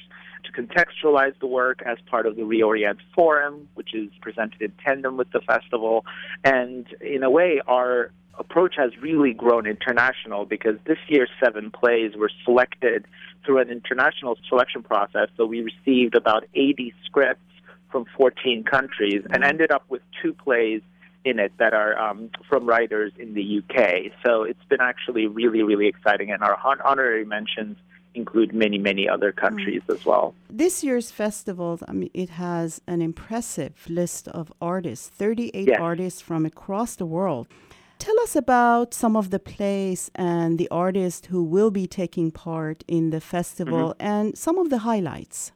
to 0.44 0.52
contextualize 0.52 1.38
the 1.40 1.46
work 1.46 1.84
as 1.86 1.98
part 2.10 2.26
of 2.26 2.36
the 2.36 2.42
Reorient 2.42 2.98
Forum, 3.14 3.68
which 3.76 3.94
is 3.94 4.10
presented 4.22 4.62
in 4.62 4.74
tandem 4.84 5.16
with 5.18 5.32
the 5.32 5.42
festival. 5.42 6.06
And 6.44 6.88
in 7.02 7.22
a 7.22 7.30
way, 7.30 7.62
our 7.68 8.12
approach 8.40 8.76
has 8.78 8.92
really 9.02 9.34
grown 9.34 9.66
international 9.66 10.46
because 10.46 10.78
this 10.86 10.98
year's 11.08 11.30
seven 11.44 11.72
plays 11.72 12.16
were 12.16 12.32
selected 12.44 13.06
through 13.46 13.60
an 13.60 13.70
international 13.70 14.38
selection 14.48 14.84
process. 14.84 15.30
So 15.38 15.46
we 15.46 15.62
received 15.62 16.16
about 16.16 16.46
80 16.54 16.94
scripts 17.06 17.42
from 17.92 18.06
14 18.18 18.64
countries 18.64 19.24
and 19.32 19.44
ended 19.44 19.72
up 19.72 19.84
with 19.90 20.02
two 20.22 20.34
plays 20.34 20.82
in 21.24 21.40
it 21.40 21.52
that 21.58 21.74
are 21.74 21.98
um, 22.00 22.30
from 22.50 22.66
writers 22.66 23.12
in 23.20 23.34
the 23.34 23.60
UK. 23.60 24.12
So 24.26 24.44
it's 24.44 24.64
been 24.70 24.82
actually 24.82 25.28
really, 25.28 25.62
really 25.62 25.88
exciting. 25.88 26.32
And 26.32 26.42
our 26.42 26.58
honorary 26.84 27.26
mentions 27.26 27.78
include 28.14 28.54
many, 28.54 28.78
many 28.78 29.08
other 29.08 29.32
countries 29.32 29.82
mm. 29.88 29.94
as 29.94 30.06
well. 30.06 30.34
This 30.50 30.84
year's 30.84 31.12
festival, 31.12 31.80
I 31.88 31.94
mean, 31.94 32.10
it 32.14 32.32
has 32.32 32.82
an 32.88 33.02
impressive 33.02 33.74
list 33.88 34.28
of 34.30 34.52
artists, 34.62 35.08
38 35.08 35.68
yes. 35.68 35.80
artists 35.80 36.22
from 36.22 36.46
across 36.46 36.96
the 36.96 37.06
world. 37.06 37.48
Tell 38.02 38.20
us 38.22 38.36
about 38.36 38.96
some 38.96 39.16
of 39.16 39.30
the 39.30 39.38
plays 39.38 40.10
and 40.16 40.58
the 40.58 40.68
artists 40.72 41.28
who 41.28 41.44
will 41.44 41.70
be 41.70 41.86
taking 41.86 42.32
part 42.32 42.84
in 42.88 43.12
the 43.12 43.22
festival 43.22 43.90
mm-hmm. 43.90 44.08
and 44.12 44.36
some 44.36 44.58
of 44.58 44.72
the 44.72 44.80
highlights. 44.80 45.52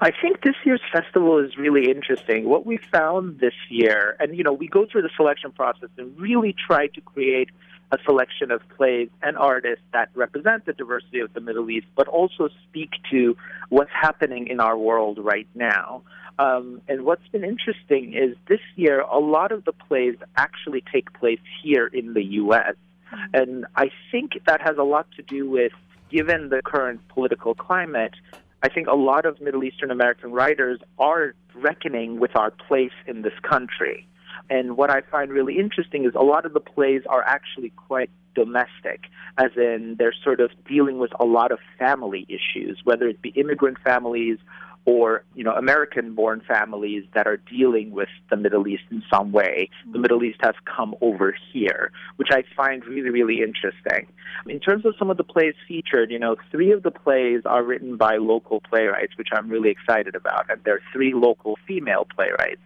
I 0.00 0.12
think 0.12 0.44
this 0.44 0.54
year's 0.64 0.80
festival 0.92 1.44
is 1.44 1.56
really 1.56 1.90
interesting. 1.90 2.48
What 2.48 2.66
we 2.66 2.78
found 2.92 3.40
this 3.40 3.58
year, 3.68 4.16
and 4.20 4.36
you 4.36 4.44
know, 4.44 4.52
we 4.52 4.68
go 4.68 4.86
through 4.86 5.02
the 5.02 5.10
selection 5.16 5.50
process 5.50 5.88
and 5.98 6.16
really 6.16 6.54
try 6.54 6.86
to 6.86 7.00
create 7.00 7.50
a 7.92 7.98
selection 8.04 8.50
of 8.50 8.60
plays 8.76 9.08
and 9.22 9.36
artists 9.36 9.84
that 9.92 10.10
represent 10.14 10.64
the 10.66 10.72
diversity 10.72 11.20
of 11.20 11.32
the 11.34 11.40
Middle 11.40 11.68
East, 11.70 11.86
but 11.96 12.06
also 12.08 12.48
speak 12.68 12.90
to 13.10 13.36
what's 13.68 13.90
happening 13.92 14.46
in 14.46 14.60
our 14.60 14.76
world 14.76 15.18
right 15.20 15.48
now. 15.54 16.02
Um, 16.38 16.80
and 16.88 17.04
what's 17.04 17.26
been 17.28 17.44
interesting 17.44 18.14
is 18.14 18.36
this 18.48 18.60
year, 18.76 19.00
a 19.00 19.18
lot 19.18 19.52
of 19.52 19.64
the 19.64 19.72
plays 19.72 20.16
actually 20.36 20.82
take 20.92 21.12
place 21.12 21.40
here 21.62 21.86
in 21.86 22.14
the 22.14 22.22
U.S. 22.22 22.76
Mm-hmm. 23.12 23.34
And 23.34 23.66
I 23.76 23.90
think 24.10 24.32
that 24.46 24.60
has 24.62 24.76
a 24.78 24.84
lot 24.84 25.06
to 25.16 25.22
do 25.22 25.50
with, 25.50 25.72
given 26.10 26.48
the 26.48 26.62
current 26.64 27.06
political 27.08 27.54
climate, 27.54 28.14
I 28.62 28.68
think 28.68 28.86
a 28.88 28.94
lot 28.94 29.26
of 29.26 29.40
Middle 29.40 29.64
Eastern 29.64 29.90
American 29.90 30.32
writers 30.32 30.80
are 30.98 31.34
reckoning 31.54 32.20
with 32.20 32.36
our 32.36 32.50
place 32.50 32.92
in 33.06 33.22
this 33.22 33.32
country. 33.42 34.06
And 34.48 34.76
what 34.76 34.90
I 34.90 35.02
find 35.02 35.30
really 35.30 35.58
interesting 35.58 36.04
is 36.04 36.12
a 36.14 36.22
lot 36.22 36.46
of 36.46 36.52
the 36.52 36.60
plays 36.60 37.02
are 37.08 37.22
actually 37.22 37.70
quite 37.70 38.10
domestic, 38.34 39.04
as 39.38 39.50
in 39.56 39.96
they're 39.98 40.14
sort 40.24 40.40
of 40.40 40.50
dealing 40.68 40.98
with 40.98 41.10
a 41.18 41.24
lot 41.24 41.52
of 41.52 41.58
family 41.78 42.26
issues, 42.28 42.80
whether 42.84 43.08
it 43.08 43.20
be 43.20 43.30
immigrant 43.30 43.78
families 43.84 44.38
or 44.86 45.24
you 45.34 45.44
know 45.44 45.52
American-born 45.52 46.42
families 46.48 47.04
that 47.14 47.26
are 47.26 47.36
dealing 47.36 47.90
with 47.90 48.08
the 48.30 48.36
Middle 48.36 48.66
East 48.66 48.84
in 48.90 49.02
some 49.12 49.30
way. 49.32 49.68
The 49.84 49.90
mm-hmm. 49.90 50.02
Middle 50.02 50.24
East 50.24 50.38
has 50.42 50.54
come 50.64 50.94
over 51.00 51.36
here, 51.52 51.92
which 52.16 52.28
I 52.30 52.44
find 52.56 52.84
really 52.86 53.10
really 53.10 53.42
interesting. 53.42 54.06
In 54.46 54.58
terms 54.60 54.86
of 54.86 54.94
some 54.98 55.10
of 55.10 55.16
the 55.16 55.24
plays 55.24 55.54
featured, 55.68 56.10
you 56.10 56.18
know, 56.18 56.36
three 56.50 56.72
of 56.72 56.82
the 56.82 56.90
plays 56.90 57.42
are 57.44 57.62
written 57.62 57.96
by 57.96 58.16
local 58.16 58.60
playwrights, 58.60 59.16
which 59.18 59.28
I'm 59.32 59.48
really 59.48 59.70
excited 59.70 60.14
about, 60.14 60.48
and 60.48 60.60
they're 60.64 60.82
three 60.92 61.12
local 61.14 61.58
female 61.66 62.06
playwrights. 62.14 62.62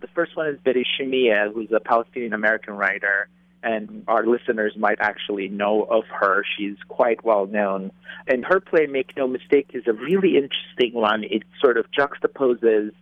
The 0.00 0.08
first 0.08 0.36
one 0.36 0.48
is 0.48 0.58
Betty 0.64 0.84
Shamieh, 0.98 1.52
who's 1.52 1.72
a 1.72 1.80
Palestinian 1.80 2.32
American 2.32 2.74
writer 2.74 3.28
and 3.62 4.04
our 4.06 4.24
listeners 4.26 4.74
might 4.76 4.98
actually 5.00 5.48
know 5.48 5.82
of 5.82 6.04
her. 6.06 6.44
She's 6.56 6.76
quite 6.88 7.24
well 7.24 7.46
known. 7.46 7.90
And 8.26 8.44
her 8.44 8.60
play, 8.60 8.86
Make 8.86 9.16
No 9.16 9.26
Mistake, 9.26 9.70
is 9.74 9.84
a 9.86 9.92
really 9.92 10.36
interesting 10.36 10.92
one. 10.92 11.24
It 11.24 11.42
sort 11.60 11.76
of 11.76 11.86
juxtaposes 11.90 12.92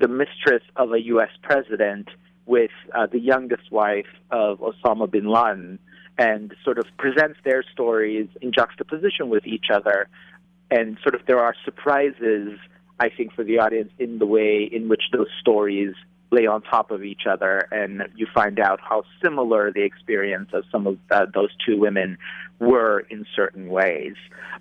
the 0.00 0.08
mistress 0.08 0.62
of 0.76 0.92
a 0.92 1.00
U.S. 1.06 1.30
president 1.42 2.08
with 2.44 2.70
uh, 2.94 3.06
the 3.06 3.20
youngest 3.20 3.70
wife 3.70 4.06
of 4.30 4.58
Osama 4.58 5.10
bin 5.10 5.28
Laden 5.28 5.78
and 6.18 6.54
sort 6.64 6.78
of 6.78 6.84
presents 6.98 7.38
their 7.44 7.64
stories 7.72 8.28
in 8.42 8.52
juxtaposition 8.52 9.28
with 9.30 9.46
each 9.46 9.66
other. 9.72 10.08
And 10.70 10.98
sort 11.02 11.14
of 11.14 11.22
there 11.26 11.38
are 11.38 11.54
surprises, 11.64 12.58
I 13.00 13.08
think, 13.08 13.32
for 13.32 13.44
the 13.44 13.58
audience 13.58 13.90
in 13.98 14.18
the 14.18 14.26
way 14.26 14.68
in 14.70 14.88
which 14.88 15.04
those 15.12 15.28
stories 15.40 15.94
lay 16.32 16.46
on 16.46 16.62
top 16.62 16.90
of 16.90 17.04
each 17.04 17.26
other, 17.30 17.68
and 17.70 18.02
you 18.16 18.26
find 18.34 18.58
out 18.58 18.80
how 18.80 19.04
similar 19.22 19.70
the 19.70 19.82
experience 19.82 20.48
of 20.54 20.64
some 20.72 20.86
of 20.86 20.98
uh, 21.10 21.26
those 21.32 21.50
two 21.64 21.78
women 21.78 22.16
were 22.58 23.00
in 23.10 23.26
certain 23.36 23.68
ways. 23.68 24.14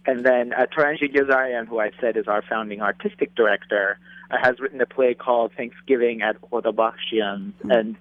And 0.05 0.25
then 0.25 0.53
uh, 0.53 0.65
Yeghiazarian, 0.75 1.67
who 1.67 1.79
I 1.79 1.91
said 2.01 2.17
is 2.17 2.27
our 2.27 2.43
founding 2.47 2.81
artistic 2.81 3.33
director, 3.35 3.97
uh, 4.29 4.37
has 4.43 4.59
written 4.59 4.81
a 4.81 4.85
play 4.85 5.13
called 5.13 5.53
Thanksgiving 5.55 6.21
at 6.21 6.41
Khodabakhshians, 6.41 7.53
mm-hmm. 7.53 7.71
and 7.71 7.95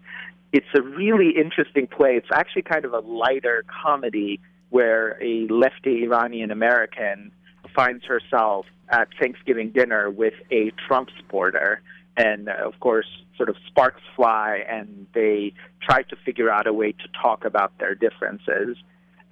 it's 0.53 0.67
a 0.75 0.83
really 0.83 1.31
interesting 1.31 1.87
play. 1.87 2.17
It's 2.17 2.31
actually 2.35 2.63
kind 2.63 2.85
of 2.85 2.93
a 2.93 2.99
lighter 2.99 3.65
comedy 3.83 4.41
where 4.71 5.17
a 5.23 5.47
lefty 5.49 6.03
Iranian 6.03 6.51
American 6.51 7.31
finds 7.75 8.05
herself 8.05 8.67
at 8.89 9.09
Thanksgiving 9.21 9.71
dinner 9.71 10.11
with 10.11 10.35
a 10.51 10.73
Trump 10.89 11.11
supporter 11.17 11.83
and 12.21 12.49
uh, 12.49 12.69
of 12.69 12.79
course, 12.81 13.11
sort 13.37 13.49
of 13.49 13.57
sparks 13.67 14.03
fly, 14.15 14.63
and 14.69 15.07
they 15.15 15.53
try 15.81 16.03
to 16.03 16.17
figure 16.27 16.51
out 16.51 16.67
a 16.67 16.73
way 16.73 16.93
to 16.93 17.09
talk 17.23 17.45
about 17.45 17.73
their 17.79 17.95
differences. 17.95 18.77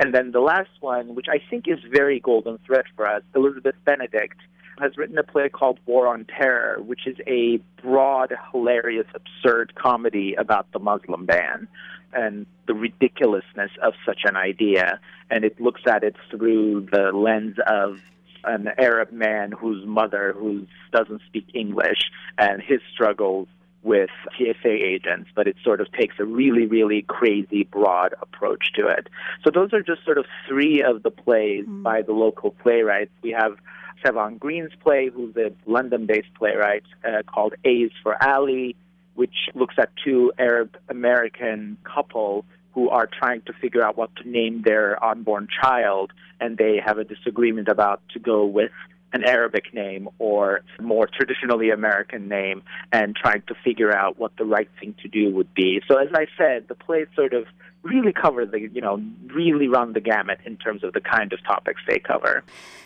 And 0.01 0.15
then 0.15 0.31
the 0.31 0.41
last 0.41 0.71
one, 0.81 1.15
which 1.15 1.27
I 1.29 1.39
think 1.51 1.67
is 1.69 1.79
very 1.93 2.19
golden 2.21 2.59
thread 2.67 2.87
for 2.97 3.07
us, 3.07 3.23
Elizabeth 3.35 3.75
Benedict 3.85 4.39
has 4.81 4.97
written 4.97 5.19
a 5.19 5.25
play 5.25 5.49
called 5.49 5.81
War 5.87 6.07
on 6.07 6.25
Terror, 6.25 6.81
which 6.81 7.07
is 7.07 7.17
a 7.27 7.59
broad, 7.83 8.33
hilarious, 8.53 9.09
absurd 9.15 9.75
comedy 9.75 10.35
about 10.39 10.71
the 10.73 10.79
Muslim 10.79 11.27
ban 11.27 11.69
and 12.13 12.47
the 12.67 12.75
ridiculousness 12.75 13.73
of 13.83 13.93
such 14.07 14.21
an 14.25 14.37
idea. 14.37 15.01
And 15.31 15.45
it 15.45 15.61
looks 15.61 15.83
at 15.87 16.05
it 16.05 16.17
through 16.31 16.89
the 16.93 17.11
lens 17.13 17.57
of 17.67 18.01
an 18.49 18.69
Arab 18.79 19.13
man 19.13 19.53
whose 19.53 19.87
mother 19.87 20.35
who 20.37 20.67
doesn't 20.93 21.23
speak 21.27 21.47
English 21.55 22.11
and 22.37 22.63
his 22.63 22.81
struggles 22.93 23.49
with 23.83 24.11
TSA 24.37 24.69
agents, 24.69 25.31
but 25.35 25.47
it 25.47 25.57
sort 25.63 25.81
of 25.81 25.91
takes 25.93 26.17
a 26.19 26.25
really, 26.25 26.67
really 26.67 27.03
crazy, 27.03 27.65
broad 27.65 28.15
approach 28.21 28.73
to 28.75 28.87
it. 28.87 29.09
So 29.45 29.51
those 29.51 29.73
are 29.73 29.83
just 29.83 30.05
sort 30.05 30.19
of 30.19 30.27
three 30.49 30.83
of 30.83 31.03
the 31.03 31.11
plays 31.11 31.65
mm-hmm. 31.65 31.83
by 31.83 32.03
the 32.03 32.13
local 32.13 32.51
playwrights. 32.51 33.13
We 33.23 33.31
have 33.31 33.57
Sevon 34.05 34.39
Green's 34.39 34.73
play, 34.83 35.11
who's 35.13 35.37
a 35.37 35.53
London-based 35.67 36.35
playwright, 36.35 36.85
uh, 37.05 37.23
called 37.23 37.55
A's 37.65 37.91
for 38.03 38.17
Ali, 38.23 38.77
which 39.15 39.49
looks 39.55 39.75
at 39.79 39.91
two 40.05 40.33
Arab 40.39 40.77
American 40.89 41.77
couple 41.85 42.45
who 42.75 42.89
are 42.91 43.07
trying 43.07 43.43
to 43.43 43.53
figure 43.55 43.83
out 43.83 43.97
what 43.97 44.15
to 44.17 44.29
name 44.29 44.63
their 44.65 45.03
unborn 45.05 45.49
child, 45.63 46.13
and 46.41 46.57
they 46.57 46.81
have 46.85 46.99
a 46.99 47.05
disagreement 47.05 47.69
about 47.69 48.01
to 48.13 48.19
go 48.19 48.45
with 48.45 48.73
an 49.13 49.25
Arabic 49.25 49.73
name 49.73 50.09
or 50.19 50.61
more 50.81 51.07
traditionally 51.07 51.71
American 51.71 52.29
name 52.29 52.63
and 52.93 53.17
trying 53.17 53.43
to 53.49 53.55
figure 53.65 53.95
out 53.97 54.19
what 54.19 54.37
the 54.37 54.45
right 54.45 54.69
thing 54.79 54.95
to 55.03 55.09
do 55.09 55.35
would 55.35 55.53
be. 55.55 55.81
So 55.89 55.97
as 55.97 56.09
I 56.15 56.27
said, 56.37 56.69
the 56.69 56.75
plays 56.75 57.07
sort 57.17 57.33
of 57.33 57.47
really 57.83 58.13
cover 58.13 58.45
the, 58.45 58.61
you 58.61 58.81
know, 58.81 59.03
really 59.29 59.69
run 59.69 59.93
the 59.95 60.01
gamut 60.01 60.41
in 60.45 60.57
terms 60.57 60.85
of 60.85 60.93
the 60.93 61.01
kind 61.01 61.33
of 61.33 61.43
topics 61.45 61.81
they 61.89 61.99
cover. 61.99 62.45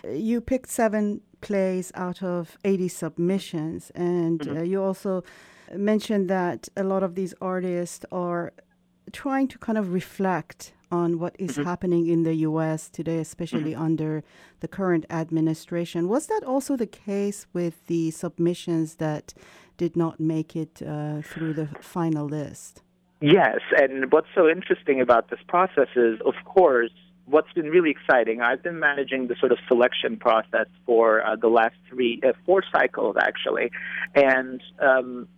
You 0.08 0.40
picked 0.40 0.70
seven 0.70 1.22
plays 1.40 1.90
out 1.94 2.22
of 2.22 2.56
80 2.64 2.88
submissions 2.88 3.90
and 3.94 4.40
mm-hmm. 4.40 4.58
uh, 4.58 4.62
you 4.62 4.82
also 4.82 5.24
mentioned 5.74 6.28
that 6.30 6.68
a 6.76 6.84
lot 6.84 7.02
of 7.02 7.14
these 7.14 7.34
artists 7.40 8.04
are 8.12 8.52
trying 9.10 9.48
to 9.48 9.58
kind 9.58 9.78
of 9.78 9.92
reflect 9.92 10.72
on 10.90 11.18
what 11.18 11.34
is 11.38 11.52
mm-hmm. 11.52 11.64
happening 11.64 12.06
in 12.06 12.22
the 12.22 12.34
U.S. 12.34 12.88
today, 12.88 13.18
especially 13.18 13.72
mm-hmm. 13.72 13.82
under 13.82 14.22
the 14.60 14.68
current 14.68 15.06
administration. 15.10 16.08
Was 16.08 16.26
that 16.26 16.44
also 16.44 16.76
the 16.76 16.86
case 16.86 17.46
with 17.52 17.86
the 17.86 18.10
submissions 18.10 18.96
that 18.96 19.34
did 19.78 19.96
not 19.96 20.20
make 20.20 20.54
it 20.54 20.82
uh, 20.82 21.22
through 21.22 21.54
the 21.54 21.68
final 21.80 22.26
list? 22.26 22.82
Yes, 23.20 23.60
and 23.76 24.12
what's 24.12 24.28
so 24.34 24.48
interesting 24.48 25.00
about 25.00 25.30
this 25.30 25.38
process 25.48 25.88
is, 25.96 26.20
of 26.26 26.34
course, 26.44 26.90
what's 27.24 27.52
been 27.52 27.70
really 27.70 27.90
exciting. 27.90 28.40
I've 28.40 28.62
been 28.62 28.80
managing 28.80 29.28
the 29.28 29.36
sort 29.38 29.52
of 29.52 29.58
selection 29.68 30.16
process 30.16 30.66
for 30.84 31.24
uh, 31.24 31.36
the 31.36 31.48
last 31.48 31.76
three, 31.88 32.20
uh, 32.26 32.32
four 32.44 32.62
cycles 32.72 33.16
actually, 33.18 33.70
and 34.14 34.60
um, 34.80 35.28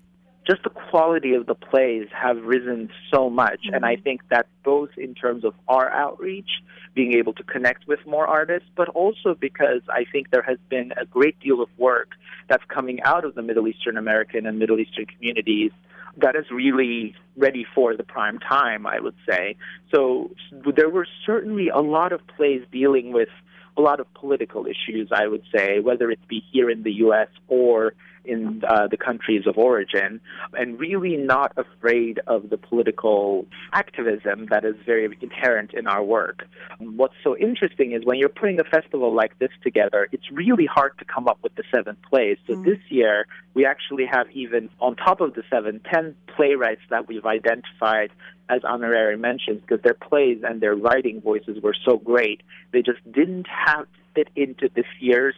just 0.47 0.63
the 0.63 0.71
quality 0.71 1.35
of 1.35 1.47
the 1.47 1.55
plays 1.55 2.09
have 2.13 2.43
risen 2.43 2.91
so 3.13 3.31
much. 3.31 3.61
Mm-hmm. 3.67 3.75
And 3.75 3.87
I 3.87 3.97
think 3.97 4.21
that 4.29 4.47
both 4.63 4.91
in 4.97 5.15
terms 5.15 5.45
of 5.45 5.55
our 5.69 5.91
outreach, 5.91 6.63
being 6.95 7.15
able 7.15 7.33
to 7.35 7.43
connect 7.43 7.87
with 7.89 8.01
more 8.07 8.27
artists, 8.27 8.69
but 8.77 8.89
also 8.91 9.35
because 9.35 9.83
I 9.89 10.05
think 10.11 10.31
there 10.31 10.43
has 10.43 10.59
been 10.69 10.93
a 11.01 11.05
great 11.07 11.39
deal 11.41 11.61
of 11.63 11.69
work 11.79 12.11
that's 12.49 12.65
coming 12.69 13.03
out 13.03 13.25
of 13.25 13.35
the 13.35 13.43
Middle 13.43 13.67
Eastern 13.69 13.97
American 13.97 14.47
and 14.47 14.59
Middle 14.59 14.79
Eastern 14.79 15.07
communities 15.07 15.73
that 16.17 16.37
is 16.37 16.45
really 16.51 17.17
ready 17.37 17.67
for 17.75 17.97
the 17.97 18.05
prime 18.05 18.39
time, 18.39 18.87
I 18.87 19.01
would 19.01 19.17
say. 19.29 19.57
So 19.93 20.31
there 20.77 20.89
were 20.89 21.07
certainly 21.27 21.69
a 21.69 21.81
lot 21.81 22.13
of 22.13 22.21
plays 22.37 22.63
dealing 22.71 23.13
with 23.13 23.29
a 23.77 23.81
lot 23.81 23.99
of 23.99 24.13
political 24.15 24.67
issues, 24.67 25.09
I 25.11 25.27
would 25.27 25.43
say, 25.55 25.81
whether 25.81 26.11
it 26.11 26.21
be 26.29 26.43
here 26.53 26.71
in 26.71 26.85
the 26.85 26.93
U.S. 26.93 27.29
or 27.49 27.95
in 28.25 28.63
uh, 28.67 28.87
the 28.89 28.97
countries 28.97 29.47
of 29.47 29.59
origin, 29.59 30.21
and 30.55 30.79
really 30.79 31.17
not 31.17 31.53
afraid 31.57 32.21
of 32.27 32.51
the 32.51 32.57
political 32.57 33.47
activism 33.73 34.47
that 34.51 34.65
is 34.65 34.75
very 34.87 35.05
inherent 35.21 35.75
in 35.75 35.87
our 35.87 36.03
work. 36.03 36.47
What's 36.79 37.15
so 37.23 37.37
interesting 37.37 37.93
is 37.93 38.05
when 38.05 38.19
you're 38.19 38.29
putting 38.29 38.61
a 38.61 38.65
festival 38.65 39.15
like 39.15 39.39
this 39.39 39.51
together, 39.63 40.09
it's 40.13 40.31
really 40.31 40.67
hard 40.67 40.99
to 40.99 41.05
come 41.05 41.29
up 41.29 41.39
with 41.43 41.55
the 41.55 41.65
seven 41.75 41.97
plays. 42.09 42.39
So 42.47 42.55
mm. 42.55 42.65
this 42.65 42.79
year, 42.89 43.27
we 43.55 43.65
actually 43.65 44.07
have 44.07 44.31
even 44.33 44.71
on 44.81 44.97
top 44.97 45.21
of 45.21 45.35
the 45.35 45.43
seven, 45.51 45.81
ten 45.93 46.15
playwrights 46.37 46.83
that 46.91 47.09
we've 47.09 47.27
identified 47.27 48.11
as 48.49 48.61
honorary 48.65 49.17
mentions 49.17 49.61
because 49.61 49.83
their 49.83 49.95
plays 49.95 50.43
and 50.43 50.61
their 50.61 50.75
writing 50.75 51.21
voices 51.21 51.63
were 51.63 51.75
so 51.85 51.97
great. 51.97 52.43
They 52.73 52.83
just 52.83 53.01
didn't 53.11 53.47
have 53.49 53.85
to 53.85 53.99
fit 54.15 54.29
into 54.37 54.69
this 54.75 54.87
year's 55.01 55.35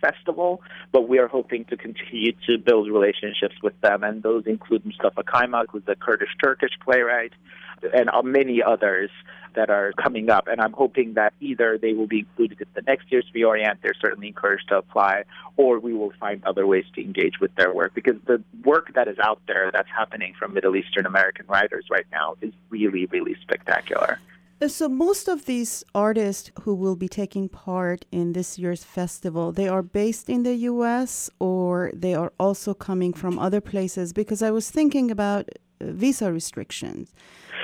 festival, 0.00 0.62
but 0.92 1.08
we 1.08 1.18
are 1.18 1.28
hoping 1.28 1.64
to 1.66 1.76
continue 1.76 2.32
to 2.46 2.58
build 2.58 2.88
relationships 2.88 3.56
with 3.62 3.78
them, 3.80 4.02
and 4.02 4.22
those 4.22 4.46
include 4.46 4.84
Mustafa 4.84 5.22
Kaymak, 5.22 5.66
who's 5.70 5.82
a 5.86 5.94
Kurdish 5.94 6.36
Turkish 6.42 6.72
playwright, 6.84 7.32
and 7.94 8.10
uh, 8.10 8.22
many 8.22 8.62
others 8.62 9.10
that 9.54 9.70
are 9.70 9.92
coming 9.92 10.30
up. 10.30 10.46
And 10.46 10.60
I'm 10.60 10.72
hoping 10.72 11.14
that 11.14 11.32
either 11.40 11.78
they 11.78 11.92
will 11.92 12.06
be 12.06 12.20
included 12.20 12.60
in 12.60 12.66
the 12.74 12.82
next 12.82 13.10
year's 13.10 13.26
Reorient, 13.34 13.78
they're 13.82 13.94
certainly 14.00 14.28
encouraged 14.28 14.68
to 14.68 14.78
apply, 14.78 15.24
or 15.56 15.78
we 15.80 15.92
will 15.92 16.12
find 16.20 16.44
other 16.44 16.66
ways 16.66 16.84
to 16.94 17.02
engage 17.02 17.40
with 17.40 17.54
their 17.56 17.72
work 17.72 17.94
because 17.94 18.16
the 18.26 18.42
work 18.64 18.92
that 18.94 19.08
is 19.08 19.18
out 19.18 19.40
there 19.46 19.70
that's 19.72 19.88
happening 19.88 20.34
from 20.38 20.54
Middle 20.54 20.76
Eastern 20.76 21.06
American 21.06 21.46
writers 21.46 21.86
right 21.90 22.06
now 22.12 22.36
is 22.40 22.52
really, 22.68 23.06
really 23.06 23.36
spectacular. 23.42 24.20
So 24.68 24.90
most 24.90 25.26
of 25.26 25.46
these 25.46 25.84
artists 25.94 26.50
who 26.62 26.74
will 26.74 26.96
be 26.96 27.08
taking 27.08 27.48
part 27.48 28.04
in 28.12 28.34
this 28.34 28.58
year's 28.58 28.84
festival, 28.84 29.52
they 29.52 29.68
are 29.68 29.82
based 29.82 30.28
in 30.28 30.42
the 30.42 30.54
US 30.54 31.30
or 31.38 31.90
they 31.94 32.14
are 32.14 32.32
also 32.38 32.74
coming 32.74 33.14
from 33.14 33.38
other 33.38 33.62
places 33.62 34.12
because 34.12 34.42
I 34.42 34.50
was 34.50 34.70
thinking 34.70 35.10
about 35.10 35.48
uh, 35.80 35.92
visa 35.92 36.30
restrictions 36.30 37.14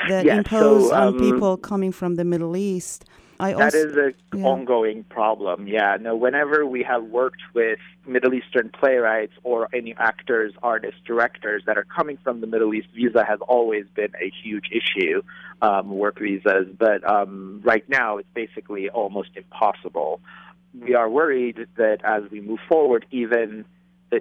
that 0.09 0.25
yes, 0.25 0.39
impose 0.39 0.89
so, 0.89 0.97
um, 0.97 1.15
on 1.15 1.19
people 1.19 1.59
coming 1.59 1.93
from 1.93 2.15
the 2.15 2.25
Middle 2.25 2.57
East. 2.57 3.05
I 3.39 3.53
that 3.53 3.75
also, 3.75 3.79
is 3.79 3.97
an 3.97 4.15
yeah. 4.35 4.47
ongoing 4.47 5.05
problem. 5.05 5.67
Yeah, 5.67 5.97
no. 6.01 6.17
Whenever 6.17 6.65
we 6.65 6.83
have 6.83 7.05
worked 7.05 7.43
with 7.55 7.79
Middle 8.07 8.35
Eastern 8.35 8.71
playwrights 8.71 9.35
or 9.45 9.69
any 9.73 9.95
actors, 9.97 10.55
artists, 10.63 11.01
directors 11.05 11.63
that 11.67 11.77
are 11.77 11.85
coming 11.85 12.19
from 12.23 12.41
the 12.41 12.47
Middle 12.47 12.73
East, 12.75 12.89
visa 12.95 13.25
has 13.25 13.41
always 13.47 13.85
been 13.95 14.13
a 14.21 14.31
huge 14.43 14.71
issue, 14.73 15.23
um, 15.63 15.91
work 15.91 16.19
visas. 16.19 16.69
But 16.79 17.09
um, 17.09 17.61
right 17.65 17.87
now, 17.89 18.19
it's 18.19 18.29
basically 18.35 18.89
almost 18.89 19.31
impossible. 19.37 20.21
We 20.79 20.95
are 20.95 21.09
worried 21.09 21.67
that 21.77 21.99
as 22.05 22.31
we 22.31 22.41
move 22.41 22.61
forward, 22.69 23.07
even 23.11 23.49
that 23.59 23.67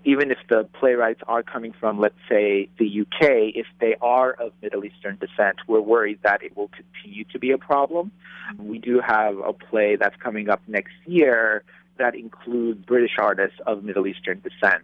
even 0.03 0.31
if 0.31 0.37
the 0.49 0.67
playwrights 0.79 1.21
are 1.27 1.43
coming 1.43 1.73
from, 1.79 1.99
let's 1.99 2.15
say, 2.27 2.69
the 2.79 3.01
UK, 3.01 3.53
if 3.55 3.67
they 3.79 3.95
are 4.01 4.31
of 4.31 4.51
Middle 4.61 4.83
Eastern 4.83 5.17
descent, 5.17 5.57
we're 5.67 5.81
worried 5.81 6.19
that 6.23 6.43
it 6.43 6.57
will 6.57 6.69
continue 6.69 7.23
to 7.25 7.39
be 7.39 7.51
a 7.51 7.57
problem. 7.57 8.11
We 8.57 8.79
do 8.79 8.99
have 8.99 9.37
a 9.37 9.53
play 9.53 9.95
that's 9.95 10.15
coming 10.17 10.49
up 10.49 10.61
next 10.67 10.93
year 11.05 11.63
that 11.97 12.15
include 12.15 12.85
British 12.85 13.15
artists 13.19 13.59
of 13.65 13.83
Middle 13.83 14.07
Eastern 14.07 14.41
descent 14.41 14.83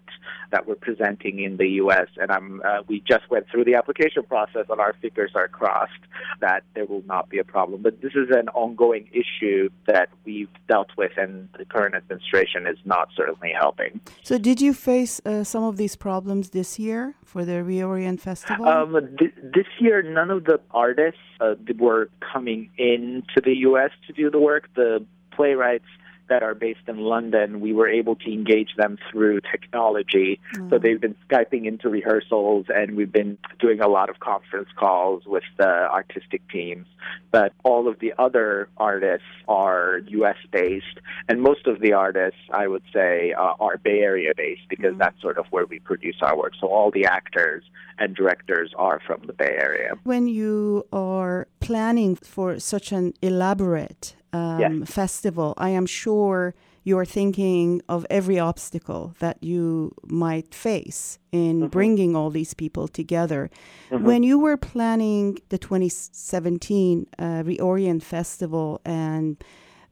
that 0.52 0.68
we're 0.68 0.76
presenting 0.76 1.40
in 1.40 1.58
the 1.58 1.68
U.S. 1.84 2.08
And 2.18 2.32
I'm, 2.32 2.62
uh, 2.64 2.84
we 2.88 3.02
just 3.02 3.30
went 3.30 3.48
through 3.50 3.66
the 3.66 3.76
application 3.76 4.24
process, 4.24 4.66
and 4.70 4.80
our 4.80 4.94
fingers 5.02 5.32
are 5.36 5.48
crossed 5.48 5.92
that 6.40 6.64
there 6.76 6.86
will 6.86 7.04
not 7.06 7.30
be 7.30 7.40
a 7.40 7.44
problem. 7.44 7.82
But 7.82 8.02
this 8.02 8.14
is 8.16 8.30
an 8.32 8.50
ongoing 8.50 9.10
issue 9.12 9.70
that 9.88 10.10
we've 10.26 10.50
dealt 10.68 10.90
with, 10.98 11.12
and 11.18 11.50
the 11.58 11.66
current 11.66 11.96
administration 11.96 12.68
is 12.68 12.78
not 12.86 13.10
certainly 13.16 13.54
helping. 13.58 14.02
So, 14.24 14.38
did 14.38 14.62
you 14.62 14.74
face 14.74 15.22
uh, 15.26 15.44
some 15.44 15.64
of 15.64 15.78
these 15.78 15.96
problems 15.96 16.50
this 16.50 16.80
year 16.80 17.16
for 17.24 17.46
the 17.46 17.54
Reorient 17.54 18.20
Festival? 18.20 18.68
Um, 18.68 19.16
th- 19.18 19.34
this 19.42 19.68
year, 19.80 20.02
none 20.02 20.32
of 20.32 20.46
the 20.46 20.60
artists 20.72 21.20
uh, 21.40 21.56
were 21.78 22.10
coming 22.34 22.70
into 22.78 23.42
the 23.44 23.56
U.S. 23.70 23.92
to 24.08 24.14
do 24.14 24.30
the 24.30 24.40
work. 24.40 24.70
The 24.76 25.06
playwrights 25.32 25.86
that 26.32 26.44
are 26.44 26.56
based 26.56 26.88
in 26.88 26.98
London, 26.98 27.60
we 27.60 27.74
were 27.74 27.90
able 27.90 28.16
to 28.16 28.32
engage 28.32 28.74
them 28.78 28.98
through 29.12 29.42
technology. 29.52 30.40
Mm. 30.56 30.70
So 30.70 30.80
they've 30.80 31.00
been 31.00 31.16
Skyping 31.30 31.66
into 31.66 31.90
rehearsals, 31.90 32.68
and 32.70 32.96
we've 32.96 33.12
been 33.12 33.38
doing 33.60 33.82
a 33.82 33.90
lot 33.90 34.10
of 34.10 34.22
conference 34.22 34.70
calls 34.78 35.24
with 35.26 35.44
the 35.58 35.72
artistic 36.00 36.42
teams. 36.48 36.88
But 37.32 37.52
all 37.64 37.90
of 37.90 38.00
the 38.00 38.14
other 38.18 38.70
artists 38.78 39.28
are 39.50 40.00
U.S. 40.08 40.38
based, 40.52 40.98
and 41.28 41.42
most 41.42 41.68
of 41.68 41.82
the 41.82 41.92
artists, 41.92 42.40
I 42.54 42.66
would 42.68 42.84
say, 42.94 43.34
uh, 43.34 43.54
are 43.60 43.78
Bay 43.78 44.00
Area 44.00 44.32
based 44.36 44.68
because 44.70 44.94
mm. 44.96 45.00
that's 45.00 45.22
sort 45.22 45.38
of 45.38 45.46
where 45.50 45.66
we 45.66 45.80
produce 45.80 46.16
our 46.22 46.38
work. 46.38 46.54
So 46.62 46.68
all 46.68 46.92
the 46.92 47.06
actors 47.06 47.64
and 48.00 48.16
directors 48.16 48.72
are 48.78 49.02
from 49.06 49.20
the 49.28 49.34
Bay 49.34 49.56
Area. 49.68 49.92
When 50.04 50.28
you 50.28 50.88
are 50.94 51.48
planning 51.60 52.16
for 52.16 52.58
such 52.60 52.94
an 52.94 53.14
elaborate 53.22 54.16
um, 54.34 54.60
yes. 54.60 54.90
festival, 54.90 55.54
I 55.58 55.70
am 55.70 55.86
sure 55.86 56.54
you're 56.84 57.06
thinking 57.06 57.82
of 57.88 58.06
every 58.10 58.40
obstacle 58.40 59.14
that 59.20 59.38
you 59.44 59.94
might 60.04 60.54
face 60.54 61.20
in 61.32 61.60
mm-hmm. 61.60 61.68
bringing 61.68 62.16
all 62.16 62.30
these 62.30 62.54
people 62.54 62.88
together. 62.88 63.50
Mm-hmm. 63.92 64.06
When 64.06 64.24
you 64.24 64.40
were 64.40 64.58
planning 64.58 65.38
the 65.50 65.58
2017 65.58 67.08
uh, 67.20 67.24
Reorient 67.44 68.02
Festival, 68.02 68.82
and 68.84 69.42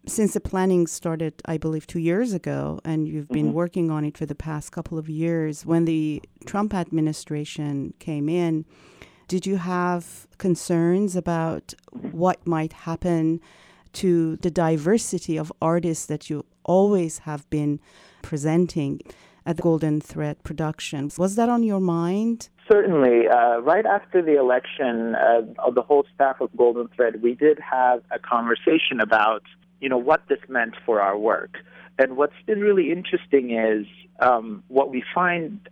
since 0.07 0.33
the 0.33 0.39
planning 0.39 0.87
started, 0.87 1.41
I 1.45 1.57
believe, 1.57 1.85
two 1.85 1.99
years 1.99 2.33
ago, 2.33 2.79
and 2.83 3.07
you've 3.07 3.25
mm-hmm. 3.25 3.33
been 3.33 3.53
working 3.53 3.91
on 3.91 4.03
it 4.03 4.17
for 4.17 4.25
the 4.25 4.35
past 4.35 4.71
couple 4.71 4.97
of 4.97 5.07
years, 5.07 5.65
when 5.65 5.85
the 5.85 6.23
Trump 6.45 6.73
administration 6.73 7.93
came 7.99 8.27
in, 8.29 8.65
did 9.27 9.45
you 9.45 9.57
have 9.57 10.27
concerns 10.39 11.15
about 11.15 11.75
what 11.91 12.47
might 12.47 12.73
happen? 12.73 13.41
To 13.93 14.37
the 14.37 14.51
diversity 14.51 15.37
of 15.37 15.51
artists 15.61 16.05
that 16.05 16.29
you 16.29 16.45
always 16.63 17.19
have 17.19 17.49
been 17.49 17.79
presenting 18.21 19.01
at 19.45 19.57
Golden 19.57 19.99
Thread 19.99 20.43
Productions. 20.43 21.17
Was 21.17 21.35
that 21.35 21.49
on 21.49 21.63
your 21.63 21.79
mind? 21.79 22.49
Certainly. 22.67 23.27
Uh, 23.27 23.59
right 23.59 23.85
after 23.85 24.21
the 24.21 24.37
election 24.37 25.15
uh, 25.15 25.41
of 25.57 25.73
the 25.73 25.81
whole 25.81 26.05
staff 26.13 26.39
of 26.39 26.55
Golden 26.55 26.87
Thread, 26.89 27.23
we 27.23 27.33
did 27.33 27.57
have 27.59 28.03
a 28.11 28.19
conversation 28.19 28.99
about, 29.01 29.41
you 29.81 29.89
know, 29.89 29.97
what 29.97 30.21
this 30.29 30.39
meant 30.47 30.75
for 30.85 31.01
our 31.01 31.17
work. 31.17 31.57
And 31.97 32.15
what's 32.15 32.33
been 32.45 32.59
really 32.59 32.91
interesting 32.91 33.51
is 33.51 33.87
um, 34.19 34.63
what 34.67 34.91
we 34.91 35.03
find, 35.15 35.67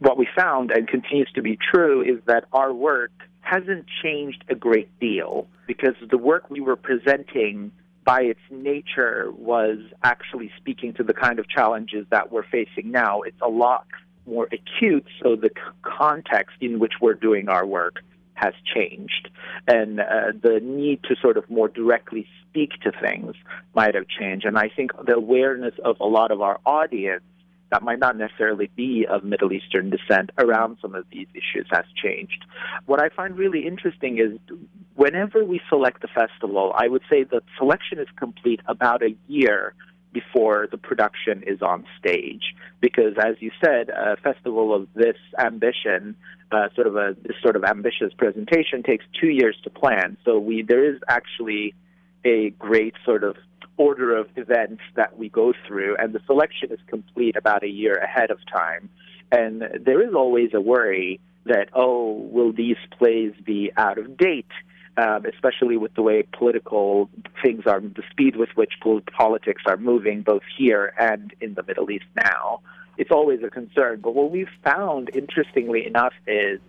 what 0.00 0.18
we 0.18 0.28
found, 0.36 0.70
and 0.70 0.86
continues 0.86 1.30
to 1.34 1.42
be 1.42 1.56
true, 1.56 2.02
is 2.02 2.22
that 2.26 2.44
our 2.52 2.72
work 2.72 3.12
hasn't 3.40 3.86
changed 4.02 4.44
a 4.48 4.54
great 4.54 4.88
deal 4.98 5.46
because 5.66 5.94
the 6.10 6.18
work 6.18 6.50
we 6.50 6.60
were 6.60 6.76
presenting 6.76 7.70
by 8.04 8.22
its 8.22 8.40
nature 8.50 9.30
was 9.32 9.78
actually 10.02 10.50
speaking 10.56 10.92
to 10.94 11.02
the 11.02 11.12
kind 11.12 11.38
of 11.38 11.48
challenges 11.48 12.06
that 12.10 12.30
we're 12.30 12.46
facing 12.46 12.90
now. 12.90 13.22
It's 13.22 13.40
a 13.40 13.48
lot 13.48 13.86
more 14.26 14.48
acute, 14.52 15.06
so 15.22 15.36
the 15.36 15.50
context 15.82 16.56
in 16.60 16.78
which 16.78 16.94
we're 17.00 17.14
doing 17.14 17.48
our 17.48 17.66
work 17.66 18.00
has 18.34 18.54
changed. 18.74 19.28
And 19.66 20.00
uh, 20.00 20.32
the 20.40 20.60
need 20.62 21.02
to 21.04 21.16
sort 21.20 21.36
of 21.36 21.48
more 21.48 21.68
directly 21.68 22.26
speak 22.42 22.72
to 22.82 22.92
things 22.92 23.34
might 23.74 23.94
have 23.94 24.06
changed. 24.08 24.44
And 24.44 24.58
I 24.58 24.68
think 24.68 24.92
the 25.04 25.14
awareness 25.14 25.74
of 25.84 25.98
a 26.00 26.06
lot 26.06 26.30
of 26.30 26.40
our 26.40 26.60
audience 26.64 27.22
that 27.70 27.82
might 27.82 27.98
not 27.98 28.16
necessarily 28.16 28.70
be 28.76 29.06
of 29.08 29.24
Middle 29.24 29.52
Eastern 29.52 29.90
descent 29.90 30.30
around 30.38 30.78
some 30.80 30.94
of 30.94 31.04
these 31.10 31.26
issues 31.34 31.66
has 31.70 31.84
changed. 32.00 32.44
What 32.86 33.02
I 33.02 33.08
find 33.08 33.36
really 33.36 33.66
interesting 33.66 34.18
is 34.18 34.38
whenever 34.94 35.44
we 35.44 35.60
select 35.68 36.04
a 36.04 36.08
festival, 36.08 36.72
I 36.76 36.88
would 36.88 37.02
say 37.10 37.24
the 37.24 37.42
selection 37.58 37.98
is 37.98 38.06
complete 38.16 38.60
about 38.66 39.02
a 39.02 39.16
year 39.26 39.74
before 40.12 40.66
the 40.70 40.78
production 40.78 41.42
is 41.46 41.60
on 41.60 41.84
stage. 41.98 42.54
Because, 42.80 43.14
as 43.18 43.34
you 43.40 43.50
said, 43.62 43.90
a 43.90 44.16
festival 44.16 44.74
of 44.74 44.88
this 44.94 45.16
ambition, 45.38 46.16
uh, 46.52 46.68
sort 46.74 46.86
of 46.86 46.96
a 46.96 47.16
this 47.22 47.36
sort 47.42 47.56
of 47.56 47.64
ambitious 47.64 48.12
presentation, 48.16 48.82
takes 48.82 49.04
two 49.20 49.28
years 49.28 49.56
to 49.64 49.70
plan. 49.70 50.16
So 50.24 50.38
we 50.38 50.62
there 50.62 50.84
is 50.90 51.00
actually 51.08 51.74
a 52.24 52.50
great 52.50 52.94
sort 53.04 53.24
of 53.24 53.36
order 53.76 54.16
of 54.16 54.28
events 54.36 54.82
that 54.94 55.18
we 55.18 55.28
go 55.28 55.52
through, 55.66 55.96
and 55.98 56.12
the 56.12 56.20
selection 56.26 56.72
is 56.72 56.78
complete 56.86 57.36
about 57.36 57.62
a 57.62 57.68
year 57.68 57.94
ahead 57.94 58.30
of 58.30 58.38
time. 58.50 58.88
And 59.30 59.62
there 59.80 60.06
is 60.06 60.14
always 60.14 60.50
a 60.54 60.60
worry 60.60 61.20
that, 61.44 61.68
oh, 61.74 62.12
will 62.12 62.52
these 62.52 62.76
plays 62.98 63.32
be 63.44 63.70
out 63.76 63.98
of 63.98 64.16
date? 64.16 64.46
Um, 64.98 65.26
especially 65.26 65.76
with 65.76 65.92
the 65.92 66.00
way 66.00 66.22
political 66.22 67.10
things 67.42 67.64
are, 67.66 67.80
the 67.80 68.02
speed 68.10 68.36
with 68.36 68.48
which 68.54 68.72
politics 69.14 69.62
are 69.66 69.76
moving 69.76 70.22
both 70.22 70.40
here 70.56 70.94
and 70.98 71.34
in 71.42 71.52
the 71.52 71.62
Middle 71.62 71.90
East 71.90 72.06
now. 72.16 72.60
It's 72.96 73.10
always 73.10 73.42
a 73.42 73.50
concern. 73.50 74.00
But 74.00 74.14
what 74.14 74.30
we've 74.30 74.48
found, 74.64 75.10
interestingly 75.12 75.86
enough, 75.86 76.14
is 76.26 76.60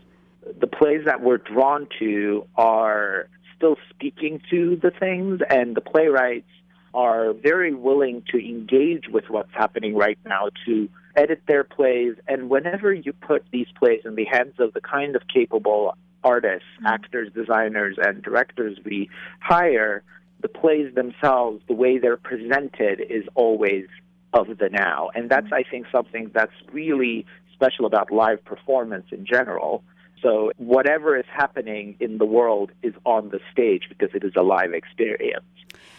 the 0.59 0.67
plays 0.67 1.05
that 1.05 1.21
we're 1.21 1.37
drawn 1.37 1.87
to 1.99 2.45
are 2.57 3.29
still 3.55 3.77
speaking 3.89 4.41
to 4.49 4.75
the 4.75 4.91
things, 4.91 5.39
and 5.49 5.73
the 5.73 5.81
playwrights 5.81 6.51
are 6.97 7.31
very 7.31 7.75
willing 7.75 8.23
to 8.31 8.39
engage 8.39 9.07
with 9.07 9.29
what's 9.29 9.53
happening 9.53 9.95
right 9.95 10.17
now 10.25 10.49
to 10.65 10.89
edit 11.15 11.39
their 11.47 11.63
plays. 11.63 12.15
And 12.27 12.49
whenever 12.49 12.91
you 12.91 13.13
put 13.13 13.45
these 13.51 13.67
plays 13.77 14.01
in 14.03 14.15
the 14.15 14.25
hands 14.25 14.55
of 14.57 14.73
the 14.73 14.81
kind 14.81 15.15
of 15.15 15.21
capable 15.31 15.95
artists, 16.23 16.67
mm-hmm. 16.77 16.87
actors, 16.87 17.31
designers, 17.35 17.97
and 18.01 18.23
directors 18.23 18.79
we 18.83 19.11
hire, 19.39 20.01
the 20.41 20.47
plays 20.47 20.91
themselves, 20.95 21.61
the 21.67 21.75
way 21.75 21.99
they're 21.99 22.17
presented, 22.17 22.99
is 22.99 23.25
always 23.35 23.85
of 24.33 24.47
the 24.57 24.69
now. 24.69 25.11
And 25.13 25.29
that's, 25.29 25.51
I 25.53 25.61
think, 25.69 25.85
something 25.91 26.31
that's 26.33 26.51
really 26.71 27.27
special 27.53 27.85
about 27.85 28.11
live 28.11 28.43
performance 28.43 29.05
in 29.11 29.23
general. 29.23 29.83
So, 30.21 30.51
whatever 30.57 31.17
is 31.17 31.25
happening 31.31 31.95
in 31.99 32.17
the 32.17 32.25
world 32.25 32.71
is 32.81 32.93
on 33.05 33.29
the 33.29 33.39
stage 33.51 33.83
because 33.89 34.09
it 34.15 34.23
is 34.23 34.33
a 34.35 34.41
live 34.41 34.73
experience. 34.73 35.45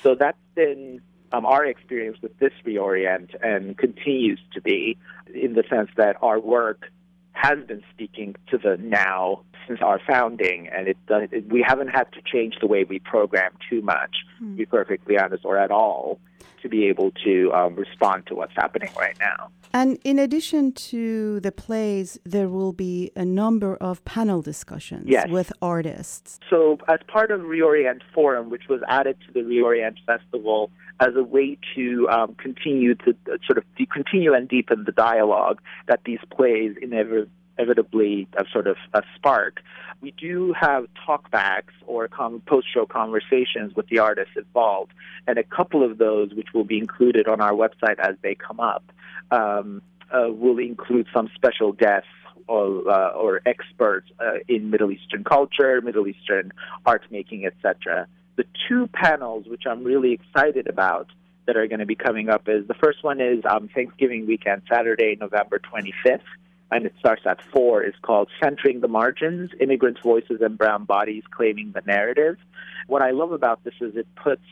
So, 0.02 0.14
that's 0.14 0.38
been 0.54 1.00
um, 1.32 1.46
our 1.46 1.64
experience 1.64 2.18
with 2.22 2.36
this 2.38 2.52
reorient 2.66 3.34
and 3.42 3.76
continues 3.76 4.40
to 4.54 4.60
be 4.60 4.96
in 5.32 5.54
the 5.54 5.64
sense 5.68 5.90
that 5.96 6.16
our 6.22 6.40
work 6.40 6.90
has 7.32 7.58
been 7.66 7.82
speaking 7.94 8.34
to 8.50 8.58
the 8.58 8.76
now 8.80 9.42
since 9.68 9.80
our 9.82 10.00
founding, 10.08 10.68
and 10.68 10.88
it, 10.88 10.96
it 11.08 11.48
we 11.52 11.64
haven't 11.66 11.88
had 11.88 12.10
to 12.12 12.20
change 12.22 12.56
the 12.60 12.66
way 12.66 12.84
we 12.84 12.98
program 12.98 13.52
too 13.70 13.82
much, 13.82 14.16
mm. 14.42 14.52
to 14.52 14.56
be 14.56 14.66
perfectly 14.66 15.18
honest, 15.18 15.44
or 15.44 15.58
at 15.58 15.70
all, 15.70 16.18
to 16.62 16.68
be 16.68 16.86
able 16.86 17.12
to 17.24 17.52
um, 17.52 17.74
respond 17.74 18.26
to 18.26 18.34
what's 18.34 18.54
happening 18.54 18.90
right 18.98 19.16
now. 19.20 19.50
And 19.72 19.98
in 20.04 20.18
addition 20.18 20.72
to 20.72 21.40
the 21.40 21.52
plays, 21.52 22.18
there 22.24 22.48
will 22.48 22.72
be 22.72 23.10
a 23.14 23.24
number 23.24 23.76
of 23.76 24.04
panel 24.04 24.40
discussions 24.40 25.04
yes. 25.06 25.28
with 25.28 25.52
artists. 25.60 26.40
So, 26.48 26.78
as 26.88 27.00
part 27.06 27.30
of 27.30 27.42
Reorient 27.42 28.00
Forum, 28.14 28.48
which 28.48 28.68
was 28.68 28.80
added 28.88 29.18
to 29.26 29.32
the 29.32 29.40
Reorient 29.40 29.96
Festival 30.06 30.70
as 31.00 31.14
a 31.16 31.22
way 31.22 31.58
to 31.74 32.08
um, 32.08 32.34
continue 32.34 32.94
to 32.94 33.10
uh, 33.10 33.36
sort 33.46 33.58
of 33.58 33.64
de- 33.76 33.86
continue 33.86 34.32
and 34.34 34.48
deepen 34.48 34.84
the 34.84 34.92
dialogue 34.92 35.60
that 35.86 36.00
these 36.04 36.18
plays 36.30 36.74
inevitably 36.80 37.30
inevitably 37.58 38.28
a 38.36 38.44
sort 38.52 38.66
of 38.66 38.76
a 38.94 39.02
spark. 39.16 39.60
We 40.00 40.12
do 40.12 40.54
have 40.58 40.86
talkbacks 41.06 41.74
or 41.86 42.08
com- 42.08 42.40
post-show 42.46 42.86
conversations 42.86 43.74
with 43.74 43.88
the 43.88 43.98
artists 43.98 44.34
involved, 44.36 44.92
and 45.26 45.38
a 45.38 45.42
couple 45.42 45.82
of 45.82 45.98
those, 45.98 46.32
which 46.34 46.48
will 46.54 46.64
be 46.64 46.78
included 46.78 47.26
on 47.26 47.40
our 47.40 47.52
website 47.52 47.98
as 47.98 48.14
they 48.22 48.34
come 48.34 48.60
up, 48.60 48.84
um, 49.30 49.82
uh, 50.12 50.28
will 50.28 50.58
include 50.58 51.06
some 51.12 51.28
special 51.34 51.72
guests 51.72 52.08
or, 52.46 52.88
uh, 52.90 53.10
or 53.10 53.40
experts 53.44 54.10
uh, 54.20 54.38
in 54.48 54.70
Middle 54.70 54.90
Eastern 54.90 55.24
culture, 55.24 55.80
Middle 55.80 56.06
Eastern 56.06 56.52
art 56.86 57.02
making, 57.10 57.44
etc. 57.44 58.06
The 58.36 58.44
two 58.68 58.88
panels, 58.92 59.46
which 59.48 59.64
I'm 59.66 59.84
really 59.84 60.12
excited 60.12 60.68
about, 60.68 61.08
that 61.46 61.56
are 61.56 61.66
going 61.66 61.80
to 61.80 61.86
be 61.86 61.94
coming 61.94 62.28
up 62.28 62.42
is 62.46 62.68
the 62.68 62.74
first 62.74 63.02
one 63.02 63.22
is 63.22 63.42
um, 63.50 63.70
Thanksgiving 63.74 64.26
weekend, 64.26 64.62
Saturday, 64.70 65.16
November 65.18 65.58
25th, 65.58 66.20
and 66.70 66.86
it 66.86 66.94
starts 66.98 67.22
at 67.26 67.38
four. 67.52 67.82
is 67.82 67.94
called 68.02 68.28
Centering 68.42 68.80
the 68.80 68.88
Margins: 68.88 69.50
Immigrant 69.60 69.98
Voices 70.02 70.40
and 70.40 70.58
Brown 70.58 70.84
Bodies 70.84 71.24
Claiming 71.30 71.72
the 71.74 71.82
Narrative. 71.86 72.36
What 72.86 73.02
I 73.02 73.10
love 73.10 73.32
about 73.32 73.64
this 73.64 73.74
is 73.80 73.96
it 73.96 74.06
puts 74.16 74.42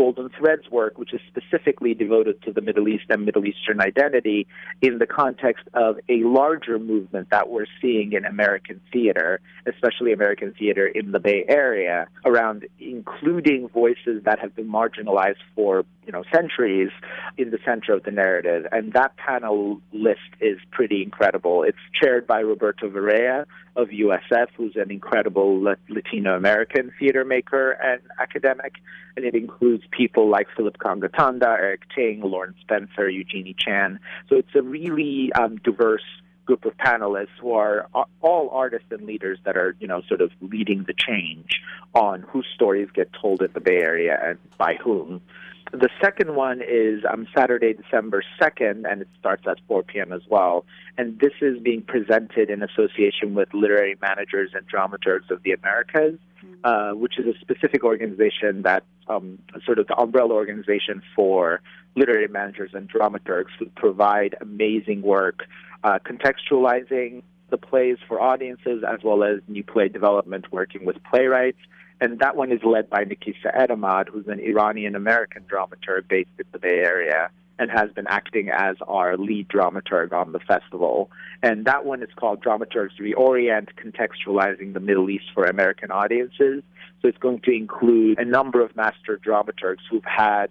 Golden 0.00 0.30
Thread's 0.30 0.70
work, 0.70 0.96
which 0.96 1.12
is 1.12 1.20
specifically 1.28 1.92
devoted 1.92 2.40
to 2.42 2.52
the 2.52 2.62
Middle 2.62 2.88
East 2.88 3.04
and 3.10 3.26
Middle 3.26 3.44
Eastern 3.44 3.82
identity, 3.82 4.46
in 4.80 4.96
the 4.96 5.06
context 5.06 5.64
of 5.74 5.98
a 6.08 6.22
larger 6.24 6.78
movement 6.78 7.28
that 7.30 7.50
we're 7.50 7.66
seeing 7.82 8.14
in 8.14 8.24
American 8.24 8.80
theater, 8.90 9.40
especially 9.66 10.14
American 10.14 10.54
theater 10.58 10.86
in 10.86 11.12
the 11.12 11.18
Bay 11.18 11.44
Area, 11.48 12.06
around 12.24 12.66
including 12.78 13.68
voices 13.68 14.22
that 14.24 14.38
have 14.38 14.56
been 14.56 14.70
marginalized 14.70 15.42
for 15.54 15.84
you 16.10 16.18
know 16.18 16.24
centuries 16.34 16.90
in 17.38 17.50
the 17.50 17.58
center 17.64 17.92
of 17.92 18.02
the 18.02 18.10
narrative. 18.10 18.66
And 18.72 18.92
that 18.94 19.16
panel 19.16 19.80
list 19.92 20.30
is 20.40 20.58
pretty 20.72 21.04
incredible. 21.04 21.62
It's 21.62 21.78
chaired 21.94 22.26
by 22.26 22.40
Roberto 22.40 22.90
Varea 22.90 23.46
of 23.76 23.90
USF, 23.90 24.48
who's 24.56 24.74
an 24.74 24.90
incredible 24.90 25.62
Latino 25.88 26.34
American 26.34 26.90
theater 26.98 27.24
maker 27.24 27.70
and 27.70 28.00
academic, 28.18 28.74
and 29.16 29.24
it 29.24 29.36
includes 29.36 29.84
people 29.92 30.28
like 30.28 30.48
Philip 30.56 30.78
Kan 30.84 31.00
Gotanda, 31.00 31.56
Eric 31.56 31.82
Ting, 31.94 32.22
Lauren 32.24 32.56
Spencer, 32.60 33.08
Eugenie 33.08 33.54
Chan. 33.56 34.00
So 34.28 34.34
it's 34.34 34.54
a 34.56 34.62
really 34.62 35.32
um, 35.34 35.58
diverse 35.58 36.02
group 36.44 36.64
of 36.64 36.76
panelists 36.78 37.28
who 37.40 37.52
are 37.52 37.88
all 38.20 38.50
artists 38.50 38.88
and 38.90 39.06
leaders 39.06 39.38
that 39.44 39.56
are, 39.56 39.76
you 39.78 39.86
know, 39.86 40.02
sort 40.08 40.20
of 40.20 40.32
leading 40.40 40.82
the 40.82 40.92
change 40.92 41.60
on 41.94 42.22
whose 42.22 42.46
stories 42.52 42.88
get 42.92 43.08
told 43.12 43.40
in 43.40 43.52
the 43.52 43.60
Bay 43.60 43.76
Area 43.76 44.18
and 44.20 44.38
by 44.58 44.74
whom. 44.74 45.20
The 45.72 45.88
second 46.02 46.34
one 46.34 46.62
is 46.66 47.04
um, 47.08 47.28
Saturday, 47.36 47.74
December 47.74 48.24
2nd, 48.40 48.90
and 48.90 49.02
it 49.02 49.08
starts 49.18 49.44
at 49.46 49.58
4 49.68 49.84
p.m. 49.84 50.12
as 50.12 50.22
well. 50.28 50.64
And 50.98 51.18
this 51.20 51.32
is 51.40 51.60
being 51.60 51.82
presented 51.82 52.50
in 52.50 52.62
association 52.62 53.34
with 53.34 53.54
Literary 53.54 53.96
Managers 54.02 54.50
and 54.52 54.66
Dramaturgs 54.68 55.30
of 55.30 55.42
the 55.44 55.52
Americas, 55.52 56.18
mm-hmm. 56.44 56.54
uh, 56.64 56.94
which 56.94 57.18
is 57.18 57.26
a 57.26 57.38
specific 57.38 57.84
organization 57.84 58.62
that 58.62 58.82
um, 59.08 59.38
sort 59.64 59.78
of 59.78 59.86
the 59.86 59.96
umbrella 59.96 60.34
organization 60.34 61.02
for 61.14 61.60
literary 61.94 62.28
managers 62.28 62.70
and 62.74 62.90
dramaturgs 62.90 63.50
who 63.58 63.66
provide 63.76 64.34
amazing 64.40 65.02
work 65.02 65.44
uh, 65.84 65.98
contextualizing 65.98 67.22
the 67.50 67.58
plays 67.58 67.98
for 68.06 68.20
audiences 68.20 68.84
as 68.88 69.00
well 69.02 69.24
as 69.24 69.40
new 69.48 69.64
play 69.64 69.88
development 69.88 70.52
working 70.52 70.84
with 70.84 70.96
playwrights 71.02 71.58
and 72.00 72.18
that 72.20 72.36
one 72.36 72.50
is 72.50 72.62
led 72.64 72.88
by 72.88 73.04
Nakissa 73.04 73.54
Etemad, 73.56 74.08
who's 74.08 74.26
an 74.26 74.40
Iranian 74.40 74.94
American 74.94 75.44
dramaturg 75.44 76.08
based 76.08 76.30
in 76.38 76.46
the 76.52 76.58
Bay 76.58 76.78
Area 76.78 77.30
and 77.58 77.70
has 77.70 77.90
been 77.92 78.06
acting 78.06 78.48
as 78.48 78.76
our 78.88 79.18
lead 79.18 79.46
dramaturg 79.48 80.12
on 80.14 80.32
the 80.32 80.38
festival. 80.40 81.10
And 81.42 81.66
that 81.66 81.84
one 81.84 82.02
is 82.02 82.08
called 82.16 82.42
Dramaturgs 82.42 82.98
Reorient 82.98 83.68
Contextualizing 83.76 84.72
the 84.72 84.80
Middle 84.80 85.10
East 85.10 85.26
for 85.34 85.44
American 85.44 85.90
Audiences. 85.90 86.62
So 87.02 87.08
it's 87.08 87.18
going 87.18 87.40
to 87.40 87.52
include 87.52 88.18
a 88.18 88.24
number 88.24 88.62
of 88.62 88.74
master 88.76 89.20
dramaturgs 89.22 89.80
who've 89.90 90.04
had, 90.04 90.46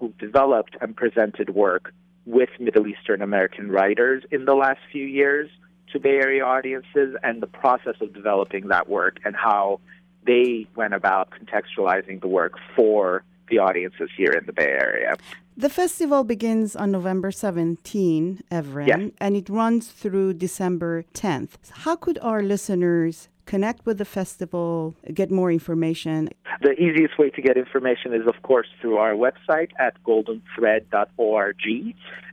who've 0.00 0.16
developed 0.18 0.76
and 0.82 0.94
presented 0.94 1.48
work 1.48 1.94
with 2.26 2.50
Middle 2.58 2.86
Eastern 2.86 3.22
American 3.22 3.70
writers 3.70 4.22
in 4.30 4.44
the 4.44 4.54
last 4.54 4.80
few 4.92 5.06
years 5.06 5.48
to 5.94 5.98
Bay 5.98 6.16
Area 6.16 6.44
audiences 6.44 7.16
and 7.22 7.42
the 7.42 7.46
process 7.46 7.96
of 8.02 8.12
developing 8.12 8.68
that 8.68 8.86
work 8.86 9.16
and 9.24 9.34
how 9.34 9.80
they 10.26 10.66
went 10.76 10.94
about 10.94 11.30
contextualizing 11.30 12.20
the 12.20 12.28
work 12.28 12.54
for 12.76 13.24
the 13.48 13.58
audiences 13.58 14.08
here 14.16 14.32
in 14.32 14.46
the 14.46 14.52
Bay 14.52 14.68
Area. 14.68 15.14
The 15.56 15.68
festival 15.68 16.24
begins 16.24 16.74
on 16.74 16.90
November 16.90 17.30
17, 17.30 18.44
Evren, 18.50 18.86
yes. 18.86 19.10
and 19.18 19.36
it 19.36 19.48
runs 19.48 19.88
through 19.88 20.34
December 20.34 21.04
10th. 21.12 21.70
How 21.70 21.96
could 21.96 22.18
our 22.22 22.42
listeners 22.42 23.28
connect 23.50 23.84
with 23.84 23.98
the 23.98 24.04
festival, 24.04 24.94
get 25.12 25.28
more 25.40 25.50
information? 25.50 26.28
The 26.62 26.74
easiest 26.86 27.18
way 27.18 27.30
to 27.30 27.42
get 27.42 27.56
information 27.56 28.14
is, 28.14 28.26
of 28.28 28.40
course, 28.42 28.68
through 28.80 28.98
our 29.04 29.14
website 29.26 29.70
at 29.86 29.94
goldenthread.org. 30.04 31.64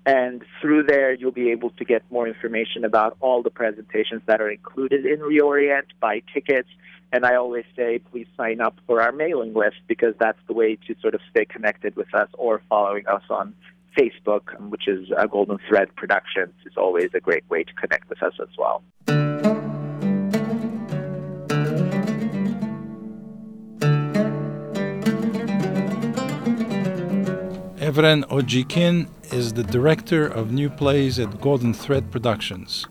And 0.05 0.45
through 0.61 0.83
there, 0.83 1.11
you'll 1.13 1.39
be 1.45 1.49
able 1.49 1.71
to 1.71 1.83
get 1.83 2.03
more 2.11 2.27
information 2.27 2.85
about 2.85 3.17
all 3.19 3.41
the 3.41 3.49
presentations 3.49 4.21
that 4.27 4.39
are 4.41 4.51
included 4.59 5.05
in 5.05 5.19
Reorient, 5.19 5.87
buy 5.99 6.21
tickets, 6.33 6.69
and 7.11 7.25
I 7.25 7.35
always 7.35 7.65
say, 7.75 7.99
please 8.11 8.27
sign 8.37 8.61
up 8.61 8.75
for 8.85 9.01
our 9.01 9.11
mailing 9.11 9.53
list 9.53 9.77
because 9.87 10.13
that's 10.19 10.43
the 10.47 10.53
way 10.53 10.77
to 10.87 10.95
sort 11.01 11.15
of 11.15 11.21
stay 11.31 11.45
connected 11.45 11.95
with 11.95 12.13
us 12.13 12.29
or 12.33 12.61
following 12.69 13.07
us 13.07 13.23
on 13.29 13.55
Facebook, 13.97 14.45
which 14.69 14.87
is 14.87 15.09
a 15.17 15.27
Golden 15.27 15.57
Thread 15.67 15.95
Productions, 15.95 16.53
is 16.65 16.73
always 16.77 17.09
a 17.15 17.19
great 17.19 17.49
way 17.49 17.63
to 17.63 17.73
connect 17.73 18.07
with 18.09 18.21
us 18.21 18.33
as 18.39 18.49
well. 18.57 18.83
Evren 27.97 28.23
Odcikin 28.25 29.09
is 29.33 29.53
the 29.53 29.63
director 29.63 30.27
of 30.27 30.51
new 30.51 30.69
plays 30.69 31.17
at 31.17 31.41
Golden 31.41 31.73
Thread 31.73 32.11
Productions. 32.11 32.85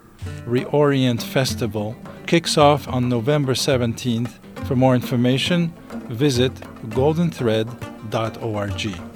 Reorient 0.45 1.23
Festival 1.23 1.95
kicks 2.27 2.59
off 2.59 2.89
on 2.89 3.09
November 3.09 3.55
17th. 3.55 4.41
For 4.67 4.75
more 4.75 4.97
information, 4.97 5.73
visit 6.09 6.53
goldenthread.org. 6.91 9.16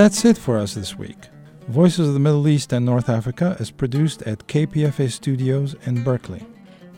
that's 0.00 0.24
it 0.24 0.38
for 0.38 0.56
us 0.56 0.72
this 0.72 0.96
week. 0.96 1.28
Voices 1.68 2.08
of 2.08 2.14
the 2.14 2.20
Middle 2.20 2.48
East 2.48 2.72
and 2.72 2.86
North 2.86 3.10
Africa 3.10 3.54
is 3.60 3.70
produced 3.70 4.22
at 4.22 4.46
KPFA 4.46 5.10
Studios 5.10 5.76
in 5.84 6.02
Berkeley. 6.02 6.46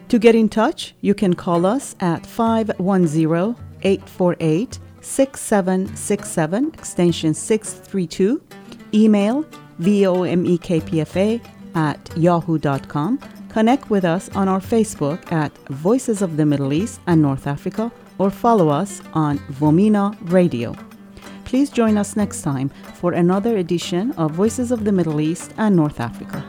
To 0.09 0.21
get 0.21 0.37
in 0.37 0.49
touch, 0.49 0.95
you 1.01 1.13
can 1.13 1.35
call 1.35 1.67
us 1.67 1.97
at 1.99 2.25
510 2.25 3.57
848 3.83 4.79
6767, 5.01 6.69
extension 6.75 7.35
632, 7.35 8.41
email 8.95 9.45
vomekpfa 9.81 11.41
at 11.75 12.17
yahoo.com. 12.17 13.19
Connect 13.49 13.91
with 13.91 14.05
us 14.05 14.31
on 14.37 14.47
our 14.47 14.61
Facebook 14.61 15.33
at 15.33 15.51
Voices 15.71 16.23
of 16.23 16.37
the 16.37 16.47
Middle 16.47 16.73
East 16.73 17.01
and 17.09 17.21
North 17.21 17.49
Africa 17.49 17.91
or 18.19 18.31
follow 18.31 18.69
us 18.69 19.03
on 19.13 19.39
VOMENA 19.59 20.17
Radio. 20.31 20.77
Please 21.53 21.69
join 21.69 21.99
us 21.99 22.17
next 22.17 22.41
time 22.41 22.71
for 22.95 23.13
another 23.13 23.59
edition 23.59 24.13
of 24.13 24.31
Voices 24.31 24.71
of 24.73 24.87
the 24.87 24.91
Middle 24.91 25.21
East 25.21 25.53
and 25.59 25.77
North 25.77 26.01
Africa. 26.01 26.43